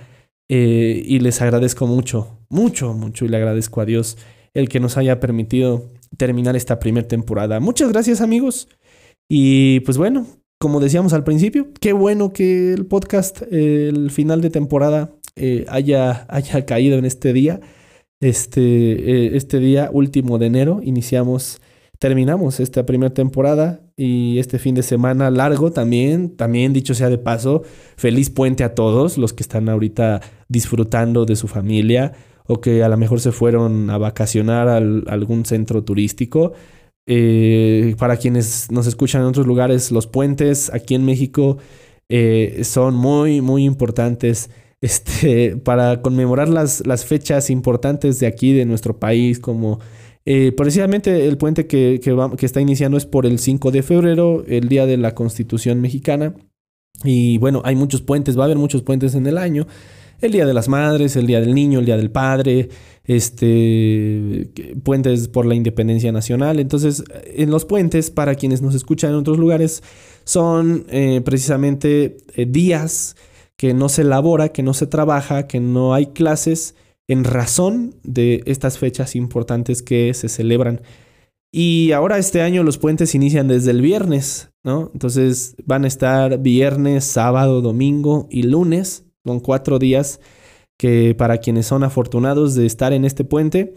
eh, 0.49 1.03
y 1.05 1.19
les 1.19 1.43
agradezco 1.43 1.87
mucho, 1.87 2.39
mucho, 2.49 2.95
mucho 2.95 3.25
y 3.25 3.29
le 3.29 3.37
agradezco 3.37 3.81
a 3.81 3.85
Dios 3.85 4.17
el 4.55 4.69
que 4.69 4.81
nos 4.81 4.97
haya 4.97 5.21
permitido 5.21 5.91
terminar 6.17 6.55
esta 6.55 6.79
primera 6.79 7.09
temporada. 7.09 7.61
Muchas 7.61 7.93
gracias 7.93 8.21
amigos 8.21 8.69
y 9.29 9.81
pues 9.81 9.99
bueno, 9.99 10.27
como 10.59 10.81
decíamos 10.81 11.13
al 11.13 11.25
principio, 11.25 11.69
qué 11.81 11.93
bueno 11.93 12.33
que 12.33 12.73
el 12.73 12.87
podcast, 12.87 13.43
eh, 13.51 13.89
el 13.89 14.11
final 14.11 14.41
de 14.41 14.51
temporada 14.51 15.13
eh, 15.37 15.65
haya, 15.69 16.27
haya 16.29 16.67
caído 16.67 16.99
en 16.99 17.05
este 17.05 17.33
día. 17.33 17.61
Este, 18.21 18.61
eh, 18.61 19.37
este 19.37 19.61
día 19.61 19.91
último 19.93 20.39
de 20.39 20.47
enero 20.47 20.81
iniciamos, 20.83 21.61
terminamos 22.01 22.59
esta 22.59 22.85
primera 22.85 23.15
temporada 23.15 23.81
y 23.97 24.41
este 24.41 24.59
fin 24.59 24.75
de 24.75 24.83
semana 24.83 25.31
largo 25.31 25.71
también, 25.71 26.37
también 26.37 26.73
dicho 26.73 26.95
sea 26.95 27.09
de 27.09 27.19
paso, 27.19 27.63
feliz 27.97 28.29
puente 28.29 28.65
a 28.65 28.75
todos 28.75 29.17
los 29.17 29.33
que 29.33 29.45
están 29.45 29.69
ahorita 29.69 30.21
disfrutando 30.49 31.25
de 31.25 31.37
su 31.37 31.47
familia 31.47 32.15
o 32.49 32.61
que 32.61 32.83
a 32.83 32.89
lo 32.89 32.97
mejor 32.97 33.21
se 33.21 33.31
fueron 33.31 33.91
a 33.91 33.99
vacacionar 33.99 34.67
a 34.69 34.79
algún 34.79 35.45
centro 35.45 35.85
turístico. 35.85 36.55
Eh, 37.11 37.95
para 37.99 38.19
quienes 38.19 38.71
nos 38.71 38.87
escuchan 38.87 39.23
en 39.23 39.29
otros 39.29 39.47
lugares, 39.47 39.91
los 39.91 40.07
puentes 40.07 40.71
aquí 40.75 40.95
en 40.95 41.07
México 41.07 41.57
eh, 42.11 42.61
son 42.65 42.95
muy, 42.97 43.41
muy 43.41 43.65
importantes 43.65 44.51
este, 44.83 45.57
para 45.57 46.03
conmemorar 46.03 46.51
las, 46.51 46.87
las 46.87 47.07
fechas 47.07 47.49
importantes 47.49 48.21
de 48.21 48.27
aquí, 48.27 48.53
de 48.53 48.67
nuestro 48.67 48.99
país, 48.99 49.39
como 49.41 49.81
eh, 50.27 50.53
precisamente 50.53 51.27
el 51.27 51.39
puente 51.39 51.67
que, 51.67 51.99
que, 52.03 52.15
que 52.37 52.45
está 52.45 52.61
iniciando 52.61 52.99
es 52.99 53.07
por 53.07 53.25
el 53.25 53.39
5 53.39 53.71
de 53.71 53.83
febrero, 53.83 54.45
el 54.47 54.69
día 54.69 54.85
de 54.85 54.99
la 54.99 55.15
Constitución 55.15 55.81
mexicana. 55.81 56.35
Y 57.05 57.39
bueno, 57.39 57.63
hay 57.65 57.75
muchos 57.75 58.03
puentes, 58.03 58.37
va 58.37 58.43
a 58.43 58.45
haber 58.45 58.59
muchos 58.59 58.83
puentes 58.83 59.15
en 59.15 59.27
el 59.27 59.39
año. 59.39 59.67
El 60.21 60.33
Día 60.33 60.47
de 60.47 60.55
las 60.55 60.69
Madres, 60.69 61.17
el 61.17 61.27
Día 61.27 61.41
del 61.41 61.55
Niño, 61.55 61.79
el 61.79 61.87
Día 61.87 61.97
del 61.97 62.11
Padre, 62.11 62.69
este, 63.05 64.51
puentes 64.83 65.29
por 65.29 65.47
la 65.47 65.55
independencia 65.55 66.11
nacional. 66.11 66.59
Entonces, 66.59 67.05
en 67.25 67.51
los 67.51 67.65
puentes, 67.65 68.11
para 68.11 68.35
quienes 68.35 68.61
nos 68.61 68.75
escuchan 68.75 69.11
en 69.11 69.17
otros 69.17 69.39
lugares, 69.39 69.83
son 70.25 70.85
eh, 70.91 71.21
precisamente 71.25 72.17
eh, 72.35 72.47
días 72.47 73.17
que 73.57 73.75
no 73.75 73.89
se 73.89 74.03
elabora, 74.03 74.51
que 74.51 74.63
no 74.63 74.75
se 74.75 74.87
trabaja, 74.87 75.47
que 75.47 75.61
no 75.61 75.95
hay 75.95 76.07
clases 76.07 76.75
en 77.09 77.25
razón 77.25 77.95
de 78.03 78.43
estas 78.47 78.79
fechas 78.79 79.17
importantes 79.17 79.83
que 79.83 80.13
se 80.15 80.29
celebran. 80.29 80.83
Y 81.51 81.93
ahora 81.93 82.19
este 82.19 82.43
año 82.43 82.63
los 82.63 82.77
puentes 82.77 83.15
inician 83.15 83.49
desde 83.49 83.71
el 83.71 83.81
viernes, 83.81 84.51
¿no? 84.63 84.91
Entonces 84.93 85.57
van 85.65 85.85
a 85.85 85.89
estar 85.89 86.39
viernes, 86.39 87.05
sábado, 87.05 87.63
domingo 87.63 88.29
y 88.31 88.43
lunes, 88.43 89.08
con 89.25 89.41
cuatro 89.41 89.79
días 89.79 90.21
que 90.79 91.15
para 91.17 91.39
quienes 91.39 91.67
son 91.67 91.83
afortunados 91.83 92.55
de 92.55 92.67
estar 92.67 92.93
en 92.93 93.05
este 93.05 93.25
puente, 93.25 93.75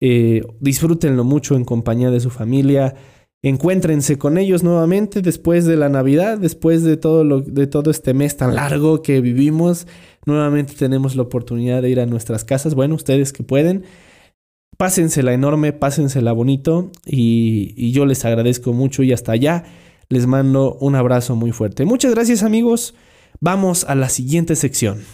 eh, 0.00 0.42
disfrútenlo 0.60 1.24
mucho 1.24 1.54
en 1.54 1.64
compañía 1.64 2.10
de 2.10 2.20
su 2.20 2.30
familia, 2.30 2.94
encuéntrense 3.42 4.18
con 4.18 4.36
ellos 4.36 4.62
nuevamente 4.62 5.22
después 5.22 5.64
de 5.64 5.76
la 5.76 5.88
Navidad, 5.88 6.38
después 6.38 6.82
de 6.82 6.96
todo, 6.96 7.22
lo, 7.24 7.40
de 7.40 7.66
todo 7.66 7.90
este 7.90 8.14
mes 8.14 8.36
tan 8.36 8.54
largo 8.56 9.00
que 9.02 9.20
vivimos, 9.20 9.86
nuevamente 10.26 10.74
tenemos 10.74 11.14
la 11.16 11.22
oportunidad 11.22 11.82
de 11.82 11.90
ir 11.90 12.00
a 12.00 12.06
nuestras 12.06 12.44
casas, 12.44 12.74
bueno, 12.74 12.96
ustedes 12.96 13.32
que 13.32 13.44
pueden, 13.44 13.84
pásensela 14.76 15.32
enorme, 15.32 15.72
pásensela 15.72 16.32
bonito 16.32 16.90
y 17.06 17.92
yo 17.92 18.06
les 18.06 18.24
agradezco 18.24 18.72
mucho 18.72 19.02
y 19.02 19.12
hasta 19.12 19.32
allá 19.32 19.64
les 20.08 20.26
mando 20.26 20.74
un 20.80 20.96
abrazo 20.96 21.36
muy 21.36 21.52
fuerte. 21.52 21.84
Muchas 21.84 22.14
gracias 22.14 22.42
amigos, 22.42 22.94
vamos 23.38 23.84
a 23.84 23.94
la 23.94 24.08
siguiente 24.08 24.56
sección. 24.56 25.04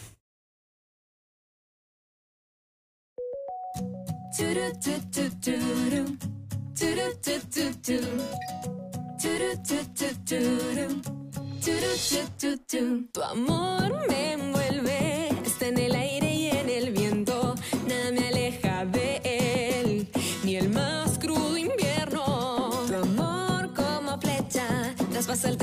Tu 13.12 13.22
amor 13.22 14.06
me 14.08 14.32
envuelve, 14.32 15.28
está 15.44 15.68
en 15.68 15.78
el 15.78 15.94
aire 15.94 16.34
y 16.34 16.48
en 16.48 16.68
el 16.68 16.92
viento, 16.92 17.54
nada 17.88 18.12
me 18.12 18.28
aleja 18.28 18.84
de 18.84 19.20
él, 19.24 20.08
ni 20.44 20.56
el 20.56 20.68
más 20.68 21.18
crudo 21.18 21.56
invierno. 21.56 22.84
Tu 22.86 22.94
amor 22.94 23.72
como 23.74 24.20
flecha, 24.20 24.94
traspasa 25.10 25.48
el 25.48 25.56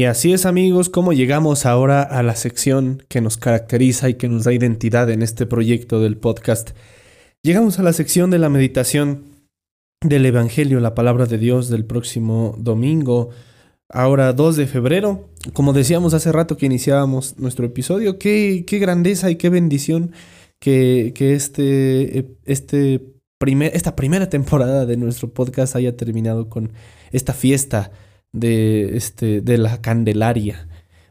Y 0.00 0.06
así 0.06 0.32
es 0.32 0.46
amigos 0.46 0.88
como 0.88 1.12
llegamos 1.12 1.66
ahora 1.66 2.00
a 2.00 2.22
la 2.22 2.34
sección 2.34 3.02
que 3.08 3.20
nos 3.20 3.36
caracteriza 3.36 4.08
y 4.08 4.14
que 4.14 4.30
nos 4.30 4.44
da 4.44 4.52
identidad 4.54 5.10
en 5.10 5.20
este 5.20 5.44
proyecto 5.44 6.00
del 6.00 6.16
podcast. 6.16 6.70
Llegamos 7.42 7.78
a 7.78 7.82
la 7.82 7.92
sección 7.92 8.30
de 8.30 8.38
la 8.38 8.48
meditación 8.48 9.24
del 10.02 10.24
Evangelio, 10.24 10.80
la 10.80 10.94
palabra 10.94 11.26
de 11.26 11.36
Dios 11.36 11.68
del 11.68 11.84
próximo 11.84 12.54
domingo, 12.56 13.28
ahora 13.90 14.32
2 14.32 14.56
de 14.56 14.66
febrero. 14.66 15.28
Como 15.52 15.74
decíamos 15.74 16.14
hace 16.14 16.32
rato 16.32 16.56
que 16.56 16.64
iniciábamos 16.64 17.38
nuestro 17.38 17.66
episodio, 17.66 18.18
qué, 18.18 18.64
grandeza 18.66 19.30
y 19.30 19.36
qué 19.36 19.50
bendición 19.50 20.12
que, 20.60 21.12
este, 21.14 22.38
este 22.46 23.02
primer, 23.36 23.76
esta 23.76 23.96
primera 23.96 24.30
temporada 24.30 24.86
de 24.86 24.96
nuestro 24.96 25.28
podcast 25.28 25.76
haya 25.76 25.94
terminado 25.94 26.48
con 26.48 26.72
esta 27.12 27.34
fiesta 27.34 27.92
de, 28.32 28.96
este, 28.96 29.40
de 29.40 29.58
la 29.58 29.80
Candelaria. 29.80 30.68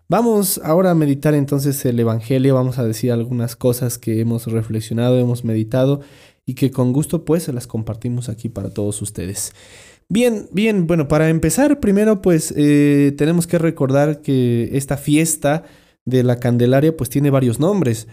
Vamos 0.08 0.60
ahora 0.63 0.91
a 0.91 0.95
meditar 0.95 1.36
entonces 1.36 1.86
el 1.86 1.99
Evangelio, 1.99 2.55
vamos 2.55 2.79
a 2.79 2.86
decir 2.86 3.12
algunas 3.12 3.55
cosas 3.55 3.99
que 3.99 4.19
hemos 4.19 4.47
reflexionado, 4.47 5.19
hemos 5.19 5.43
meditado 5.45 6.01
y 6.47 6.55
que 6.55 6.71
con 6.71 6.93
gusto 6.93 7.25
pues 7.25 7.43
se 7.43 7.53
las 7.53 7.67
compartimos 7.67 8.27
aquí 8.27 8.49
para 8.49 8.73
todos 8.73 9.03
ustedes. 9.03 9.53
Bien, 10.08 10.47
bien, 10.51 10.88
bueno, 10.88 11.08
para 11.08 11.29
empezar 11.29 11.79
primero 11.79 12.23
pues 12.23 12.51
eh, 12.58 13.13
tenemos 13.19 13.45
que 13.45 13.60
recordar 13.60 14.21
que 14.21 14.69
esta 14.73 14.97
fiesta 14.97 15.65
de 16.05 16.23
la 16.23 16.39
Candelaria 16.39 16.97
pues 16.97 17.12
tiene 17.12 17.29
varios 17.29 17.60
nombres. 17.60 18.08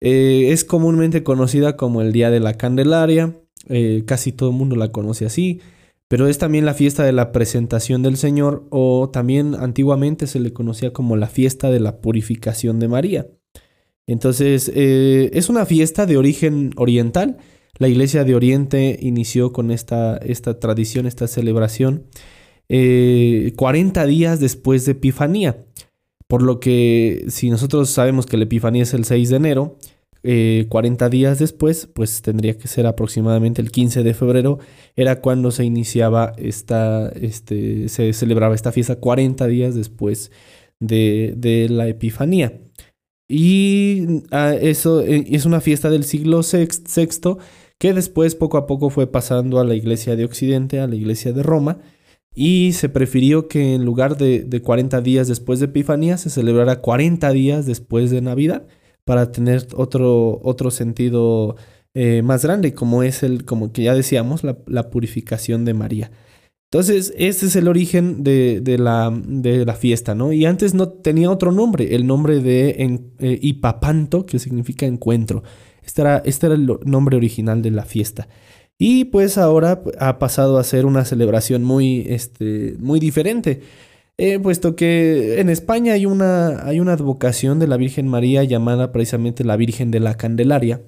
Eh, 0.00 0.48
es 0.52 0.64
comúnmente 0.64 1.22
conocida 1.22 1.76
como 1.76 2.00
el 2.00 2.12
Día 2.12 2.30
de 2.30 2.40
la 2.40 2.54
Candelaria, 2.54 3.36
eh, 3.68 4.04
casi 4.06 4.32
todo 4.32 4.50
el 4.50 4.56
mundo 4.56 4.76
la 4.76 4.90
conoce 4.90 5.26
así, 5.26 5.60
pero 6.08 6.28
es 6.28 6.38
también 6.38 6.64
la 6.64 6.74
fiesta 6.74 7.04
de 7.04 7.12
la 7.12 7.32
presentación 7.32 8.02
del 8.02 8.16
Señor 8.16 8.66
o 8.70 9.10
también 9.12 9.54
antiguamente 9.54 10.26
se 10.26 10.40
le 10.40 10.52
conocía 10.52 10.92
como 10.92 11.16
la 11.16 11.26
fiesta 11.26 11.70
de 11.70 11.80
la 11.80 12.00
purificación 12.00 12.78
de 12.78 12.88
María. 12.88 13.26
Entonces, 14.06 14.70
eh, 14.72 15.30
es 15.32 15.48
una 15.48 15.66
fiesta 15.66 16.06
de 16.06 16.16
origen 16.16 16.72
oriental. 16.76 17.38
La 17.78 17.88
iglesia 17.88 18.24
de 18.24 18.34
Oriente 18.34 18.98
inició 19.02 19.52
con 19.52 19.70
esta, 19.70 20.16
esta 20.18 20.60
tradición, 20.60 21.06
esta 21.06 21.26
celebración, 21.26 22.06
eh, 22.68 23.52
40 23.56 24.06
días 24.06 24.40
después 24.40 24.86
de 24.86 24.92
Epifanía. 24.92 25.64
Por 26.28 26.42
lo 26.42 26.58
que 26.60 27.24
si 27.28 27.50
nosotros 27.50 27.90
sabemos 27.90 28.26
que 28.26 28.36
la 28.36 28.44
Epifanía 28.44 28.84
es 28.84 28.94
el 28.94 29.04
6 29.04 29.30
de 29.30 29.36
enero, 29.36 29.78
eh, 30.28 30.66
40 30.70 31.08
días 31.08 31.38
después, 31.38 31.86
pues 31.86 32.20
tendría 32.20 32.58
que 32.58 32.66
ser 32.66 32.86
aproximadamente 32.88 33.62
el 33.62 33.70
15 33.70 34.02
de 34.02 34.12
febrero, 34.12 34.58
era 34.96 35.20
cuando 35.20 35.52
se 35.52 35.64
iniciaba 35.64 36.32
esta, 36.36 37.10
este, 37.10 37.88
se 37.88 38.12
celebraba 38.12 38.56
esta 38.56 38.72
fiesta 38.72 38.96
40 38.96 39.46
días 39.46 39.76
después 39.76 40.32
de, 40.80 41.68
la 41.70 41.86
Epifanía. 41.86 42.58
Y 43.28 44.24
ah, 44.32 44.54
eso 44.60 45.00
eh, 45.00 45.26
es 45.30 45.46
una 45.46 45.60
fiesta 45.60 45.90
del 45.90 46.02
siglo 46.02 46.42
sexto 46.42 47.38
que 47.78 47.94
después 47.94 48.34
poco 48.34 48.56
a 48.56 48.66
poco 48.66 48.90
fue 48.90 49.06
pasando 49.06 49.60
a 49.60 49.64
la 49.64 49.76
iglesia 49.76 50.16
de 50.16 50.24
Occidente, 50.24 50.80
a 50.80 50.88
la 50.88 50.96
iglesia 50.96 51.32
de 51.32 51.44
Roma, 51.44 51.78
y 52.34 52.72
se 52.72 52.88
prefirió 52.88 53.46
que 53.46 53.74
en 53.74 53.84
lugar 53.84 54.16
de, 54.16 54.40
de 54.40 54.60
40 54.60 55.00
días 55.02 55.28
después 55.28 55.60
de 55.60 55.66
Epifanía 55.66 56.18
se 56.18 56.30
celebrara 56.30 56.80
40 56.80 57.30
días 57.30 57.64
después 57.64 58.10
de 58.10 58.22
Navidad 58.22 58.66
para 59.06 59.30
tener 59.30 59.68
otro, 59.76 60.40
otro 60.42 60.72
sentido 60.72 61.54
eh, 61.94 62.22
más 62.22 62.44
grande, 62.44 62.74
como 62.74 63.04
es 63.04 63.22
el, 63.22 63.44
como 63.44 63.72
que 63.72 63.84
ya 63.84 63.94
decíamos, 63.94 64.42
la, 64.42 64.90
purificación 64.90 65.64
de 65.64 65.74
María. 65.74 66.10
Entonces, 66.72 67.14
este 67.16 67.46
es 67.46 67.54
el 67.54 67.68
origen 67.68 68.24
de, 68.24 68.60
de 68.60 68.78
la, 68.78 69.16
de 69.16 69.64
la 69.64 69.74
fiesta, 69.74 70.16
¿no? 70.16 70.32
Y 70.32 70.44
antes 70.44 70.74
no 70.74 70.88
tenía 70.88 71.30
otro 71.30 71.52
nombre, 71.52 71.94
el 71.94 72.04
nombre 72.04 72.40
de 72.40 72.74
en, 72.80 73.12
eh, 73.20 73.38
Ipapanto, 73.40 74.26
que 74.26 74.40
significa 74.40 74.86
encuentro. 74.86 75.44
Este 75.84 76.02
era, 76.02 76.18
este 76.24 76.46
era 76.46 76.56
el 76.56 76.66
nombre 76.84 77.16
original 77.16 77.62
de 77.62 77.70
la 77.70 77.84
fiesta. 77.84 78.28
Y 78.76 79.04
pues 79.04 79.38
ahora 79.38 79.84
ha 80.00 80.18
pasado 80.18 80.58
a 80.58 80.64
ser 80.64 80.84
una 80.84 81.04
celebración 81.04 81.62
muy, 81.62 82.06
este, 82.08 82.74
muy 82.80 82.98
diferente. 82.98 83.62
Eh, 84.18 84.38
puesto 84.38 84.76
que 84.76 85.40
en 85.40 85.50
España 85.50 85.92
hay 85.92 86.06
una, 86.06 86.66
hay 86.66 86.80
una 86.80 86.94
advocación 86.94 87.58
de 87.58 87.66
la 87.66 87.76
Virgen 87.76 88.08
María 88.08 88.44
llamada 88.44 88.90
precisamente 88.90 89.44
la 89.44 89.56
Virgen 89.56 89.90
de 89.90 90.00
la 90.00 90.16
Candelaria. 90.16 90.82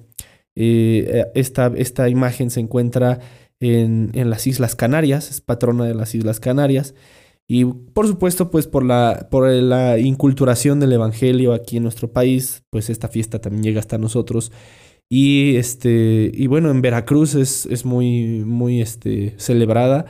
Eh, 0.55 1.25
esta, 1.35 1.71
esta 1.75 2.09
imagen 2.09 2.49
se 2.49 2.59
encuentra 2.59 3.19
en, 3.59 4.11
en, 4.13 4.29
las 4.29 4.47
Islas 4.47 4.75
Canarias, 4.75 5.29
es 5.29 5.41
patrona 5.41 5.85
de 5.85 5.93
las 5.93 6.15
Islas 6.15 6.39
Canarias. 6.39 6.95
Y 7.47 7.65
por 7.65 8.07
supuesto, 8.07 8.51
pues 8.51 8.67
por 8.67 8.83
la, 8.85 9.27
por 9.31 9.49
la 9.49 9.97
inculturación 9.97 10.79
del 10.79 10.93
Evangelio 10.93 11.53
aquí 11.53 11.77
en 11.77 11.83
nuestro 11.83 12.11
país, 12.11 12.63
pues 12.69 12.89
esta 12.91 13.07
fiesta 13.07 13.41
también 13.41 13.63
llega 13.63 13.79
hasta 13.79 13.97
nosotros. 13.97 14.51
Y 15.09 15.55
este, 15.55 16.31
y 16.33 16.47
bueno, 16.47 16.69
en 16.69 16.81
Veracruz 16.81 17.33
es, 17.33 17.65
es 17.65 17.85
muy, 17.85 18.43
muy 18.45 18.81
este, 18.81 19.33
celebrada. 19.37 20.05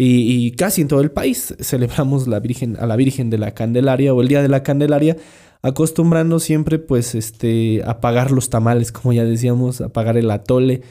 Y, 0.00 0.52
casi 0.52 0.82
en 0.82 0.86
todo 0.86 1.00
el 1.00 1.10
país 1.10 1.56
celebramos 1.58 2.28
la 2.28 2.38
Virgen, 2.38 2.76
a 2.78 2.86
la 2.86 2.94
Virgen 2.94 3.30
de 3.30 3.38
la 3.38 3.50
Candelaria 3.50 4.14
o 4.14 4.22
el 4.22 4.28
Día 4.28 4.42
de 4.42 4.48
la 4.48 4.62
Candelaria, 4.62 5.16
acostumbrando 5.60 6.38
siempre, 6.38 6.78
pues, 6.78 7.16
este, 7.16 7.82
a 7.84 8.00
pagar 8.00 8.30
los 8.30 8.48
tamales, 8.48 8.92
como 8.92 9.12
ya 9.12 9.24
decíamos, 9.24 9.80
a 9.80 9.90
el 10.12 10.30
atole. 10.30 10.82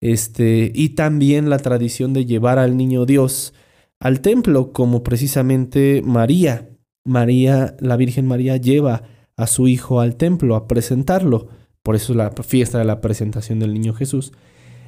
Este, 0.00 0.72
y 0.74 0.90
también 0.90 1.50
la 1.50 1.58
tradición 1.58 2.14
de 2.14 2.24
llevar 2.24 2.58
al 2.58 2.78
niño 2.78 3.04
Dios 3.04 3.52
al 4.00 4.20
templo, 4.22 4.72
como 4.72 5.02
precisamente 5.02 6.00
María. 6.02 6.70
María, 7.04 7.76
la 7.80 7.98
Virgen 7.98 8.26
María 8.26 8.56
lleva 8.56 9.02
a 9.36 9.46
su 9.46 9.68
hijo 9.68 10.00
al 10.00 10.16
templo 10.16 10.56
a 10.56 10.68
presentarlo. 10.68 11.48
Por 11.82 11.96
eso 11.96 12.14
la 12.14 12.30
fiesta 12.30 12.78
de 12.78 12.86
la 12.86 13.02
presentación 13.02 13.58
del 13.58 13.74
niño 13.74 13.92
Jesús. 13.92 14.32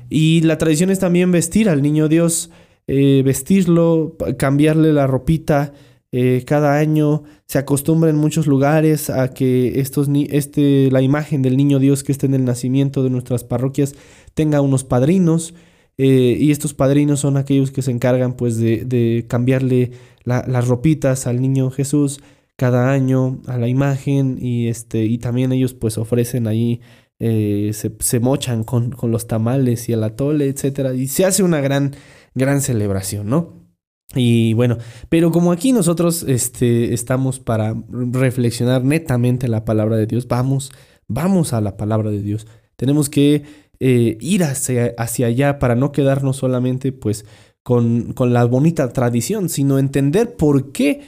Y 0.08 0.40
la 0.40 0.56
tradición 0.56 0.88
es 0.88 0.98
también 0.98 1.30
vestir 1.30 1.68
al 1.68 1.82
niño 1.82 2.08
Dios, 2.08 2.50
eh, 2.88 3.22
vestirlo, 3.24 4.16
cambiarle 4.38 4.92
la 4.92 5.06
ropita. 5.06 5.72
Eh, 6.12 6.44
cada 6.46 6.78
año 6.78 7.24
se 7.46 7.58
acostumbra 7.58 8.10
en 8.10 8.16
muchos 8.16 8.46
lugares 8.46 9.10
a 9.10 9.34
que 9.34 9.80
estos 9.80 10.08
ni 10.08 10.28
este, 10.30 10.88
la 10.92 11.02
imagen 11.02 11.42
del 11.42 11.56
niño 11.56 11.80
Dios 11.80 12.04
que 12.04 12.12
está 12.12 12.26
en 12.26 12.34
el 12.34 12.44
nacimiento 12.44 13.02
de 13.02 13.10
nuestras 13.10 13.44
parroquias 13.44 13.94
tenga 14.34 14.60
unos 14.60 14.84
padrinos. 14.84 15.54
Eh, 15.98 16.36
y 16.38 16.50
estos 16.50 16.74
padrinos 16.74 17.20
son 17.20 17.36
aquellos 17.36 17.70
que 17.70 17.82
se 17.82 17.90
encargan 17.90 18.34
pues 18.34 18.58
de, 18.58 18.84
de 18.84 19.24
cambiarle 19.28 19.92
la, 20.24 20.44
las 20.46 20.68
ropitas 20.68 21.26
al 21.26 21.40
niño 21.40 21.70
Jesús 21.70 22.20
cada 22.56 22.92
año 22.92 23.40
a 23.46 23.56
la 23.56 23.66
imagen 23.66 24.38
y 24.40 24.68
este 24.68 25.06
y 25.06 25.16
también 25.16 25.52
ellos 25.52 25.72
pues 25.72 25.96
ofrecen 25.96 26.46
ahí 26.46 26.82
se, 27.18 27.72
se, 27.98 28.20
mochan 28.20 28.62
con, 28.62 28.90
con, 28.90 29.10
los 29.10 29.26
tamales 29.26 29.88
y 29.88 29.94
el 29.94 30.04
atole 30.04 30.48
etcétera 30.48 30.92
y 30.92 31.08
se 31.08 31.24
hace 31.24 31.42
una 31.42 31.62
gran 31.62 31.94
gran 32.36 32.60
celebración 32.60 33.28
no 33.28 33.66
y 34.14 34.52
bueno 34.52 34.78
pero 35.08 35.32
como 35.32 35.50
aquí 35.50 35.72
nosotros 35.72 36.24
este 36.28 36.94
estamos 36.94 37.40
para 37.40 37.74
reflexionar 37.90 38.84
netamente 38.84 39.48
la 39.48 39.64
palabra 39.64 39.96
de 39.96 40.06
Dios 40.06 40.28
vamos 40.28 40.70
vamos 41.08 41.52
a 41.52 41.60
la 41.60 41.76
palabra 41.76 42.10
de 42.10 42.22
Dios. 42.22 42.46
Tenemos 42.76 43.08
que 43.08 43.44
eh, 43.80 44.18
ir 44.20 44.44
hacia, 44.44 44.94
hacia 44.98 45.26
allá 45.26 45.58
para 45.58 45.74
no 45.74 45.92
quedarnos 45.92 46.36
solamente 46.36 46.92
pues 46.92 47.24
con, 47.62 48.12
con 48.12 48.32
la 48.32 48.44
bonita 48.44 48.92
tradición 48.92 49.48
sino 49.48 49.78
entender 49.78 50.36
por 50.36 50.72
qué 50.72 51.02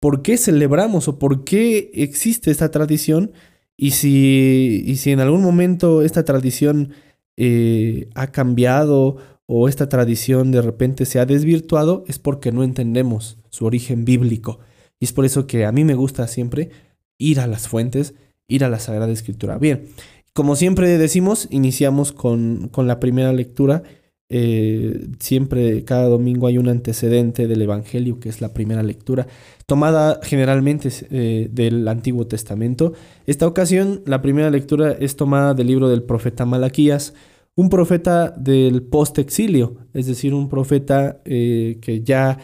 por 0.00 0.22
qué 0.22 0.38
celebramos 0.38 1.08
o 1.08 1.18
por 1.18 1.44
qué 1.44 1.90
existe 1.92 2.50
esta 2.50 2.70
tradición. 2.70 3.32
Y 3.76 3.92
si, 3.92 4.82
y 4.86 4.96
si 4.96 5.10
en 5.10 5.20
algún 5.20 5.42
momento 5.42 6.00
esta 6.00 6.24
tradición 6.24 6.92
eh, 7.36 8.08
ha 8.14 8.28
cambiado 8.28 9.18
o 9.52 9.68
esta 9.68 9.88
tradición 9.88 10.52
de 10.52 10.62
repente 10.62 11.04
se 11.04 11.18
ha 11.18 11.26
desvirtuado 11.26 12.04
es 12.06 12.20
porque 12.20 12.52
no 12.52 12.62
entendemos 12.62 13.36
su 13.48 13.66
origen 13.66 14.04
bíblico. 14.04 14.60
Y 15.00 15.06
es 15.06 15.12
por 15.12 15.24
eso 15.24 15.48
que 15.48 15.66
a 15.66 15.72
mí 15.72 15.82
me 15.82 15.96
gusta 15.96 16.28
siempre 16.28 16.70
ir 17.18 17.40
a 17.40 17.48
las 17.48 17.66
fuentes, 17.66 18.14
ir 18.46 18.62
a 18.62 18.68
la 18.68 18.78
Sagrada 18.78 19.10
Escritura. 19.10 19.58
Bien, 19.58 19.86
como 20.34 20.54
siempre 20.54 20.96
decimos, 20.98 21.48
iniciamos 21.50 22.12
con, 22.12 22.68
con 22.68 22.86
la 22.86 23.00
primera 23.00 23.32
lectura. 23.32 23.82
Eh, 24.28 25.08
siempre, 25.18 25.82
cada 25.82 26.04
domingo 26.04 26.46
hay 26.46 26.56
un 26.56 26.68
antecedente 26.68 27.48
del 27.48 27.62
Evangelio, 27.62 28.20
que 28.20 28.28
es 28.28 28.40
la 28.40 28.54
primera 28.54 28.84
lectura, 28.84 29.26
tomada 29.66 30.20
generalmente 30.22 30.90
eh, 31.10 31.48
del 31.50 31.88
Antiguo 31.88 32.28
Testamento. 32.28 32.92
Esta 33.26 33.48
ocasión, 33.48 34.02
la 34.06 34.22
primera 34.22 34.48
lectura 34.48 34.92
es 34.92 35.16
tomada 35.16 35.54
del 35.54 35.66
libro 35.66 35.88
del 35.88 36.04
profeta 36.04 36.46
Malaquías, 36.46 37.14
un 37.56 37.68
profeta 37.68 38.30
del 38.30 38.82
post-exilio, 38.82 39.76
es 39.92 40.06
decir, 40.06 40.34
un 40.34 40.48
profeta 40.48 41.20
eh, 41.24 41.78
que 41.82 42.02
ya 42.02 42.38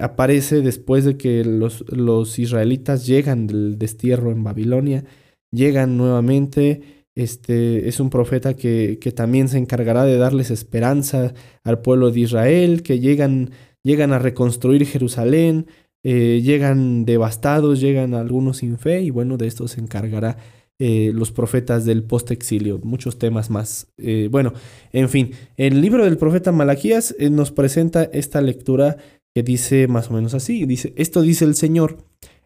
aparece 0.00 0.62
después 0.62 1.04
de 1.04 1.16
que 1.16 1.44
los, 1.44 1.84
los, 1.90 2.38
israelitas 2.38 3.06
llegan 3.06 3.46
del 3.46 3.78
destierro 3.78 4.30
en 4.30 4.42
Babilonia, 4.42 5.04
llegan 5.50 5.96
nuevamente. 5.96 7.04
Este 7.14 7.88
es 7.88 8.00
un 8.00 8.08
profeta 8.08 8.54
que, 8.54 8.98
que 8.98 9.12
también 9.12 9.48
se 9.48 9.58
encargará 9.58 10.04
de 10.04 10.16
darles 10.16 10.50
esperanza 10.50 11.34
al 11.62 11.82
pueblo 11.82 12.10
de 12.10 12.20
Israel, 12.20 12.82
que 12.82 13.00
llegan, 13.00 13.50
llegan 13.82 14.14
a 14.14 14.18
reconstruir 14.18 14.86
Jerusalén, 14.86 15.66
eh, 16.04 16.40
llegan 16.42 17.04
devastados, 17.04 17.80
llegan 17.80 18.14
algunos 18.14 18.58
sin 18.58 18.78
fe, 18.78 19.02
y 19.02 19.10
bueno, 19.10 19.36
de 19.36 19.46
esto 19.46 19.68
se 19.68 19.80
encargará 19.80 20.36
eh, 20.78 21.12
los 21.14 21.30
profetas 21.30 21.84
del 21.84 22.02
post-exilio, 22.02 22.80
muchos 22.82 23.18
temas 23.18 23.50
más. 23.50 23.86
Eh, 23.98 24.28
bueno, 24.30 24.52
en 24.92 25.08
fin, 25.08 25.30
el 25.56 25.80
libro 25.80 26.04
del 26.04 26.18
profeta 26.18 26.50
Malaquías 26.50 27.14
eh, 27.18 27.30
nos 27.30 27.52
presenta 27.52 28.04
esta 28.04 28.40
lectura 28.40 28.96
que 29.34 29.42
dice 29.42 29.86
más 29.86 30.10
o 30.10 30.14
menos 30.14 30.34
así, 30.34 30.66
dice, 30.66 30.92
esto 30.96 31.22
dice 31.22 31.44
el 31.44 31.54
Señor, 31.54 31.98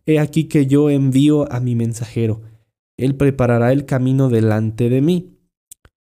he 0.04 0.18
aquí 0.18 0.44
que 0.44 0.66
yo 0.66 0.90
envío 0.90 1.50
a 1.50 1.60
mi 1.60 1.74
mensajero, 1.74 2.42
él 2.98 3.14
preparará 3.14 3.72
el 3.72 3.84
camino 3.84 4.28
delante 4.28 4.88
de 4.88 5.00
mí. 5.00 5.32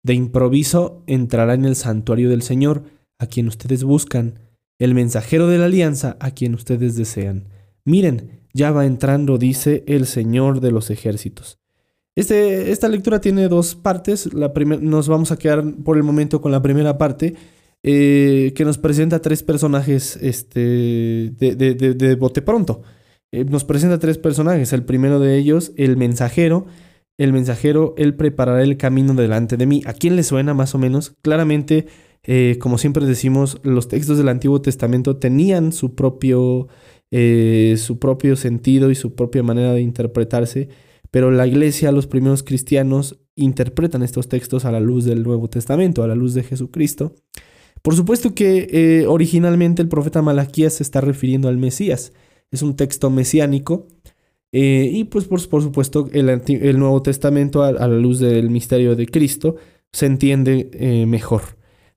De 0.04 0.14
improviso 0.14 1.04
entrará 1.08 1.54
en 1.54 1.66
el 1.66 1.76
santuario 1.76 2.30
del 2.30 2.42
Señor, 2.42 2.84
a 3.20 3.28
quien 3.28 3.48
ustedes 3.48 3.84
buscan, 3.84 4.40
el 4.80 4.94
mensajero 4.94 5.48
de 5.48 5.58
la 5.58 5.66
alianza, 5.66 6.18
a 6.20 6.32
quien 6.32 6.54
ustedes 6.54 6.96
desean. 6.96 7.48
Miren, 7.84 8.42
ya 8.54 8.72
va 8.72 8.86
entrando, 8.86 9.38
dice 9.38 9.84
el 9.88 10.06
Señor 10.06 10.62
de 10.62 10.72
los 10.72 10.90
ejércitos. 10.90 11.60
Este, 12.18 12.72
esta 12.72 12.88
lectura 12.88 13.22
tiene 13.22 13.48
dos 13.48 13.76
partes. 13.76 14.34
La 14.34 14.52
nos 14.82 15.08
vamos 15.08 15.32
a 15.32 15.38
quedar 15.38 15.64
por 15.84 15.98
el 15.98 16.04
momento 16.04 16.42
con 16.42 16.52
la 16.52 16.64
primera 16.64 16.98
parte, 16.98 17.36
eh, 17.84 18.54
que 18.56 18.66
nos 18.66 18.80
presenta 18.80 19.22
tres 19.22 19.44
personajes 19.44 20.18
este, 20.20 20.60
de, 20.60 21.56
de, 21.56 21.76
de, 21.76 22.16
bote 22.16 22.42
pronto. 22.42 22.82
Eh, 23.32 23.46
nos 23.46 23.66
presenta 23.66 24.00
tres 24.00 24.18
personajes. 24.18 24.74
El 24.74 24.84
primero 24.84 25.20
de 25.20 25.38
ellos, 25.38 25.74
el 25.78 25.96
mensajero. 25.96 26.66
El 27.20 27.34
mensajero, 27.34 27.94
él 28.00 28.16
preparará 28.16 28.64
el 28.64 28.78
camino 28.78 29.14
delante 29.14 29.56
de 29.56 29.68
mí. 29.68 29.84
¿A 29.86 29.94
quién 29.94 30.16
le 30.16 30.24
suena 30.24 30.56
más 30.56 30.74
o 30.74 30.80
menos? 30.80 31.14
Claramente, 31.22 31.86
eh, 32.24 32.58
como 32.60 32.80
siempre 32.80 33.06
decimos, 33.06 33.60
los 33.62 33.90
textos 33.90 34.18
del 34.18 34.30
Antiguo 34.30 34.60
Testamento 34.60 35.18
tenían 35.18 35.72
su 35.72 35.94
propio, 35.94 36.68
su 37.12 38.00
propio 38.00 38.36
sentido 38.36 38.90
y 38.90 38.96
su 38.96 39.14
propia 39.14 39.44
manera 39.44 39.74
de 39.74 39.82
interpretarse 39.82 40.70
pero 41.18 41.32
la 41.32 41.48
iglesia, 41.48 41.92
los 41.92 42.06
primeros 42.06 42.44
cristianos, 42.44 43.18
interpretan 43.34 44.04
estos 44.04 44.30
textos 44.30 44.66
a 44.66 44.72
la 44.72 44.80
luz 44.80 45.04
del 45.04 45.24
Nuevo 45.24 45.50
Testamento, 45.50 46.04
a 46.04 46.08
la 46.08 46.14
luz 46.14 46.36
de 46.36 46.44
Jesucristo. 46.44 47.16
Por 47.82 47.96
supuesto 47.96 48.36
que 48.36 48.68
eh, 48.70 49.08
originalmente 49.08 49.82
el 49.82 49.88
profeta 49.88 50.22
Malaquías 50.22 50.76
se 50.76 50.84
está 50.84 51.02
refiriendo 51.02 51.48
al 51.48 51.58
Mesías. 51.58 52.14
Es 52.52 52.62
un 52.62 52.76
texto 52.76 53.10
mesiánico. 53.10 53.88
Eh, 54.52 54.92
y 54.94 55.06
pues 55.06 55.26
por, 55.26 55.40
supuesto 55.40 56.08
el, 56.14 56.78
Nuevo 56.78 57.02
Testamento 57.02 57.64
a, 57.64 57.72
la 57.72 57.88
luz 57.88 58.20
del 58.20 58.52
misterio 58.52 58.96
de 58.96 59.08
Cristo 59.08 59.56
se 59.92 60.06
entiende 60.06 60.70
eh, 60.74 61.08
mejor. 61.08 61.42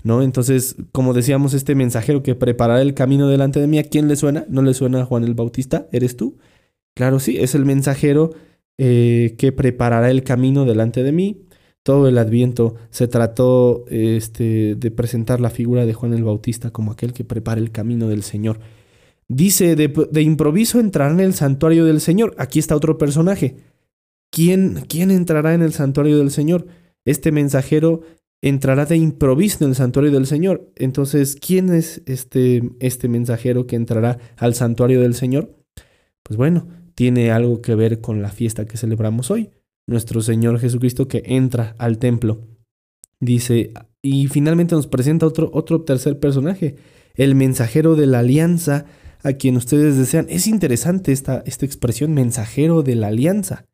¿no? 0.02 0.22
Entonces, 0.22 0.76
como 0.92 1.12
decíamos, 1.12 1.52
este 1.52 1.74
mensajero 1.74 2.22
que 2.22 2.36
preparará 2.36 2.80
el 2.80 2.94
camino 2.94 3.28
delante 3.28 3.60
de 3.60 3.66
mí, 3.66 3.78
¿a 3.78 3.84
quién 3.84 4.08
le 4.08 4.16
suena? 4.16 4.46
¿No 4.48 4.62
le 4.62 4.72
suena 4.72 5.02
a 5.02 5.04
Juan 5.04 5.24
el 5.24 5.34
Bautista? 5.34 5.88
¿Eres 5.92 6.16
tú? 6.16 6.38
Claro, 6.94 7.20
sí, 7.20 7.36
es 7.36 7.54
el 7.54 7.66
mensajero 7.66 8.30
eh, 8.82 9.34
que 9.36 9.52
preparará 9.52 10.10
el 10.10 10.22
camino 10.24 10.64
delante 10.64 11.02
de 11.02 11.12
mí. 11.12 11.42
Todo 11.82 12.08
el 12.08 12.16
adviento 12.16 12.76
se 12.88 13.08
trató 13.08 13.84
este, 13.88 14.74
de 14.74 14.90
presentar 14.90 15.38
la 15.38 15.50
figura 15.50 15.84
de 15.84 15.92
Juan 15.92 16.14
el 16.14 16.24
Bautista 16.24 16.70
como 16.70 16.90
aquel 16.90 17.12
que 17.12 17.22
prepara 17.22 17.60
el 17.60 17.72
camino 17.72 18.08
del 18.08 18.22
Señor. 18.22 18.58
Dice, 19.28 19.76
de, 19.76 20.22
improviso 20.22 20.80
entrará 20.80 21.12
en 21.12 21.20
el 21.20 21.34
santuario 21.34 21.84
del 21.84 22.00
Señor. 22.00 22.34
Aquí 22.38 22.58
está 22.58 22.74
otro 22.74 22.96
personaje. 22.96 23.58
¿Quién, 24.30 24.86
¿Quién 24.88 25.10
entrará 25.10 25.52
en 25.52 25.60
el 25.60 25.74
santuario 25.74 26.16
del 26.16 26.30
Señor? 26.30 26.66
Este 27.04 27.32
mensajero 27.32 28.00
entrará 28.40 28.86
de 28.86 28.96
improviso 28.96 29.62
en 29.62 29.70
el 29.70 29.76
santuario 29.76 30.10
del 30.10 30.26
Señor. 30.26 30.72
Entonces, 30.76 31.36
¿quién 31.36 31.68
es 31.68 32.00
este, 32.06 32.62
este 32.80 33.08
mensajero 33.08 33.66
que 33.66 33.76
entrará 33.76 34.16
al 34.38 34.54
santuario 34.54 35.02
del 35.02 35.12
Señor? 35.12 35.54
Pues 36.22 36.38
bueno, 36.38 36.66
tiene 36.94 37.30
algo 37.30 37.62
que 37.62 37.74
ver 37.74 38.00
con 38.00 38.22
la 38.22 38.30
fiesta 38.30 38.66
que 38.66 38.76
celebramos 38.76 39.30
hoy. 39.30 39.50
Nuestro 39.86 40.22
Señor 40.22 40.58
Jesucristo 40.58 41.08
que 41.08 41.22
entra 41.26 41.74
al 41.78 41.98
templo. 41.98 42.46
Dice, 43.18 43.72
y 44.02 44.28
finalmente 44.28 44.74
nos 44.74 44.86
presenta 44.86 45.26
otro, 45.26 45.50
otro 45.52 45.82
tercer 45.82 46.18
personaje, 46.18 46.76
el 47.14 47.34
mensajero 47.34 47.96
de 47.96 48.06
la 48.06 48.20
alianza 48.20 48.86
a 49.22 49.34
quien 49.34 49.56
ustedes 49.56 49.96
desean. 49.96 50.26
Es 50.28 50.46
interesante 50.46 51.12
esta, 51.12 51.42
esta 51.46 51.66
expresión, 51.66 52.14
mensajero 52.14 52.82
de 52.82 52.94
la 52.94 53.08
alianza. 53.08 53.66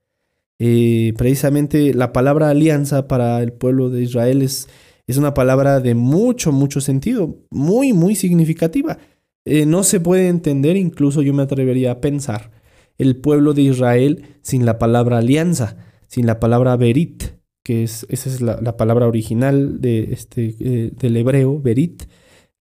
Eh, 0.59 1.13
precisamente 1.17 1.93
la 1.93 2.13
palabra 2.13 2.49
alianza 2.49 3.09
para 3.09 3.43
el 3.43 3.53
pueblo 3.53 3.91
de 3.91 4.03
Israel 4.03 4.43
es, 4.43 4.69
es 5.07 5.19
una 5.19 5.35
palabra 5.35 5.81
de 5.81 5.95
mucho, 5.95 6.51
mucho 6.51 6.81
sentido, 6.81 7.37
muy, 7.51 7.93
muy 7.93 8.17
significativa. 8.17 8.99
Eh, 9.45 9.67
no 9.67 9.85
se 9.85 10.01
puede 10.01 10.29
entender, 10.29 10.77
incluso 10.77 11.23
yo 11.23 11.33
me 11.35 11.43
atrevería 11.43 11.93
a 11.93 12.01
pensar, 12.01 12.51
el 12.99 13.17
pueblo 13.17 13.55
de 13.55 13.63
Israel 13.63 14.25
sin 14.43 14.65
la 14.65 14.79
palabra 14.79 15.19
alianza, 15.19 15.77
sin 16.07 16.27
la 16.27 16.41
palabra 16.41 16.77
berit, 16.77 17.25
que 17.63 17.83
es, 17.83 18.07
esa 18.09 18.31
es 18.31 18.41
la, 18.41 18.77
palabra 18.77 19.07
original 19.07 19.81
de 19.81 20.13
este, 20.13 20.55
eh, 20.61 20.93
del 20.97 21.17
hebreo, 21.17 21.61
berit. 21.61 22.05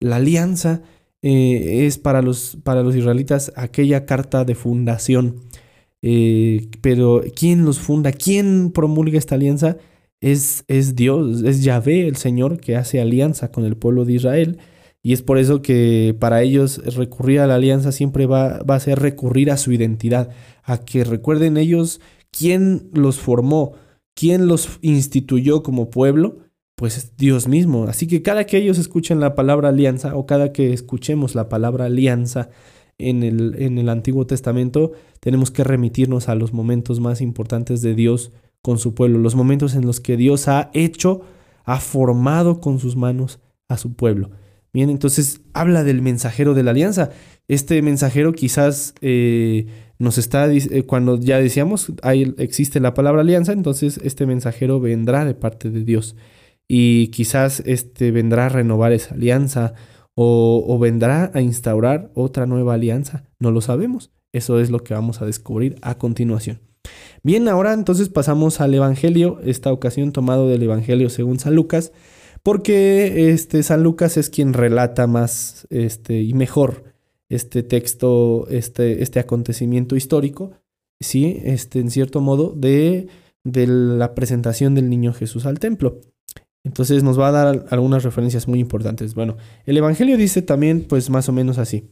La 0.01 0.17
alianza 0.17 0.83
eh, 1.23 1.87
es 1.87 1.99
para 1.99 2.23
los, 2.23 2.59
para 2.65 2.83
los 2.83 2.97
israelitas 2.97 3.53
aquella 3.57 4.07
carta 4.07 4.45
de 4.45 4.55
fundación. 4.55 5.41
Eh, 6.01 6.69
pero 6.81 7.23
¿quién 7.35 7.65
los 7.65 7.79
funda? 7.79 8.13
¿Quién 8.13 8.73
promulga 8.73 9.19
esta 9.19 9.35
alianza? 9.35 9.77
Es, 10.21 10.65
es 10.69 10.97
Dios, 10.97 11.43
es 11.43 11.63
Yahvé, 11.63 12.07
el 12.09 12.17
Señor, 12.17 12.59
que 12.59 12.77
hace 12.77 13.01
alianza 13.01 13.51
con 13.51 13.65
el 13.65 13.77
pueblo 13.77 14.05
de 14.05 14.15
Israel 14.15 14.59
y 15.07 15.13
es 15.13 15.21
por 15.21 15.37
eso 15.37 15.61
que 15.61 16.17
para 16.19 16.41
ellos 16.41 16.79
recurrir 16.97 17.41
a 17.41 17.47
la 17.47 17.57
alianza 17.57 17.93
siempre 17.93 18.25
va, 18.25 18.57
a 18.67 18.81
ser 18.81 19.01
recurrir 19.01 19.51
a 19.51 19.59
su 19.59 19.71
identidad, 19.71 20.31
a 20.63 20.79
que 20.79 21.05
recuerden 21.05 21.59
ellos 21.59 22.01
quién 22.31 22.89
los 22.95 23.19
formó, 23.19 23.75
quién 24.15 24.49
los 24.49 24.79
instituyó 24.81 25.63
como 25.63 25.91
pueblo, 25.91 26.39
pues 26.75 26.97
es 26.97 27.19
Dios 27.19 27.49
mismo. 27.49 27.85
Así 27.85 28.07
que 28.07 28.23
cada 28.23 28.47
que 28.47 28.57
ellos 28.57 28.79
escuchen 28.79 29.21
la 29.21 29.35
palabra 29.35 29.69
alianza 29.69 30.17
o 30.17 30.25
cada 30.25 30.53
que 30.53 30.73
escuchemos 30.73 31.35
la 31.35 31.51
palabra 31.51 31.85
alianza 31.85 32.49
en 32.97 33.23
el, 33.23 33.57
en 33.59 33.77
el 33.77 33.91
Antiguo 33.91 34.27
Testamento, 34.27 34.93
tenemos 35.21 35.51
que 35.51 35.65
remitirnos 35.65 36.31
a 36.31 36.35
los 36.35 36.55
momentos 36.55 37.01
más 37.01 37.21
importantes 37.21 37.83
de 37.83 37.95
Dios 37.95 38.33
con 38.63 38.79
su 38.79 38.95
pueblo, 38.95 39.19
los 39.19 39.35
momentos 39.35 39.75
en 39.75 39.85
los 39.85 40.01
que 40.01 40.17
Dios 40.17 40.49
ha 40.49 40.71
hecho, 40.73 41.21
ha 41.65 41.79
formado 41.79 42.63
con 42.63 42.79
sus 42.79 42.97
manos 42.97 43.39
a 43.69 43.77
su 43.77 43.93
pueblo. 43.93 44.31
Bien, 44.75 44.91
entonces 44.91 45.41
habla 45.53 45.85
del 45.85 46.03
mensajero 46.03 46.53
de 46.53 46.65
la 46.65 46.73
alianza. 46.73 47.11
Este 47.47 47.81
mensajero 47.81 48.33
quizás 48.33 48.93
eh, 49.03 49.69
nos 50.01 50.19
está, 50.19 50.53
eh, 50.53 50.83
cuando 50.85 51.17
ya 51.17 51.39
decíamos, 51.39 51.93
ahí 52.03 52.35
existe 52.39 52.81
la 52.81 52.93
palabra 52.93 53.21
alianza, 53.21 53.53
entonces 53.53 54.01
este 54.03 54.27
mensajero 54.27 54.81
vendrá 54.81 55.25
de 55.25 55.35
parte 55.35 55.71
de 55.71 55.85
Dios. 55.85 56.17
Y 56.67 57.07
quizás 57.09 57.63
este 57.67 58.11
vendrá 58.11 58.47
a 58.47 58.49
renovar 58.49 58.93
esa 58.93 59.15
alianza 59.15 59.75
o, 60.17 60.65
o 60.67 60.79
vendrá 60.81 61.31
a 61.35 61.41
instaurar 61.41 62.11
otra 62.15 62.47
nueva 62.47 62.75
alianza. 62.75 63.29
No 63.39 63.53
lo 63.53 63.61
sabemos. 63.61 64.11
Eso 64.33 64.59
es 64.59 64.71
lo 64.71 64.81
que 64.81 64.95
vamos 64.95 65.23
a 65.23 65.27
descubrir 65.27 65.77
a 65.83 65.99
continuación. 65.99 66.59
Bien, 67.23 67.47
ahora 67.47 67.75
entonces 67.75 68.09
pasamos 68.09 68.61
al 68.61 68.75
Evangelio, 68.75 69.39
esta 69.45 69.73
ocasión 69.73 70.11
tomado 70.11 70.49
del 70.49 70.65
Evangelio 70.65 71.11
según 71.11 71.39
San 71.39 71.55
Lucas 71.55 71.93
porque 72.45 73.31
este, 73.31 73.63
San 73.63 73.83
Lucas 73.83 74.19
es 74.19 74.29
quien 74.29 74.53
relata 74.53 75.07
más 75.07 75.67
este, 75.71 76.23
y 76.23 76.35
mejor 76.35 76.85
este 77.31 77.63
texto, 77.63 78.47
este, 78.51 79.03
este 79.03 79.19
acontecimiento 79.19 79.97
histórico, 79.97 80.53
¿sí? 81.01 81.41
este, 81.43 81.81
en 81.81 81.91
cierto 81.91 82.21
modo, 82.21 82.53
de, 82.55 83.09
de 83.45 83.67
la 83.67 84.15
presentación 84.15 84.75
del 84.75 84.91
niño 84.91 85.15
Jesús 85.15 85.47
al 85.47 85.59
templo. 85.59 86.03
Entonces 86.65 87.03
nos 87.03 87.19
va 87.19 87.29
a 87.29 87.33
dar 87.33 87.67
algunas 87.71 88.05
referencias 88.05 88.47
muy 88.47 88.61
importantes. 88.61 89.15
Bueno, 89.15 89.39
el 89.65 89.79
Evangelio 89.79 90.19
dice 90.19 90.43
también 90.43 90.85
pues 90.87 91.09
más 91.09 91.31
o 91.31 91.33
menos 91.33 91.57
así. 91.57 91.89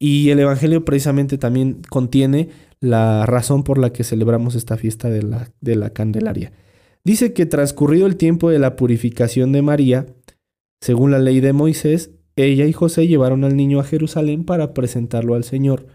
Y 0.00 0.30
el 0.30 0.40
Evangelio 0.40 0.84
precisamente 0.84 1.38
también 1.38 1.80
contiene 1.88 2.48
la 2.80 3.24
razón 3.24 3.62
por 3.62 3.78
la 3.78 3.92
que 3.92 4.02
celebramos 4.02 4.56
esta 4.56 4.76
fiesta 4.76 5.08
de 5.08 5.22
la, 5.22 5.48
de 5.60 5.76
la 5.76 5.90
Candelaria. 5.90 6.52
Dice 7.04 7.32
que 7.32 7.46
transcurrido 7.46 8.06
el 8.06 8.16
tiempo 8.16 8.50
de 8.50 8.58
la 8.58 8.76
purificación 8.76 9.50
de 9.52 9.62
María, 9.62 10.06
según 10.80 11.10
la 11.10 11.18
ley 11.18 11.40
de 11.40 11.52
Moisés, 11.52 12.10
ella 12.36 12.64
y 12.64 12.72
José 12.72 13.08
llevaron 13.08 13.44
al 13.44 13.56
niño 13.56 13.80
a 13.80 13.84
Jerusalén 13.84 14.44
para 14.44 14.72
presentarlo 14.72 15.34
al 15.34 15.44
Señor. 15.44 15.86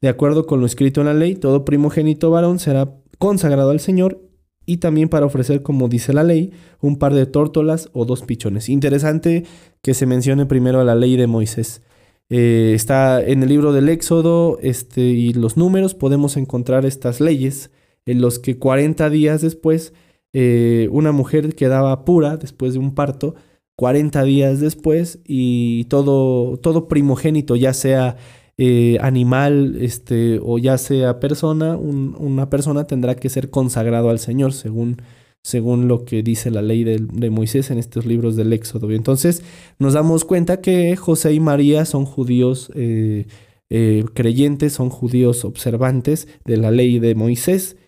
De 0.00 0.08
acuerdo 0.08 0.46
con 0.46 0.60
lo 0.60 0.66
escrito 0.66 1.00
en 1.00 1.06
la 1.06 1.14
ley, 1.14 1.36
todo 1.36 1.64
primogénito 1.64 2.30
varón 2.30 2.58
será 2.58 2.94
consagrado 3.18 3.70
al 3.70 3.80
Señor 3.80 4.20
y 4.66 4.76
también 4.76 5.08
para 5.08 5.26
ofrecer, 5.26 5.62
como 5.62 5.88
dice 5.88 6.12
la 6.12 6.22
ley, 6.22 6.52
un 6.80 6.98
par 6.98 7.14
de 7.14 7.26
tórtolas 7.26 7.88
o 7.92 8.04
dos 8.04 8.22
pichones. 8.22 8.68
Interesante 8.68 9.44
que 9.80 9.94
se 9.94 10.06
mencione 10.06 10.46
primero 10.46 10.84
la 10.84 10.94
ley 10.94 11.16
de 11.16 11.26
Moisés. 11.26 11.82
Eh, 12.28 12.72
está 12.74 13.22
en 13.22 13.42
el 13.42 13.48
libro 13.48 13.72
del 13.72 13.88
Éxodo 13.88 14.58
este, 14.62 15.02
y 15.02 15.32
los 15.32 15.56
números, 15.56 15.94
podemos 15.94 16.36
encontrar 16.36 16.86
estas 16.86 17.20
leyes 17.20 17.70
en 18.06 18.20
los 18.20 18.38
que 18.38 18.58
40 18.58 19.10
días 19.10 19.40
después 19.42 19.92
eh, 20.32 20.88
una 20.90 21.12
mujer 21.12 21.54
quedaba 21.54 22.04
pura 22.04 22.36
después 22.36 22.72
de 22.72 22.78
un 22.78 22.94
parto, 22.94 23.34
40 23.76 24.22
días 24.24 24.60
después, 24.60 25.20
y 25.26 25.84
todo, 25.84 26.56
todo 26.58 26.88
primogénito, 26.88 27.56
ya 27.56 27.72
sea 27.72 28.16
eh, 28.58 28.98
animal 29.00 29.76
este, 29.80 30.38
o 30.42 30.58
ya 30.58 30.78
sea 30.78 31.20
persona, 31.20 31.76
una 31.76 32.50
persona 32.50 32.86
tendrá 32.86 33.16
que 33.16 33.28
ser 33.28 33.50
consagrado 33.50 34.10
al 34.10 34.18
Señor, 34.18 34.52
según, 34.52 34.98
según 35.42 35.88
lo 35.88 36.04
que 36.04 36.22
dice 36.22 36.50
la 36.50 36.62
ley 36.62 36.84
de, 36.84 36.98
de, 36.98 37.30
Moisés 37.30 37.70
en 37.70 37.78
estos 37.78 38.06
libros 38.06 38.36
del 38.36 38.52
Éxodo. 38.52 38.90
Entonces 38.90 39.42
nos 39.78 39.94
damos 39.94 40.24
cuenta 40.24 40.60
que 40.60 40.94
José 40.96 41.32
y 41.32 41.40
María 41.40 41.84
son 41.86 42.04
judíos 42.04 42.70
eh, 42.74 44.04
creyentes, 44.12 44.74
son 44.74 44.90
judíos 44.90 45.46
observantes 45.46 46.28
de 46.44 46.58
la 46.58 46.70
ley 46.70 46.98
de 46.98 47.14
Moisés, 47.14 47.78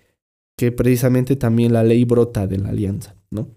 que 0.56 0.72
precisamente 0.72 1.36
también 1.36 1.72
la 1.72 1.82
ley 1.82 2.04
brota 2.04 2.46
de 2.46 2.58
la 2.58 2.70
alianza. 2.70 3.16
¿no? 3.30 3.48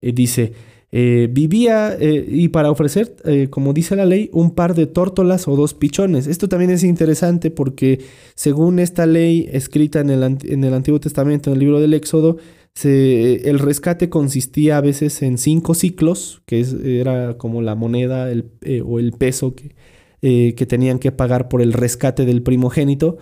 Y 0.00 0.12
dice, 0.12 0.52
eh, 0.92 1.28
vivía 1.30 1.96
eh, 1.98 2.24
y 2.28 2.48
para 2.48 2.70
ofrecer, 2.70 3.16
eh, 3.24 3.48
como 3.50 3.72
dice 3.72 3.96
la 3.96 4.06
ley, 4.06 4.30
un 4.32 4.52
par 4.54 4.74
de 4.74 4.86
tórtolas 4.86 5.48
o 5.48 5.56
dos 5.56 5.74
pichones. 5.74 6.26
Esto 6.26 6.48
también 6.48 6.70
es 6.70 6.84
interesante 6.84 7.50
porque 7.50 8.00
según 8.34 8.78
esta 8.78 9.04
ley 9.04 9.48
escrita 9.52 10.00
en 10.00 10.10
el, 10.10 10.22
en 10.22 10.64
el 10.64 10.74
Antiguo 10.74 11.00
Testamento, 11.00 11.50
en 11.50 11.54
el 11.54 11.60
libro 11.60 11.80
del 11.80 11.94
Éxodo, 11.94 12.36
el 12.82 13.58
rescate 13.58 14.10
consistía 14.10 14.76
a 14.76 14.82
veces 14.82 15.22
en 15.22 15.38
cinco 15.38 15.74
ciclos, 15.74 16.42
que 16.44 16.64
era 17.00 17.38
como 17.38 17.62
la 17.62 17.74
moneda 17.74 18.30
el, 18.30 18.50
o 18.84 18.98
el 18.98 19.12
peso 19.12 19.54
que, 19.54 19.74
que 20.20 20.66
tenían 20.66 20.98
que 20.98 21.10
pagar 21.10 21.48
por 21.48 21.62
el 21.62 21.72
rescate 21.72 22.26
del 22.26 22.42
primogénito. 22.42 23.16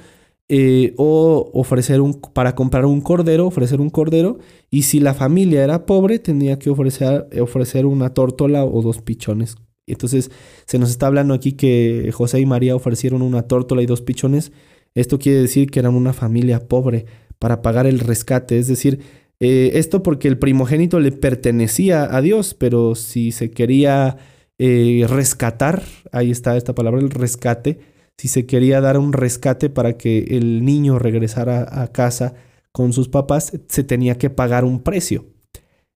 Eh, 0.49 0.93
o 0.99 1.51
ofrecer 1.55 2.03
un, 2.03 2.21
para 2.21 2.55
comprar 2.55 2.85
un 2.85 3.01
cordero, 3.01 3.47
ofrecer 3.47 3.81
un 3.81 3.89
cordero, 3.89 4.39
y 4.71 4.83
si 4.83 5.01
la 5.01 5.15
familia 5.15 5.65
era 5.65 5.87
pobre, 5.87 6.19
tenía 6.19 6.59
que 6.59 6.69
ofrecer, 6.69 7.27
ofrecer 7.41 7.87
una 7.87 8.11
tórtola 8.13 8.65
o 8.65 8.83
dos 8.83 9.01
pichones. 9.01 9.57
Entonces, 9.87 10.31
se 10.67 10.79
nos 10.79 10.91
está 10.91 11.07
hablando 11.07 11.35
aquí 11.35 11.53
que 11.53 12.11
José 12.13 12.41
y 12.41 12.47
María 12.47 12.77
ofrecieron 12.77 13.23
una 13.23 13.43
tórtola 13.43 13.83
y 13.83 13.87
dos 13.87 14.03
pichones. 14.03 14.53
Esto 14.95 15.19
quiere 15.19 15.41
decir 15.41 15.71
que 15.71 15.81
eran 15.81 15.95
una 15.95 16.13
familia 16.13 16.69
pobre 16.69 17.07
para 17.39 17.63
pagar 17.63 17.87
el 17.87 17.99
rescate. 17.99 18.59
Es 18.59 18.69
decir, 18.69 19.01
eh, 19.41 19.73
esto 19.75 20.03
porque 20.03 20.29
el 20.29 20.39
primogénito 20.39 21.01
le 21.01 21.13
pertenecía 21.13 22.15
a 22.15 22.21
Dios, 22.23 22.55
pero 22.55 22.95
si 22.95 23.33
se 23.33 23.51
quería 23.51 24.17
eh, 24.59 25.05
rescatar, 25.09 25.83
ahí 26.13 26.31
está 26.31 26.57
esta 26.57 26.75
palabra, 26.75 27.01
el 27.01 27.11
rescate, 27.11 27.81
si 28.19 28.29
se 28.29 28.47
quería 28.47 28.81
dar 28.81 28.99
un 28.99 29.12
rescate 29.12 29.71
para 29.71 29.97
que 29.97 30.19
el 30.31 30.65
niño 30.65 30.99
regresara 30.99 31.83
a 31.83 31.89
casa 31.93 32.35
con 32.73 32.93
sus 32.93 33.09
papás, 33.09 33.53
se 33.69 33.85
tenía 33.85 34.19
que 34.19 34.31
pagar 34.31 34.65
un 34.65 34.83
precio. 34.83 35.27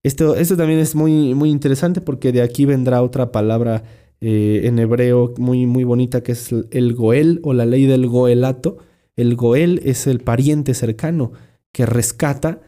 Esto, 0.03 0.37
esto 0.37 0.57
también 0.57 0.79
es 0.79 0.95
muy, 0.95 1.35
muy 1.35 1.51
interesante 1.51 2.01
porque 2.01 2.33
de 2.33 2.43
aquí 2.43 2.64
vendrá 2.64 3.03
otra 3.03 3.33
palabra 3.33 3.83
eh, 4.21 4.62
en 4.64 4.79
hebreo 4.79 5.35
muy, 5.37 5.67
muy 5.67 5.85
bonita 5.85 6.23
que 6.23 6.33
es 6.33 6.55
el 6.71 6.95
goel 6.95 7.41
o 7.43 7.53
la 7.53 7.67
ley 7.67 7.87
del 7.87 8.07
goelato. 8.07 8.79
El 9.17 9.35
goel 9.35 9.81
es 9.85 10.07
el 10.07 10.21
pariente 10.21 10.75
cercano 10.75 11.33
que 11.73 11.87
rescata 11.87 12.61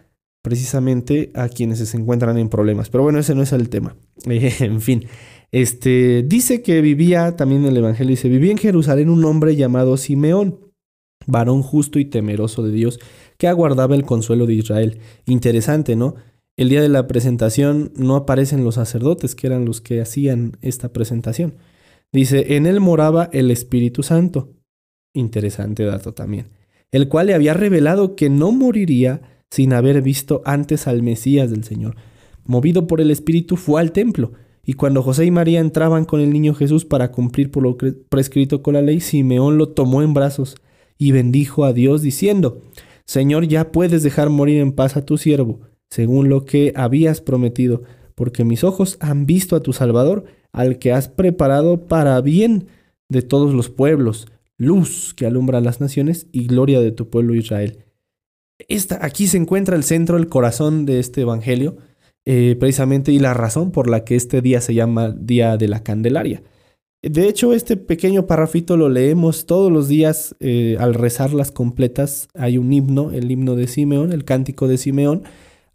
precisamente 0.43 1.31
a 1.35 1.49
quienes 1.49 1.79
se 1.79 1.97
encuentran 1.97 2.39
en 2.39 2.49
problemas. 2.49 2.91
Pero 2.91 3.05
bueno, 3.05 3.19
ese 3.19 3.35
no 3.35 3.43
es 3.43 3.53
el 3.53 3.69
tema. 3.69 3.97
en 4.25 4.81
fin, 4.81 5.05
este, 5.51 6.23
dice 6.27 6.63
que 6.63 6.81
vivía, 6.83 7.37
también 7.37 7.65
el 7.65 7.77
Evangelio 7.77 8.11
dice, 8.11 8.29
vivía 8.29 8.53
en 8.53 8.59
Jerusalén 8.59 9.09
un 9.09 9.25
hombre 9.25 9.57
llamado 9.57 9.97
Simeón, 9.97 10.61
varón 11.27 11.63
justo 11.63 11.99
y 11.99 12.05
temeroso 12.05 12.63
de 12.63 12.73
Dios, 12.73 12.99
que 13.39 13.49
aguardaba 13.49 13.95
el 13.95 14.05
consuelo 14.05 14.47
de 14.47 14.55
Israel. 14.55 14.99
Interesante, 15.25 15.97
¿no? 15.97 16.17
El 16.57 16.69
día 16.69 16.83
de 16.83 16.89
la 16.89 17.07
presentación 17.07 17.93
no 17.97 18.17
aparecen 18.17 18.65
los 18.65 18.75
sacerdotes, 18.75 19.35
que 19.35 19.47
eran 19.47 19.65
los 19.65 19.81
que 19.81 20.01
hacían 20.01 20.59
esta 20.61 20.93
presentación. 20.93 21.55
Dice, 22.13 22.57
en 22.57 22.67
él 22.67 22.81
moraba 22.81 23.31
el 23.33 23.51
Espíritu 23.51 24.03
Santo. 24.03 24.55
Interesante 25.15 25.85
dato 25.85 26.13
también. 26.15 26.51
El 26.91 27.09
cual 27.09 27.29
le 27.29 27.35
había 27.35 27.55
revelado 27.55 28.17
que 28.17 28.29
no 28.29 28.51
moriría 28.51 29.23
sin 29.51 29.73
haber 29.73 30.03
visto 30.03 30.43
antes 30.45 30.87
al 30.87 31.03
Mesías 31.03 31.51
del 31.51 31.65
Señor. 31.65 31.97
Movido 32.45 32.87
por 32.87 33.01
el 33.01 33.11
Espíritu 33.11 33.57
fue 33.57 33.81
al 33.81 33.93
templo 33.93 34.33
y 34.69 34.75
cuando 34.75 35.03
José 35.03 35.25
y 35.25 35.31
María 35.31 35.61
entraban 35.61 36.05
con 36.05 36.21
el 36.21 36.31
niño 36.31 36.53
Jesús 36.53 36.85
para 36.85 37.11
cumplir 37.11 37.51
por 37.51 37.63
lo 37.63 37.79
prescrito 38.11 38.63
con 38.63 38.75
la 38.75 38.83
ley, 38.83 39.01
Simeón 39.01 39.57
lo 39.57 39.71
tomó 39.71 40.03
en 40.03 40.13
brazos 40.13 40.57
y 40.99 41.11
bendijo 41.11 41.65
a 41.65 41.73
Dios 41.73 42.03
diciendo, 42.03 42.61
Señor, 43.07 43.49
ya 43.49 43.73
puedes 43.73 44.03
dejar 44.03 44.29
morir 44.29 44.61
en 44.61 44.73
paz 44.73 44.99
a 44.99 45.07
tu 45.07 45.17
siervo, 45.17 45.61
según 45.89 46.29
lo 46.29 46.45
que 46.45 46.75
habías 46.77 47.23
prometido, 47.23 47.83
porque 48.15 48.45
mis 48.45 48.63
ojos 48.63 48.99
han 49.01 49.25
visto 49.25 49.57
a 49.57 49.61
tu 49.61 49.73
Salvador, 49.73 50.27
al 50.53 50.79
que 50.79 50.93
has 50.93 51.09
preparado 51.09 51.87
para 51.87 52.21
bien 52.21 52.67
de 53.09 53.23
todos 53.23 53.55
los 53.55 53.71
pueblos, 53.71 54.29
luz 54.59 55.15
que 55.15 55.25
alumbra 55.25 55.63
las 55.63 55.81
naciones 55.81 56.27
y 56.31 56.47
gloria 56.47 56.83
de 56.83 56.93
tu 56.93 57.09
pueblo 57.09 57.35
Israel. 57.35 57.87
Esta, 58.69 59.03
aquí 59.03 59.29
se 59.29 59.39
encuentra 59.39 59.77
el 59.77 59.85
centro, 59.85 60.19
el 60.19 60.29
corazón 60.29 60.85
de 60.85 60.99
este 60.99 61.23
Evangelio, 61.23 61.79
eh, 62.27 62.57
precisamente 62.59 63.13
y 63.13 63.19
la 63.19 63.35
razón 63.35 63.71
por 63.71 63.89
la 63.89 64.05
que 64.05 64.17
este 64.17 64.43
día 64.43 64.61
se 64.61 64.75
llama 64.75 65.11
Día 65.11 65.57
de 65.57 65.69
la 65.69 65.83
Candelaria. 65.83 66.43
De 67.03 67.29
hecho, 67.29 67.53
este 67.53 67.77
pequeño 67.77 68.27
parrafito 68.27 68.77
lo 68.77 68.89
leemos 68.89 69.47
todos 69.47 69.71
los 69.71 69.87
días 69.87 70.35
eh, 70.41 70.77
al 70.81 70.95
rezar 70.95 71.33
las 71.33 71.53
completas. 71.53 72.29
Hay 72.35 72.59
un 72.59 72.73
himno, 72.73 73.13
el 73.13 73.31
himno 73.31 73.55
de 73.55 73.69
Simeón, 73.69 74.13
el 74.13 74.25
cántico 74.25 74.67
de 74.67 74.79
Simeón. 74.79 75.23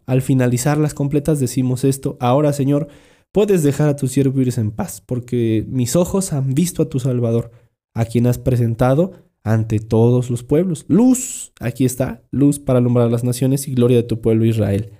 Al 0.06 0.20
finalizar 0.20 0.76
las 0.76 0.92
completas 0.92 1.40
decimos 1.40 1.82
esto, 1.84 2.18
ahora 2.20 2.52
Señor, 2.52 2.88
puedes 3.32 3.62
dejar 3.62 3.88
a 3.88 3.96
tus 3.96 4.12
siervos 4.12 4.58
en 4.58 4.70
paz, 4.70 5.00
porque 5.00 5.64
mis 5.68 5.96
ojos 5.96 6.34
han 6.34 6.52
visto 6.52 6.82
a 6.82 6.88
tu 6.90 7.00
Salvador, 7.00 7.50
a 7.94 8.04
quien 8.04 8.26
has 8.26 8.38
presentado 8.38 9.12
ante 9.44 9.78
todos 9.78 10.30
los 10.30 10.42
pueblos. 10.42 10.84
Luz, 10.88 11.52
aquí 11.58 11.84
está, 11.84 12.22
luz 12.30 12.58
para 12.58 12.80
alumbrar 12.80 13.10
las 13.10 13.24
naciones 13.24 13.66
y 13.66 13.74
gloria 13.74 13.96
de 13.96 14.02
tu 14.02 14.20
pueblo 14.20 14.44
Israel. 14.44 14.92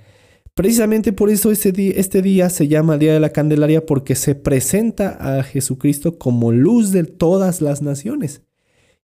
Precisamente 0.55 1.13
por 1.13 1.31
eso 1.31 1.51
este 1.51 1.73
día, 1.73 2.49
se 2.49 2.69
llama 2.69 2.97
Día 2.97 3.13
de 3.13 3.19
la 3.19 3.31
Candelaria 3.31 3.85
porque 3.87 4.15
se 4.15 4.37
presenta 4.37 5.39
a 5.39 5.43
Jesucristo 5.43 6.17
como 6.17 6.53
luz 6.53 6.93
de 6.93 7.03
todas 7.03 7.61
las 7.61 7.83
naciones. 7.83 8.43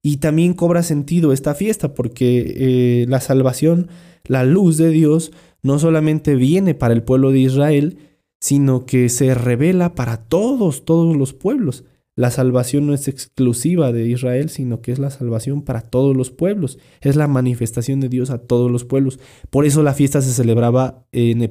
Y 0.01 0.19
también 0.19 0.55
cobra 0.55 0.85
sentido 0.85 1.33
esta 1.33 1.57
fiesta 1.57 1.93
porque 1.93 2.55
eh, 3.03 3.07
la 3.09 3.21
salvación, 3.21 3.89
la 4.25 4.45
luz 4.45 4.77
de 4.79 4.91
Dios, 4.91 5.33
no 5.63 5.81
solamente 5.81 6.37
viene 6.37 6.75
para 6.75 6.95
el 6.95 7.03
pueblo 7.03 7.33
de 7.33 7.41
Israel, 7.41 7.99
sino 8.39 8.87
que 8.87 9.09
se 9.09 9.35
revela 9.35 9.97
para 9.97 10.19
todos, 10.29 10.85
todos 10.85 11.17
los 11.17 11.35
pueblos. 11.35 11.85
La 12.17 12.31
salvación 12.31 12.87
no 12.87 12.95
es 12.95 13.09
exclusiva 13.09 13.93
de 13.93 14.07
Israel, 14.09 14.51
sino 14.51 14.83
que 14.83 14.93
es 14.93 14.99
la 14.99 15.11
salvación 15.11 15.63
para 15.63 15.81
todos 15.81 16.17
los 16.17 16.31
pueblos. 16.31 16.79
Es 17.01 17.17
la 17.17 17.29
manifestación 17.29 18.01
de 18.01 18.09
Dios 18.09 18.31
a 18.31 18.39
todos 18.39 18.71
los 18.71 18.85
pueblos. 18.85 19.21
Por 19.49 19.65
eso 19.65 19.83
la 19.83 19.95
fiesta 19.95 20.21
se 20.21 20.33
celebraba 20.33 21.07
en 21.13 21.51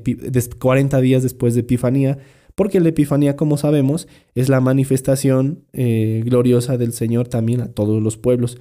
40 0.59 1.01
días 1.01 1.23
después 1.23 1.55
de 1.55 1.61
Epifanía, 1.61 2.19
porque 2.55 2.81
la 2.81 2.89
Epifanía, 2.89 3.35
como 3.35 3.57
sabemos, 3.57 4.07
es 4.35 4.49
la 4.49 4.59
manifestación 4.59 5.65
eh, 5.71 6.21
gloriosa 6.25 6.77
del 6.77 6.91
Señor 6.93 7.29
también 7.29 7.61
a 7.61 7.71
todos 7.71 8.03
los 8.03 8.17
pueblos. 8.17 8.57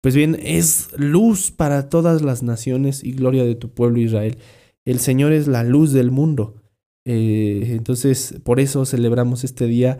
Pues 0.00 0.14
bien, 0.14 0.38
es 0.40 0.88
luz 0.96 1.50
para 1.50 1.88
todas 1.88 2.22
las 2.22 2.42
naciones 2.42 3.04
y 3.04 3.12
gloria 3.12 3.44
de 3.44 3.56
tu 3.56 3.70
pueblo 3.70 3.98
Israel. 3.98 4.38
El 4.84 5.00
Señor 5.00 5.32
es 5.32 5.48
la 5.48 5.64
luz 5.64 5.92
del 5.92 6.10
mundo. 6.10 6.62
Eh, 7.04 7.74
entonces, 7.76 8.36
por 8.42 8.58
eso 8.58 8.86
celebramos 8.86 9.44
este 9.44 9.66
día 9.66 9.98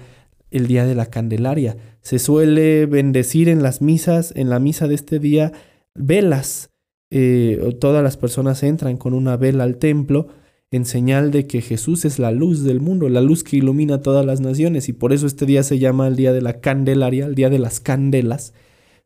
el 0.51 0.67
día 0.67 0.87
de 0.87 0.95
la 0.95 1.07
Candelaria. 1.07 1.77
Se 2.01 2.19
suele 2.19 2.87
bendecir 2.87 3.49
en 3.49 3.63
las 3.63 3.83
misas, 3.83 4.33
en 4.37 4.49
la 4.51 4.59
misa 4.59 4.89
de 4.89 4.95
este 4.95 5.19
día, 5.19 5.53
velas. 5.95 6.71
Eh, 7.11 7.77
todas 7.81 8.03
las 8.03 8.17
personas 8.17 8.63
entran 8.63 8.97
con 8.97 9.15
una 9.15 9.37
vela 9.37 9.65
al 9.65 9.77
templo 9.77 10.29
en 10.71 10.85
señal 10.85 11.31
de 11.31 11.47
que 11.47 11.61
Jesús 11.61 12.05
es 12.05 12.19
la 12.19 12.33
luz 12.33 12.65
del 12.65 12.81
mundo, 12.81 13.09
la 13.09 13.21
luz 13.21 13.45
que 13.45 13.57
ilumina 13.57 14.03
todas 14.03 14.27
las 14.27 14.41
naciones, 14.41 14.89
y 14.89 14.93
por 14.93 15.13
eso 15.13 15.27
este 15.27 15.47
día 15.47 15.63
se 15.63 15.79
llama 15.79 16.09
el 16.09 16.17
día 16.17 16.33
de 16.33 16.43
la 16.43 16.61
Candelaria, 16.61 17.27
el 17.27 17.35
día 17.35 17.51
de 17.51 17.59
las 17.59 17.81
candelas, 17.81 18.53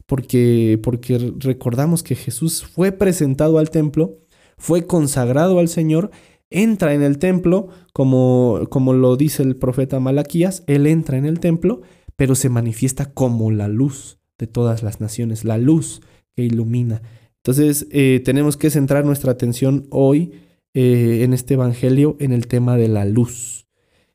porque, 0.07 0.81
porque 0.83 1.35
recordamos 1.39 2.03
que 2.03 2.15
Jesús 2.15 2.65
fue 2.65 2.93
presentado 2.93 3.59
al 3.59 3.71
templo, 3.71 4.19
fue 4.57 4.87
consagrado 4.87 5.59
al 5.59 5.69
Señor, 5.69 6.11
entra 6.51 6.95
en 6.95 7.03
el 7.03 7.19
templo, 7.19 7.69
como, 7.93 8.61
como 8.69 8.93
lo 8.93 9.17
dice 9.17 9.43
el 9.43 9.57
profeta 9.57 10.01
Malaquías, 10.01 10.65
él 10.67 10.87
entra 10.87 11.17
en 11.17 11.25
el 11.25 11.41
templo, 11.41 11.83
pero 12.17 12.35
se 12.35 12.49
manifiesta 12.49 13.13
como 13.13 13.51
la 13.51 13.69
luz 13.69 14.19
de 14.39 14.47
todas 14.47 14.83
las 14.83 15.01
naciones, 15.01 15.45
la 15.45 15.59
luz 15.59 16.03
que 16.35 16.43
ilumina. 16.43 17.03
Entonces 17.37 17.87
eh, 17.91 18.21
tenemos 18.25 18.57
que 18.57 18.71
centrar 18.71 19.05
nuestra 19.05 19.33
atención 19.33 19.87
hoy 19.91 20.33
eh, 20.75 21.23
en 21.25 21.33
este 21.33 21.55
Evangelio 21.55 22.17
en 22.21 22.33
el 22.33 22.47
tema 22.47 22.77
de 22.77 22.89
la 22.89 23.05
luz. 23.05 23.69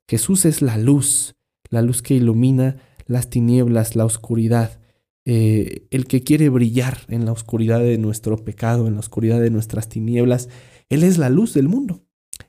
Jesús 0.08 0.46
es 0.46 0.62
la 0.62 0.78
luz, 0.78 1.36
la 1.70 1.82
luz 1.82 2.02
que 2.02 2.14
ilumina 2.14 2.78
las 3.08 3.30
tinieblas, 3.30 3.96
la 3.96 4.06
oscuridad, 4.06 4.80
eh, 5.26 5.88
el 5.90 6.06
que 6.06 6.22
quiere 6.22 6.50
brillar 6.50 7.00
en 7.08 7.26
la 7.26 7.32
oscuridad 7.32 7.80
de 7.80 7.98
nuestro 7.98 8.38
pecado, 8.38 8.88
en 8.88 8.94
la 8.94 9.00
oscuridad 9.00 9.42
de 9.42 9.50
nuestras 9.50 9.90
tinieblas. 9.90 10.50
Él 10.90 11.04
es 11.04 11.18
la 11.18 11.30
luz 11.30 11.54
del 11.54 11.68
mundo, 11.68 12.05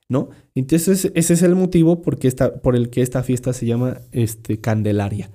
¿no? 0.08 0.30
Entonces 0.54 1.10
ese 1.14 1.34
es 1.34 1.42
el 1.42 1.54
motivo 1.54 2.02
por 2.02 2.16
el 2.76 2.90
que 2.90 3.02
esta 3.02 3.22
fiesta 3.22 3.52
se 3.52 3.66
llama 3.66 4.00
este, 4.12 4.60
Candelaria. 4.60 5.30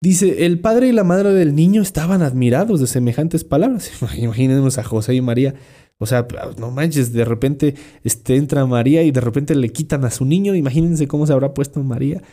Dice, 0.00 0.46
el 0.46 0.60
padre 0.60 0.88
y 0.88 0.92
la 0.92 1.02
madre 1.02 1.32
del 1.32 1.56
niño 1.56 1.82
estaban 1.82 2.22
admirados 2.22 2.78
de 2.80 2.86
semejantes 2.86 3.42
palabras. 3.42 3.90
Imagínense 4.16 4.80
a 4.80 4.84
José 4.84 5.14
y 5.14 5.20
María. 5.20 5.54
O 5.98 6.06
sea, 6.06 6.28
no 6.58 6.70
manches, 6.70 7.12
de 7.12 7.24
repente 7.24 7.74
este, 8.04 8.36
entra 8.36 8.64
María 8.66 9.02
y 9.02 9.10
de 9.10 9.20
repente 9.20 9.56
le 9.56 9.70
quitan 9.70 10.04
a 10.04 10.10
su 10.12 10.24
niño. 10.24 10.54
Imagínense 10.54 11.08
cómo 11.08 11.26
se 11.26 11.32
habrá 11.32 11.54
puesto 11.54 11.82
María. 11.82 12.22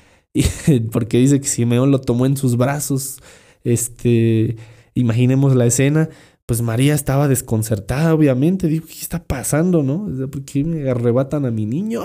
Y, 0.67 0.81
porque 0.91 1.17
dice 1.17 1.39
que 1.39 1.47
Simeón 1.47 1.91
lo 1.91 2.01
tomó 2.01 2.25
en 2.25 2.35
sus 2.35 2.57
brazos. 2.57 3.19
Este, 3.63 4.57
imaginemos 4.93 5.55
la 5.55 5.65
escena. 5.65 6.09
Pues 6.45 6.61
María 6.61 6.93
estaba 6.93 7.27
desconcertada, 7.27 8.13
obviamente. 8.13 8.67
Dijo, 8.67 8.85
¿qué 8.85 8.99
está 8.99 9.23
pasando, 9.23 9.83
no? 9.83 10.07
¿Por 10.29 10.43
qué 10.43 10.63
me 10.63 10.89
arrebatan 10.89 11.45
a 11.45 11.51
mi 11.51 11.65
niño? 11.65 12.01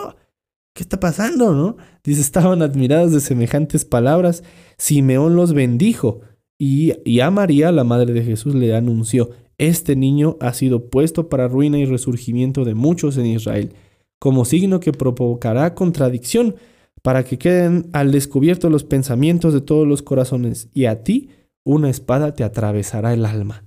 ¿Qué 0.75 0.83
está 0.83 1.01
pasando, 1.01 1.55
no? 1.55 1.77
Dice, 2.05 2.21
estaban 2.21 2.63
admirados 2.63 3.13
de 3.13 3.21
semejantes 3.21 3.85
palabras. 3.85 4.43
Simeón 4.79 5.37
los 5.37 5.53
bendijo 5.53 6.21
y, 6.59 6.93
y 7.07 7.21
a 7.21 7.31
María, 7.31 7.73
la 7.73 7.85
madre 7.85 8.13
de 8.13 8.23
Jesús, 8.23 8.55
le 8.55 8.75
anunció, 8.75 9.31
este 9.57 9.97
niño 9.97 10.37
ha 10.41 10.53
sido 10.53 10.91
puesto 10.91 11.31
para 11.31 11.49
ruina 11.49 11.79
y 11.79 11.87
resurgimiento 11.87 12.67
de 12.67 12.75
muchos 12.75 13.17
en 13.17 13.27
Israel, 13.27 13.73
como 14.19 14.45
signo 14.45 14.79
que 14.79 14.93
provocará 14.93 15.75
contradicción, 15.75 16.57
para 17.01 17.25
que 17.25 17.39
queden 17.39 17.89
al 17.95 18.13
descubierto 18.13 18.69
los 18.69 18.85
pensamientos 18.85 19.55
de 19.55 19.63
todos 19.63 19.89
los 19.89 20.03
corazones, 20.03 20.69
y 20.75 20.85
a 20.85 21.03
ti 21.03 21.31
una 21.65 21.89
espada 21.89 22.35
te 22.35 22.45
atravesará 22.45 23.15
el 23.15 23.25
alma. 23.25 23.65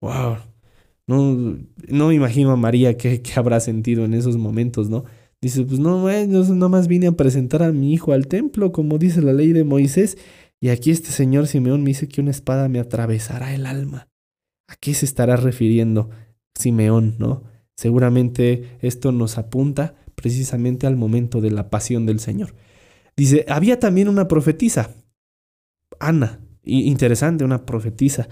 ¡Wow! 0.00 0.36
No, 1.06 1.58
no 1.88 2.08
me 2.08 2.14
imagino 2.14 2.50
a 2.50 2.56
María 2.56 2.96
qué, 2.96 3.22
qué 3.22 3.32
habrá 3.36 3.60
sentido 3.60 4.04
en 4.04 4.14
esos 4.14 4.36
momentos, 4.36 4.90
¿no? 4.90 5.04
Dice, 5.40 5.64
pues 5.64 5.78
no, 5.78 6.10
yo 6.10 6.54
nomás 6.54 6.88
vine 6.88 7.06
a 7.06 7.12
presentar 7.12 7.62
a 7.62 7.72
mi 7.72 7.92
hijo 7.92 8.12
al 8.12 8.26
templo, 8.26 8.72
como 8.72 8.98
dice 8.98 9.22
la 9.22 9.32
ley 9.32 9.52
de 9.52 9.64
Moisés, 9.64 10.18
y 10.60 10.70
aquí 10.70 10.90
este 10.90 11.10
señor 11.10 11.46
Simeón 11.46 11.82
me 11.82 11.90
dice 11.90 12.08
que 12.08 12.20
una 12.20 12.30
espada 12.30 12.68
me 12.68 12.80
atravesará 12.80 13.54
el 13.54 13.66
alma. 13.66 14.08
¿A 14.68 14.74
qué 14.76 14.94
se 14.94 15.04
estará 15.04 15.36
refiriendo 15.36 16.10
Simeón, 16.58 17.16
no? 17.18 17.44
Seguramente 17.76 18.78
esto 18.80 19.12
nos 19.12 19.36
apunta 19.36 19.94
precisamente 20.14 20.86
al 20.86 20.96
momento 20.96 21.40
de 21.40 21.50
la 21.50 21.68
pasión 21.68 22.06
del 22.06 22.18
Señor. 22.18 22.54
Dice, 23.16 23.44
había 23.48 23.78
también 23.78 24.08
una 24.08 24.28
profetisa, 24.28 24.94
Ana, 26.00 26.40
interesante, 26.64 27.44
una 27.44 27.64
profetisa. 27.64 28.28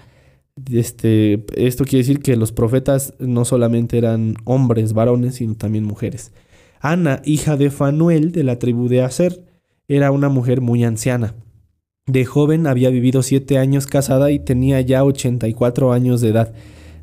Este, 0.71 1.45
esto 1.55 1.83
quiere 1.83 1.99
decir 1.99 2.19
que 2.19 2.37
los 2.37 2.53
profetas 2.53 3.13
no 3.19 3.43
solamente 3.43 3.97
eran 3.97 4.35
hombres, 4.45 4.93
varones, 4.93 5.35
sino 5.35 5.55
también 5.55 5.83
mujeres. 5.83 6.31
Ana, 6.79 7.21
hija 7.25 7.57
de 7.57 7.71
Fanuel 7.71 8.31
de 8.31 8.43
la 8.43 8.57
tribu 8.57 8.87
de 8.87 9.01
Aser, 9.01 9.43
era 9.87 10.11
una 10.11 10.29
mujer 10.29 10.61
muy 10.61 10.83
anciana. 10.83 11.35
De 12.07 12.23
joven 12.23 12.67
había 12.67 12.89
vivido 12.89 13.21
siete 13.23 13.57
años 13.57 13.87
casada 13.87 14.31
y 14.31 14.39
tenía 14.39 14.79
ya 14.81 15.03
ochenta 15.03 15.47
y 15.47 15.53
cuatro 15.53 15.91
años 15.91 16.21
de 16.21 16.29
edad. 16.29 16.53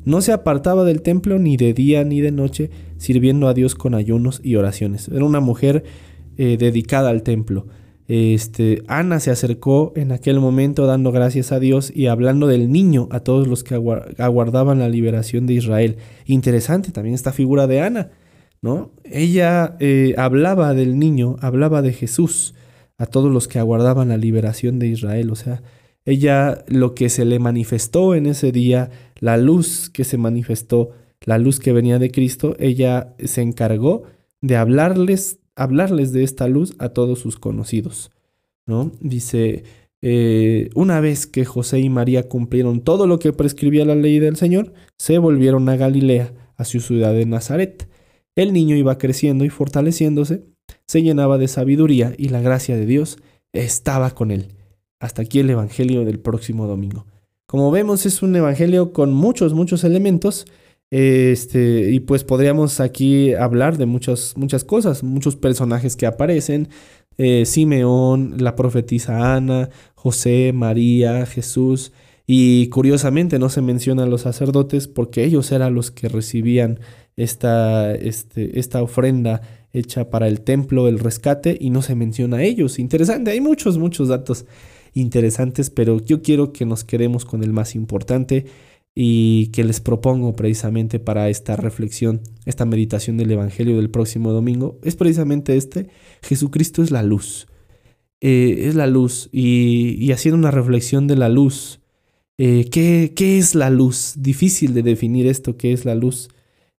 No 0.05 0.21
se 0.21 0.31
apartaba 0.31 0.83
del 0.83 1.01
templo 1.01 1.39
ni 1.39 1.55
de 1.55 1.73
día 1.73 2.03
ni 2.03 2.21
de 2.21 2.31
noche, 2.31 2.71
sirviendo 2.97 3.47
a 3.47 3.53
Dios 3.53 3.75
con 3.75 3.93
ayunos 3.93 4.41
y 4.43 4.55
oraciones. 4.55 5.09
Era 5.09 5.25
una 5.25 5.41
mujer 5.41 5.83
eh, 6.37 6.57
dedicada 6.57 7.09
al 7.09 7.23
templo. 7.23 7.67
Este, 8.15 8.83
Ana 8.87 9.19
se 9.19 9.31
acercó 9.31 9.91
en 9.95 10.11
aquel 10.11 10.39
momento 10.39 10.85
dando 10.85 11.11
gracias 11.11 11.51
a 11.51 11.59
Dios 11.59 11.91
y 11.91 12.05
hablando 12.05 12.45
del 12.45 12.71
niño 12.71 13.07
a 13.09 13.21
todos 13.21 13.47
los 13.47 13.63
que 13.63 13.73
aguardaban 13.73 14.77
la 14.77 14.87
liberación 14.87 15.47
de 15.47 15.55
Israel. 15.55 15.97
Interesante 16.27 16.91
también 16.91 17.15
esta 17.15 17.31
figura 17.31 17.65
de 17.65 17.81
Ana. 17.81 18.11
¿no? 18.61 18.91
Ella 19.03 19.77
eh, 19.79 20.13
hablaba 20.15 20.75
del 20.75 20.99
niño, 20.99 21.37
hablaba 21.41 21.81
de 21.81 21.91
Jesús 21.91 22.53
a 22.99 23.07
todos 23.07 23.31
los 23.31 23.47
que 23.47 23.57
aguardaban 23.57 24.09
la 24.09 24.17
liberación 24.17 24.77
de 24.77 24.89
Israel. 24.89 25.31
O 25.31 25.35
sea, 25.35 25.63
ella 26.05 26.63
lo 26.67 26.93
que 26.93 27.09
se 27.09 27.25
le 27.25 27.39
manifestó 27.39 28.13
en 28.13 28.27
ese 28.27 28.51
día, 28.51 28.91
la 29.21 29.37
luz 29.37 29.89
que 29.89 30.03
se 30.03 30.19
manifestó, 30.19 30.91
la 31.21 31.39
luz 31.39 31.59
que 31.59 31.73
venía 31.73 31.97
de 31.97 32.11
Cristo, 32.11 32.55
ella 32.59 33.15
se 33.25 33.41
encargó 33.41 34.03
de 34.39 34.55
hablarles, 34.55 35.39
hablarles 35.55 36.11
de 36.11 36.23
esta 36.23 36.47
luz 36.47 36.75
a 36.79 36.89
todos 36.89 37.19
sus 37.19 37.37
conocidos. 37.37 38.11
¿no? 38.65 38.91
Dice, 38.99 39.63
eh, 40.01 40.69
una 40.75 40.99
vez 40.99 41.27
que 41.27 41.45
José 41.45 41.79
y 41.79 41.89
María 41.89 42.27
cumplieron 42.27 42.81
todo 42.81 43.07
lo 43.07 43.19
que 43.19 43.33
prescribía 43.33 43.85
la 43.85 43.95
ley 43.95 44.19
del 44.19 44.35
Señor, 44.35 44.73
se 44.97 45.17
volvieron 45.17 45.67
a 45.69 45.75
Galilea, 45.75 46.33
a 46.57 46.65
su 46.65 46.79
ciudad 46.79 47.13
de 47.13 47.25
Nazaret. 47.25 47.87
El 48.35 48.53
niño 48.53 48.75
iba 48.75 48.97
creciendo 48.97 49.45
y 49.45 49.49
fortaleciéndose, 49.49 50.43
se 50.85 51.01
llenaba 51.01 51.37
de 51.37 51.47
sabiduría 51.47 52.13
y 52.17 52.29
la 52.29 52.41
gracia 52.41 52.75
de 52.75 52.85
Dios 52.85 53.17
estaba 53.51 54.11
con 54.11 54.31
él. 54.31 54.49
Hasta 54.99 55.21
aquí 55.21 55.39
el 55.39 55.49
Evangelio 55.49 56.05
del 56.05 56.19
próximo 56.19 56.67
domingo. 56.67 57.05
Como 57.45 57.71
vemos 57.71 58.05
es 58.05 58.23
un 58.23 58.35
Evangelio 58.35 58.93
con 58.93 59.13
muchos, 59.13 59.53
muchos 59.53 59.83
elementos. 59.83 60.45
Este, 60.95 61.89
y 61.89 62.01
pues 62.01 62.23
podríamos 62.23 62.79
aquí 62.79 63.33
hablar 63.33 63.79
de 63.79 63.87
muchas, 63.87 64.37
muchas 64.37 64.63
cosas, 64.63 65.01
muchos 65.01 65.35
personajes 65.35 65.95
que 65.95 66.05
aparecen. 66.05 66.69
Eh, 67.17 67.47
Simeón, 67.47 68.35
la 68.37 68.55
profetisa 68.55 69.33
Ana, 69.33 69.71
José, 69.95 70.51
María, 70.53 71.25
Jesús. 71.25 71.93
Y 72.27 72.67
curiosamente 72.67 73.39
no 73.39 73.49
se 73.49 73.63
mencionan 73.63 74.11
los 74.11 74.21
sacerdotes 74.21 74.87
porque 74.87 75.23
ellos 75.23 75.51
eran 75.51 75.73
los 75.73 75.89
que 75.89 76.09
recibían 76.09 76.79
esta, 77.17 77.95
este, 77.95 78.59
esta 78.59 78.83
ofrenda 78.83 79.41
hecha 79.73 80.11
para 80.11 80.27
el 80.27 80.41
templo 80.41 80.85
del 80.85 80.99
rescate 80.99 81.57
y 81.59 81.71
no 81.71 81.81
se 81.81 81.95
menciona 81.95 82.37
a 82.37 82.43
ellos. 82.43 82.77
Interesante, 82.77 83.31
hay 83.31 83.41
muchos, 83.41 83.79
muchos 83.79 84.09
datos 84.09 84.45
interesantes, 84.93 85.71
pero 85.71 85.99
yo 86.05 86.21
quiero 86.21 86.53
que 86.53 86.67
nos 86.67 86.83
quedemos 86.83 87.25
con 87.25 87.43
el 87.43 87.51
más 87.51 87.73
importante 87.73 88.45
y 88.95 89.47
que 89.47 89.63
les 89.63 89.79
propongo 89.79 90.35
precisamente 90.35 90.99
para 90.99 91.29
esta 91.29 91.55
reflexión, 91.55 92.21
esta 92.45 92.65
meditación 92.65 93.17
del 93.17 93.31
Evangelio 93.31 93.77
del 93.77 93.89
próximo 93.89 94.31
domingo, 94.31 94.79
es 94.83 94.95
precisamente 94.95 95.57
este, 95.57 95.87
Jesucristo 96.21 96.83
es 96.83 96.91
la 96.91 97.03
luz. 97.03 97.47
Eh, 98.25 98.69
es 98.69 98.75
la 98.75 98.87
luz 98.87 99.27
y, 99.33 100.11
haciendo 100.13 100.37
una 100.37 100.51
reflexión 100.51 101.07
de 101.07 101.17
la 101.17 101.27
luz, 101.27 101.81
eh, 102.37 102.69
¿qué, 102.71 103.11
¿qué, 103.15 103.37
es 103.37 103.53
la 103.53 103.69
luz? 103.69 104.13
Difícil 104.17 104.73
de 104.73 104.81
definir 104.81 105.27
esto, 105.27 105.57
¿qué 105.57 105.73
es 105.73 105.83
la 105.83 105.93
luz? 105.93 106.29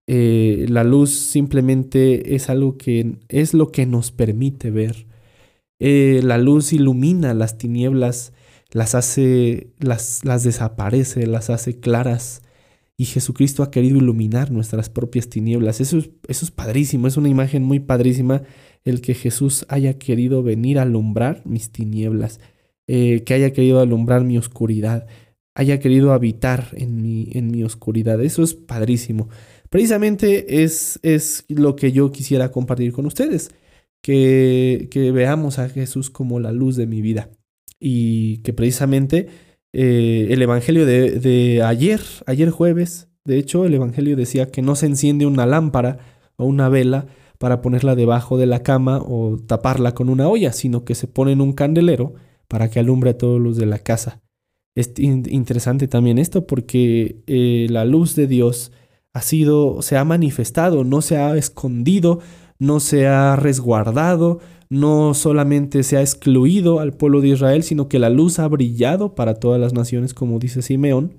Eh, 0.06 0.64
la 0.70 0.84
luz 0.84 1.10
simplemente 1.10 2.34
es 2.34 2.48
algo 2.48 2.78
que 2.78 3.18
es 3.28 3.52
lo 3.52 3.72
que 3.72 3.86
nos 3.86 4.10
permite 4.10 4.70
ver. 4.70 5.06
La 5.78 6.38
luz 6.38 6.72
ilumina 6.72 7.34
las 7.34 7.58
tinieblas, 7.58 8.32
las 8.74 8.96
hace, 8.96 9.68
las, 9.78 10.24
las 10.24 10.42
desaparece, 10.42 11.26
las 11.26 11.48
hace 11.48 11.78
claras. 11.78 12.42
Y 12.96 13.06
Jesucristo 13.06 13.62
ha 13.62 13.70
querido 13.70 13.98
iluminar 13.98 14.50
nuestras 14.50 14.90
propias 14.90 15.28
tinieblas. 15.28 15.80
Eso 15.80 15.98
es, 15.98 16.10
eso 16.28 16.44
es 16.44 16.50
padrísimo, 16.50 17.06
es 17.06 17.16
una 17.16 17.28
imagen 17.28 17.62
muy 17.62 17.78
padrísima 17.80 18.42
el 18.84 19.00
que 19.00 19.14
Jesús 19.14 19.64
haya 19.68 19.96
querido 19.98 20.42
venir 20.42 20.78
a 20.78 20.82
alumbrar 20.82 21.42
mis 21.46 21.70
tinieblas, 21.70 22.40
eh, 22.88 23.22
que 23.24 23.34
haya 23.34 23.52
querido 23.52 23.80
alumbrar 23.80 24.24
mi 24.24 24.38
oscuridad, 24.38 25.06
haya 25.54 25.78
querido 25.78 26.12
habitar 26.12 26.68
en 26.72 27.00
mi, 27.00 27.28
en 27.32 27.52
mi 27.52 27.62
oscuridad. 27.62 28.20
Eso 28.20 28.42
es 28.42 28.54
padrísimo. 28.54 29.28
Precisamente 29.70 30.64
es, 30.64 30.98
es 31.02 31.44
lo 31.48 31.76
que 31.76 31.92
yo 31.92 32.10
quisiera 32.10 32.50
compartir 32.50 32.92
con 32.92 33.06
ustedes, 33.06 33.52
que, 34.02 34.88
que, 34.90 35.12
veamos 35.12 35.60
a 35.60 35.68
Jesús 35.68 36.10
como 36.10 36.40
la 36.40 36.52
luz 36.52 36.76
de 36.76 36.86
mi 36.86 37.00
vida 37.00 37.30
y 37.86 38.38
que 38.38 38.54
precisamente 38.54 39.26
eh, 39.74 40.28
el 40.30 40.40
Evangelio 40.40 40.86
de, 40.86 41.20
de 41.20 41.62
ayer, 41.62 42.00
ayer 42.24 42.48
jueves, 42.48 43.08
de 43.26 43.36
hecho 43.36 43.66
el 43.66 43.74
Evangelio 43.74 44.16
decía 44.16 44.50
que 44.50 44.62
no 44.62 44.74
se 44.74 44.86
enciende 44.86 45.26
una 45.26 45.44
lámpara 45.44 45.98
o 46.36 46.46
una 46.46 46.70
vela 46.70 47.06
para 47.38 47.60
ponerla 47.60 47.94
debajo 47.94 48.38
de 48.38 48.46
la 48.46 48.62
cama 48.62 49.02
o 49.06 49.36
taparla 49.46 49.92
con 49.92 50.08
una 50.08 50.28
olla, 50.28 50.52
sino 50.52 50.86
que 50.86 50.94
se 50.94 51.08
pone 51.08 51.32
en 51.32 51.42
un 51.42 51.52
candelero 51.52 52.14
para 52.48 52.70
que 52.70 52.80
alumbre 52.80 53.10
a 53.10 53.18
todos 53.18 53.38
los 53.38 53.56
de 53.58 53.66
la 53.66 53.78
casa. 53.80 54.22
Es 54.74 54.92
in- 54.96 55.26
interesante 55.28 55.86
también 55.86 56.16
esto 56.16 56.46
porque 56.46 57.22
eh, 57.26 57.66
la 57.68 57.84
luz 57.84 58.16
de 58.16 58.26
Dios 58.26 58.72
ha 59.12 59.20
sido, 59.20 59.82
se 59.82 59.98
ha 59.98 60.04
manifestado, 60.04 60.84
no 60.84 61.02
se 61.02 61.18
ha 61.18 61.36
escondido, 61.36 62.20
no 62.58 62.80
se 62.80 63.06
ha 63.06 63.36
resguardado, 63.36 64.40
no 64.70 65.14
solamente 65.14 65.82
se 65.82 65.96
ha 65.96 66.00
excluido 66.00 66.80
al 66.80 66.92
pueblo 66.92 67.20
de 67.20 67.28
Israel, 67.28 67.62
sino 67.62 67.88
que 67.88 67.98
la 67.98 68.10
luz 68.10 68.38
ha 68.38 68.48
brillado 68.48 69.14
para 69.14 69.34
todas 69.34 69.60
las 69.60 69.72
naciones, 69.72 70.14
como 70.14 70.38
dice 70.38 70.62
Simeón. 70.62 71.12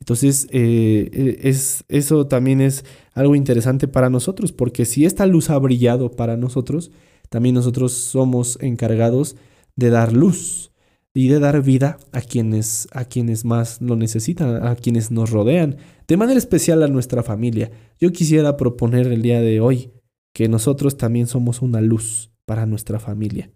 Entonces, 0.00 0.46
eh, 0.50 1.10
eh, 1.12 1.38
es, 1.42 1.84
eso 1.88 2.26
también 2.26 2.60
es 2.60 2.84
algo 3.14 3.34
interesante 3.34 3.88
para 3.88 4.10
nosotros, 4.10 4.52
porque 4.52 4.84
si 4.84 5.04
esta 5.04 5.26
luz 5.26 5.50
ha 5.50 5.58
brillado 5.58 6.12
para 6.12 6.36
nosotros, 6.36 6.90
también 7.28 7.54
nosotros 7.54 7.92
somos 7.92 8.58
encargados 8.60 9.36
de 9.76 9.90
dar 9.90 10.12
luz 10.12 10.72
y 11.14 11.28
de 11.28 11.40
dar 11.40 11.62
vida 11.62 11.98
a 12.12 12.20
quienes, 12.20 12.88
a 12.92 13.04
quienes 13.04 13.44
más 13.44 13.80
lo 13.80 13.96
necesitan, 13.96 14.66
a 14.66 14.76
quienes 14.76 15.10
nos 15.10 15.30
rodean, 15.30 15.76
de 16.06 16.16
manera 16.16 16.38
especial 16.38 16.82
a 16.82 16.88
nuestra 16.88 17.22
familia. 17.22 17.70
Yo 18.00 18.12
quisiera 18.12 18.56
proponer 18.56 19.08
el 19.08 19.22
día 19.22 19.40
de 19.40 19.60
hoy 19.60 19.90
que 20.32 20.48
nosotros 20.48 20.96
también 20.96 21.26
somos 21.26 21.60
una 21.60 21.80
luz 21.80 22.30
para 22.48 22.64
nuestra 22.64 22.98
familia. 22.98 23.52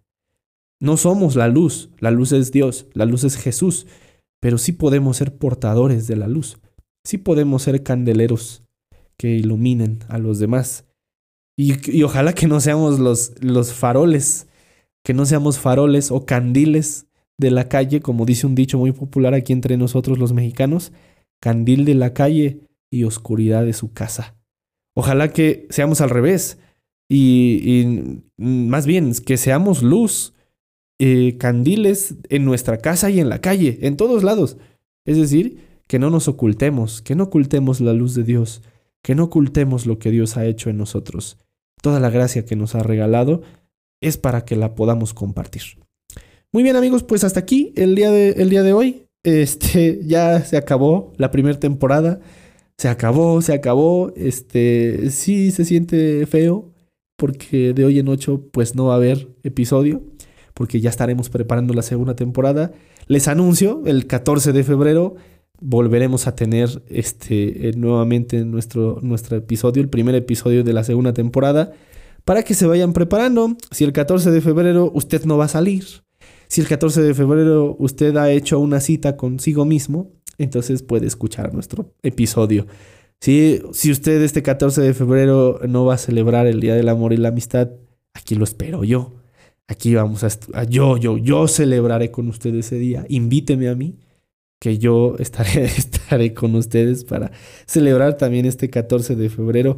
No 0.79 0.99
somos 0.99 1.35
la 1.35 1.49
luz, 1.49 1.91
la 1.99 2.11
luz 2.11 2.33
es 2.33 2.53
Dios, 2.53 2.87
la 2.93 3.07
luz 3.07 3.25
es 3.25 3.37
Jesús, 3.37 3.87
pero 4.39 4.59
sí 4.59 4.73
podemos 4.73 5.17
ser 5.17 5.39
portadores 5.39 6.07
de 6.07 6.17
la 6.17 6.29
luz, 6.29 6.59
sí 7.03 7.17
podemos 7.17 7.63
ser 7.63 7.83
candeleros 7.83 8.65
que 9.17 9.31
iluminen 9.31 10.01
a 10.09 10.19
los 10.19 10.39
demás. 10.39 10.85
Y, 11.57 12.03
ojalá 12.03 12.35
que 12.35 12.47
no 12.47 12.61
seamos 12.61 12.99
los 12.99 13.73
faroles, 13.73 14.47
que 15.03 15.15
no 15.15 15.25
seamos 15.25 15.59
faroles 15.59 16.11
o 16.11 16.27
candiles 16.27 17.07
de 17.39 17.51
la 17.51 17.69
calle, 17.69 18.03
como 18.03 18.27
dice 18.27 18.47
un 18.47 18.55
dicho 18.55 18.79
muy 18.79 18.93
popular 18.93 19.33
aquí 19.33 19.55
entre 19.55 19.79
nosotros 19.79 20.19
los 20.19 20.35
mexicanos, 20.35 20.93
candil 21.41 21.87
de 21.87 21.95
la 21.95 22.13
calle 22.13 22.61
y 22.91 23.05
oscuridad 23.05 23.65
de 23.65 23.73
su 23.73 23.93
casa. 23.93 24.37
Ojalá 24.95 25.33
que 25.33 25.67
seamos 25.71 26.03
al 26.03 26.11
revés 26.11 26.59
y, 27.15 28.23
más 28.39 28.87
bien 28.87 29.13
que 29.27 29.37
seamos 29.37 29.83
luz, 29.83 30.33
eh, 30.99 31.37
candiles 31.39 32.15
en 32.31 32.47
nuestra 32.47 32.79
casa 32.79 33.11
y 33.11 33.21
en 33.21 33.29
la 33.29 33.41
calle, 33.41 33.81
en 33.83 33.99
todos 33.99 34.23
lados. 34.23 34.57
Es 35.05 35.19
decir, 35.19 35.59
que 35.87 35.99
no 35.99 36.09
nos 36.09 36.29
ocultemos, 36.29 37.03
que 37.03 37.15
no 37.15 37.25
ocultemos 37.25 37.81
la 37.83 37.93
luz 37.93 38.15
de 38.15 38.25
Dios, 38.25 38.63
que 39.03 39.15
no 39.15 39.25
ocultemos 39.25 39.85
lo 39.85 39.99
que 39.99 40.11
Dios 40.11 40.39
ha 40.39 40.47
hecho 40.47 40.71
en 40.71 40.79
nosotros. 40.79 41.37
Toda 41.83 42.01
la 42.01 42.09
gracia 42.09 42.47
que 42.47 42.57
nos 42.57 42.75
ha 42.75 42.83
regalado 42.83 43.43
es 44.01 44.17
para 44.17 44.47
que 44.47 44.57
la 44.57 44.75
podamos 44.75 45.13
compartir. 45.13 45.63
Muy 46.51 46.63
bien 46.63 46.77
amigos, 46.77 47.03
pues 47.03 47.25
hasta 47.25 47.41
aquí 47.41 47.75
el 47.77 47.95
día 47.95 48.11
de, 48.11 48.31
el 48.31 48.49
día 48.49 48.63
de 48.63 48.73
hoy. 48.73 49.07
Este, 49.23 50.01
ya 50.07 50.43
se 50.45 50.57
acabó 50.57 51.13
la 51.19 51.31
primera 51.31 51.61
temporada. 51.61 52.21
Se 52.79 52.89
acabó, 52.89 53.43
se 53.43 53.53
acabó. 53.53 54.15
Este, 54.17 55.11
sí 55.11 55.51
se 55.51 55.67
siente 55.67 56.25
feo 56.27 56.72
porque 57.23 57.73
de 57.73 57.85
hoy 57.85 58.01
en 58.01 58.09
ocho 58.09 58.49
pues 58.51 58.75
no 58.75 58.87
va 58.87 58.95
a 58.95 58.97
haber 58.97 59.29
episodio 59.45 60.03
porque 60.55 60.81
ya 60.81 60.91
estaremos 60.91 61.31
preparando 61.31 61.73
la 61.73 61.83
segunda 61.83 62.17
temporada. 62.17 62.73
Les 63.07 63.29
anuncio, 63.29 63.81
el 63.87 64.09
14 64.09 64.53
de 64.53 64.65
febrero 64.65 65.15
volveremos 65.61 66.27
a 66.27 66.35
tener 66.35 66.83
este 66.89 67.69
eh, 67.69 67.73
nuevamente 67.77 68.45
nuestro, 68.45 68.99
nuestro 69.03 69.37
episodio, 69.37 69.81
el 69.81 69.89
primer 69.89 70.17
episodio 70.17 70.65
de 70.65 70.73
la 70.73 70.83
segunda 70.83 71.13
temporada, 71.13 71.71
para 72.25 72.43
que 72.43 72.55
se 72.55 72.67
vayan 72.67 72.93
preparando. 72.93 73.57
Si 73.71 73.85
el 73.85 73.93
14 73.93 74.33
de 74.33 74.41
febrero 74.41 74.91
usted 74.93 75.25
no 75.25 75.39
va 75.39 75.45
a 75.45 75.49
salir, 75.49 75.85
si 76.49 76.61
el 76.61 76.67
14 76.67 77.03
de 77.03 77.15
febrero 77.15 77.77
usted 77.79 78.17
ha 78.17 78.33
hecho 78.33 78.59
una 78.59 78.81
cita 78.81 79.17
consigo 79.17 79.65
mismo, 79.65 80.11
entonces 80.39 80.83
puede 80.83 81.07
escuchar 81.07 81.55
nuestro 81.55 81.95
episodio. 82.03 82.67
Si, 83.23 83.63
si 83.73 83.93
usted 83.93 84.21
este 84.21 84.43
14 84.43 84.81
de 84.81 84.95
febrero 84.95 85.61
no 85.69 85.85
va 85.85 85.95
a 85.95 85.99
celebrar 85.99 86.49
el 86.49 86.59
Día 86.59 86.75
del 86.75 86.89
Amor 86.89 87.13
y 87.13 87.17
la 87.19 87.29
Amistad, 87.29 87.71
aquí 88.15 88.35
lo 88.35 88.43
espero 88.43 88.83
yo. 88.83 89.13
Aquí 89.69 89.95
vamos 89.95 90.25
a, 90.25 90.65
yo, 90.65 90.97
yo, 90.97 91.17
yo 91.19 91.47
celebraré 91.47 92.11
con 92.11 92.27
usted 92.27 92.53
ese 92.57 92.79
día. 92.79 93.07
Invíteme 93.09 93.69
a 93.69 93.77
mí, 93.77 94.01
que 94.59 94.79
yo 94.79 95.15
estaré, 95.21 95.67
estaré 95.67 96.35
con 96.35 96.57
ustedes 96.57 97.05
para 97.05 97.31
celebrar 97.65 98.17
también 98.17 98.45
este 98.45 98.71
14 98.71 99.15
de 99.15 99.31
febrero. 99.31 99.77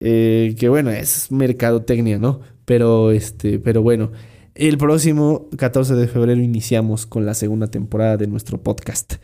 Eh, 0.00 0.56
que 0.58 0.70
bueno, 0.70 0.88
es 0.90 1.30
mercadotecnia, 1.30 2.18
¿no? 2.18 2.40
Pero 2.64 3.10
este, 3.10 3.58
pero 3.58 3.82
bueno. 3.82 4.12
El 4.54 4.78
próximo 4.78 5.50
14 5.58 5.96
de 5.96 6.08
febrero 6.08 6.40
iniciamos 6.40 7.04
con 7.04 7.26
la 7.26 7.34
segunda 7.34 7.66
temporada 7.66 8.16
de 8.16 8.26
nuestro 8.26 8.62
podcast. 8.62 9.16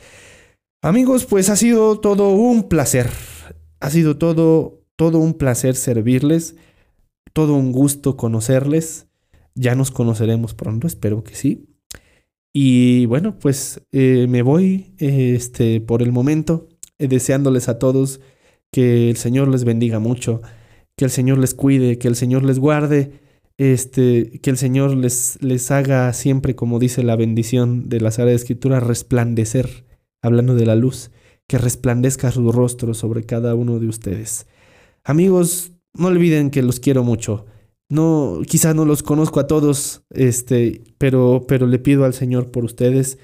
Amigos, 0.82 1.24
pues 1.24 1.48
ha 1.48 1.56
sido 1.56 2.00
todo 2.00 2.34
un 2.34 2.68
placer. 2.68 3.08
Ha 3.83 3.91
sido 3.91 4.16
todo, 4.16 4.80
todo 4.95 5.18
un 5.18 5.35
placer 5.35 5.74
servirles. 5.74 6.55
Todo 7.33 7.55
un 7.55 7.72
gusto 7.72 8.16
conocerles. 8.16 9.09
Ya 9.57 9.74
nos 9.74 9.91
conoceremos 9.91 10.55
pronto, 10.55 10.87
espero 10.87 11.24
que 11.24 11.35
sí. 11.35 11.66
Y 12.55 13.07
bueno, 13.07 13.41
pues 13.41 13.83
eh, 13.91 14.26
me 14.28 14.43
voy 14.43 14.95
este, 14.99 15.80
por 15.80 16.01
el 16.01 16.12
momento, 16.12 16.68
eh, 16.99 17.09
deseándoles 17.09 17.68
a 17.68 17.80
todos 17.80 18.20
que 18.70 19.11
el 19.11 19.16
Señor 19.16 19.49
les 19.49 19.64
bendiga 19.64 19.99
mucho, 19.99 20.43
que 20.97 21.05
el 21.05 21.11
Señor 21.11 21.39
les 21.39 21.53
cuide, 21.53 21.99
que 21.99 22.07
el 22.07 22.14
Señor 22.14 22.45
les 22.45 22.61
guarde, 22.61 23.20
este, 23.59 24.39
que 24.43 24.51
el 24.51 24.59
Señor 24.59 24.97
les, 24.97 25.43
les 25.43 25.70
haga 25.72 26.12
siempre, 26.12 26.55
como 26.55 26.78
dice 26.78 27.03
la 27.03 27.16
bendición 27.16 27.89
de 27.89 28.01
la 28.01 28.12
Sagrada 28.12 28.37
Escritura, 28.37 28.78
resplandecer, 28.78 29.85
hablando 30.22 30.55
de 30.55 30.66
la 30.66 30.76
luz, 30.76 31.11
que 31.53 31.59
resplandezca 31.59 32.30
su 32.30 32.50
rostro 32.50 32.94
sobre 32.94 33.24
cada 33.24 33.55
uno 33.55 33.78
de 33.78 33.86
ustedes. 33.86 34.46
Amigos, 35.05 35.72
no 35.92 36.07
olviden 36.07 36.48
que 36.48 36.62
los 36.62 36.80
quiero 36.80 37.05
mucho. 37.05 37.44
No, 37.90 38.40
quizás 38.46 38.74
no 38.74 38.86
los 38.86 39.03
conozco 39.03 39.38
a 39.38 39.46
todos, 39.46 40.03
este, 40.09 40.82
pero, 40.96 41.44
pero 41.46 41.66
le 41.66 41.78
pido 41.78 42.07
al 42.07 42.14
Señor 42.14 42.50
por 42.50 42.64
ustedes 42.64 43.18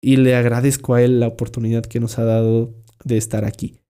y 0.00 0.14
le 0.14 0.36
agradezco 0.36 0.94
a 0.94 1.02
Él 1.02 1.18
la 1.18 1.26
oportunidad 1.26 1.82
que 1.82 1.98
nos 1.98 2.20
ha 2.20 2.24
dado 2.24 2.72
de 3.02 3.16
estar 3.16 3.44
aquí. 3.44 3.80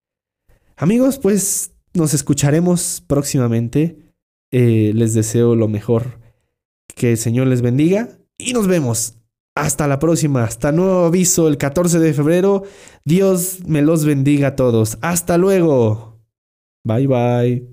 Amigos, 0.74 1.18
pues 1.18 1.74
nos 1.92 2.14
escucharemos 2.14 3.04
próximamente. 3.06 3.98
Eh, 4.52 4.92
les 4.94 5.12
deseo 5.12 5.54
lo 5.54 5.68
mejor. 5.68 6.18
Que 6.94 7.10
el 7.10 7.18
Señor 7.18 7.46
les 7.46 7.60
bendiga 7.60 8.08
y 8.38 8.54
nos 8.54 8.68
vemos. 8.68 9.18
Hasta 9.54 9.86
la 9.86 9.98
próxima. 9.98 10.44
Hasta 10.44 10.72
nuevo 10.72 11.04
aviso 11.04 11.48
el 11.48 11.58
14 11.58 11.98
de 11.98 12.14
febrero. 12.14 12.62
Dios 13.04 13.60
me 13.66 13.82
los 13.82 14.04
bendiga 14.04 14.48
a 14.48 14.56
todos. 14.56 14.98
Hasta 15.02 15.38
luego. 15.38 16.20
Bye 16.84 17.06
bye. 17.06 17.71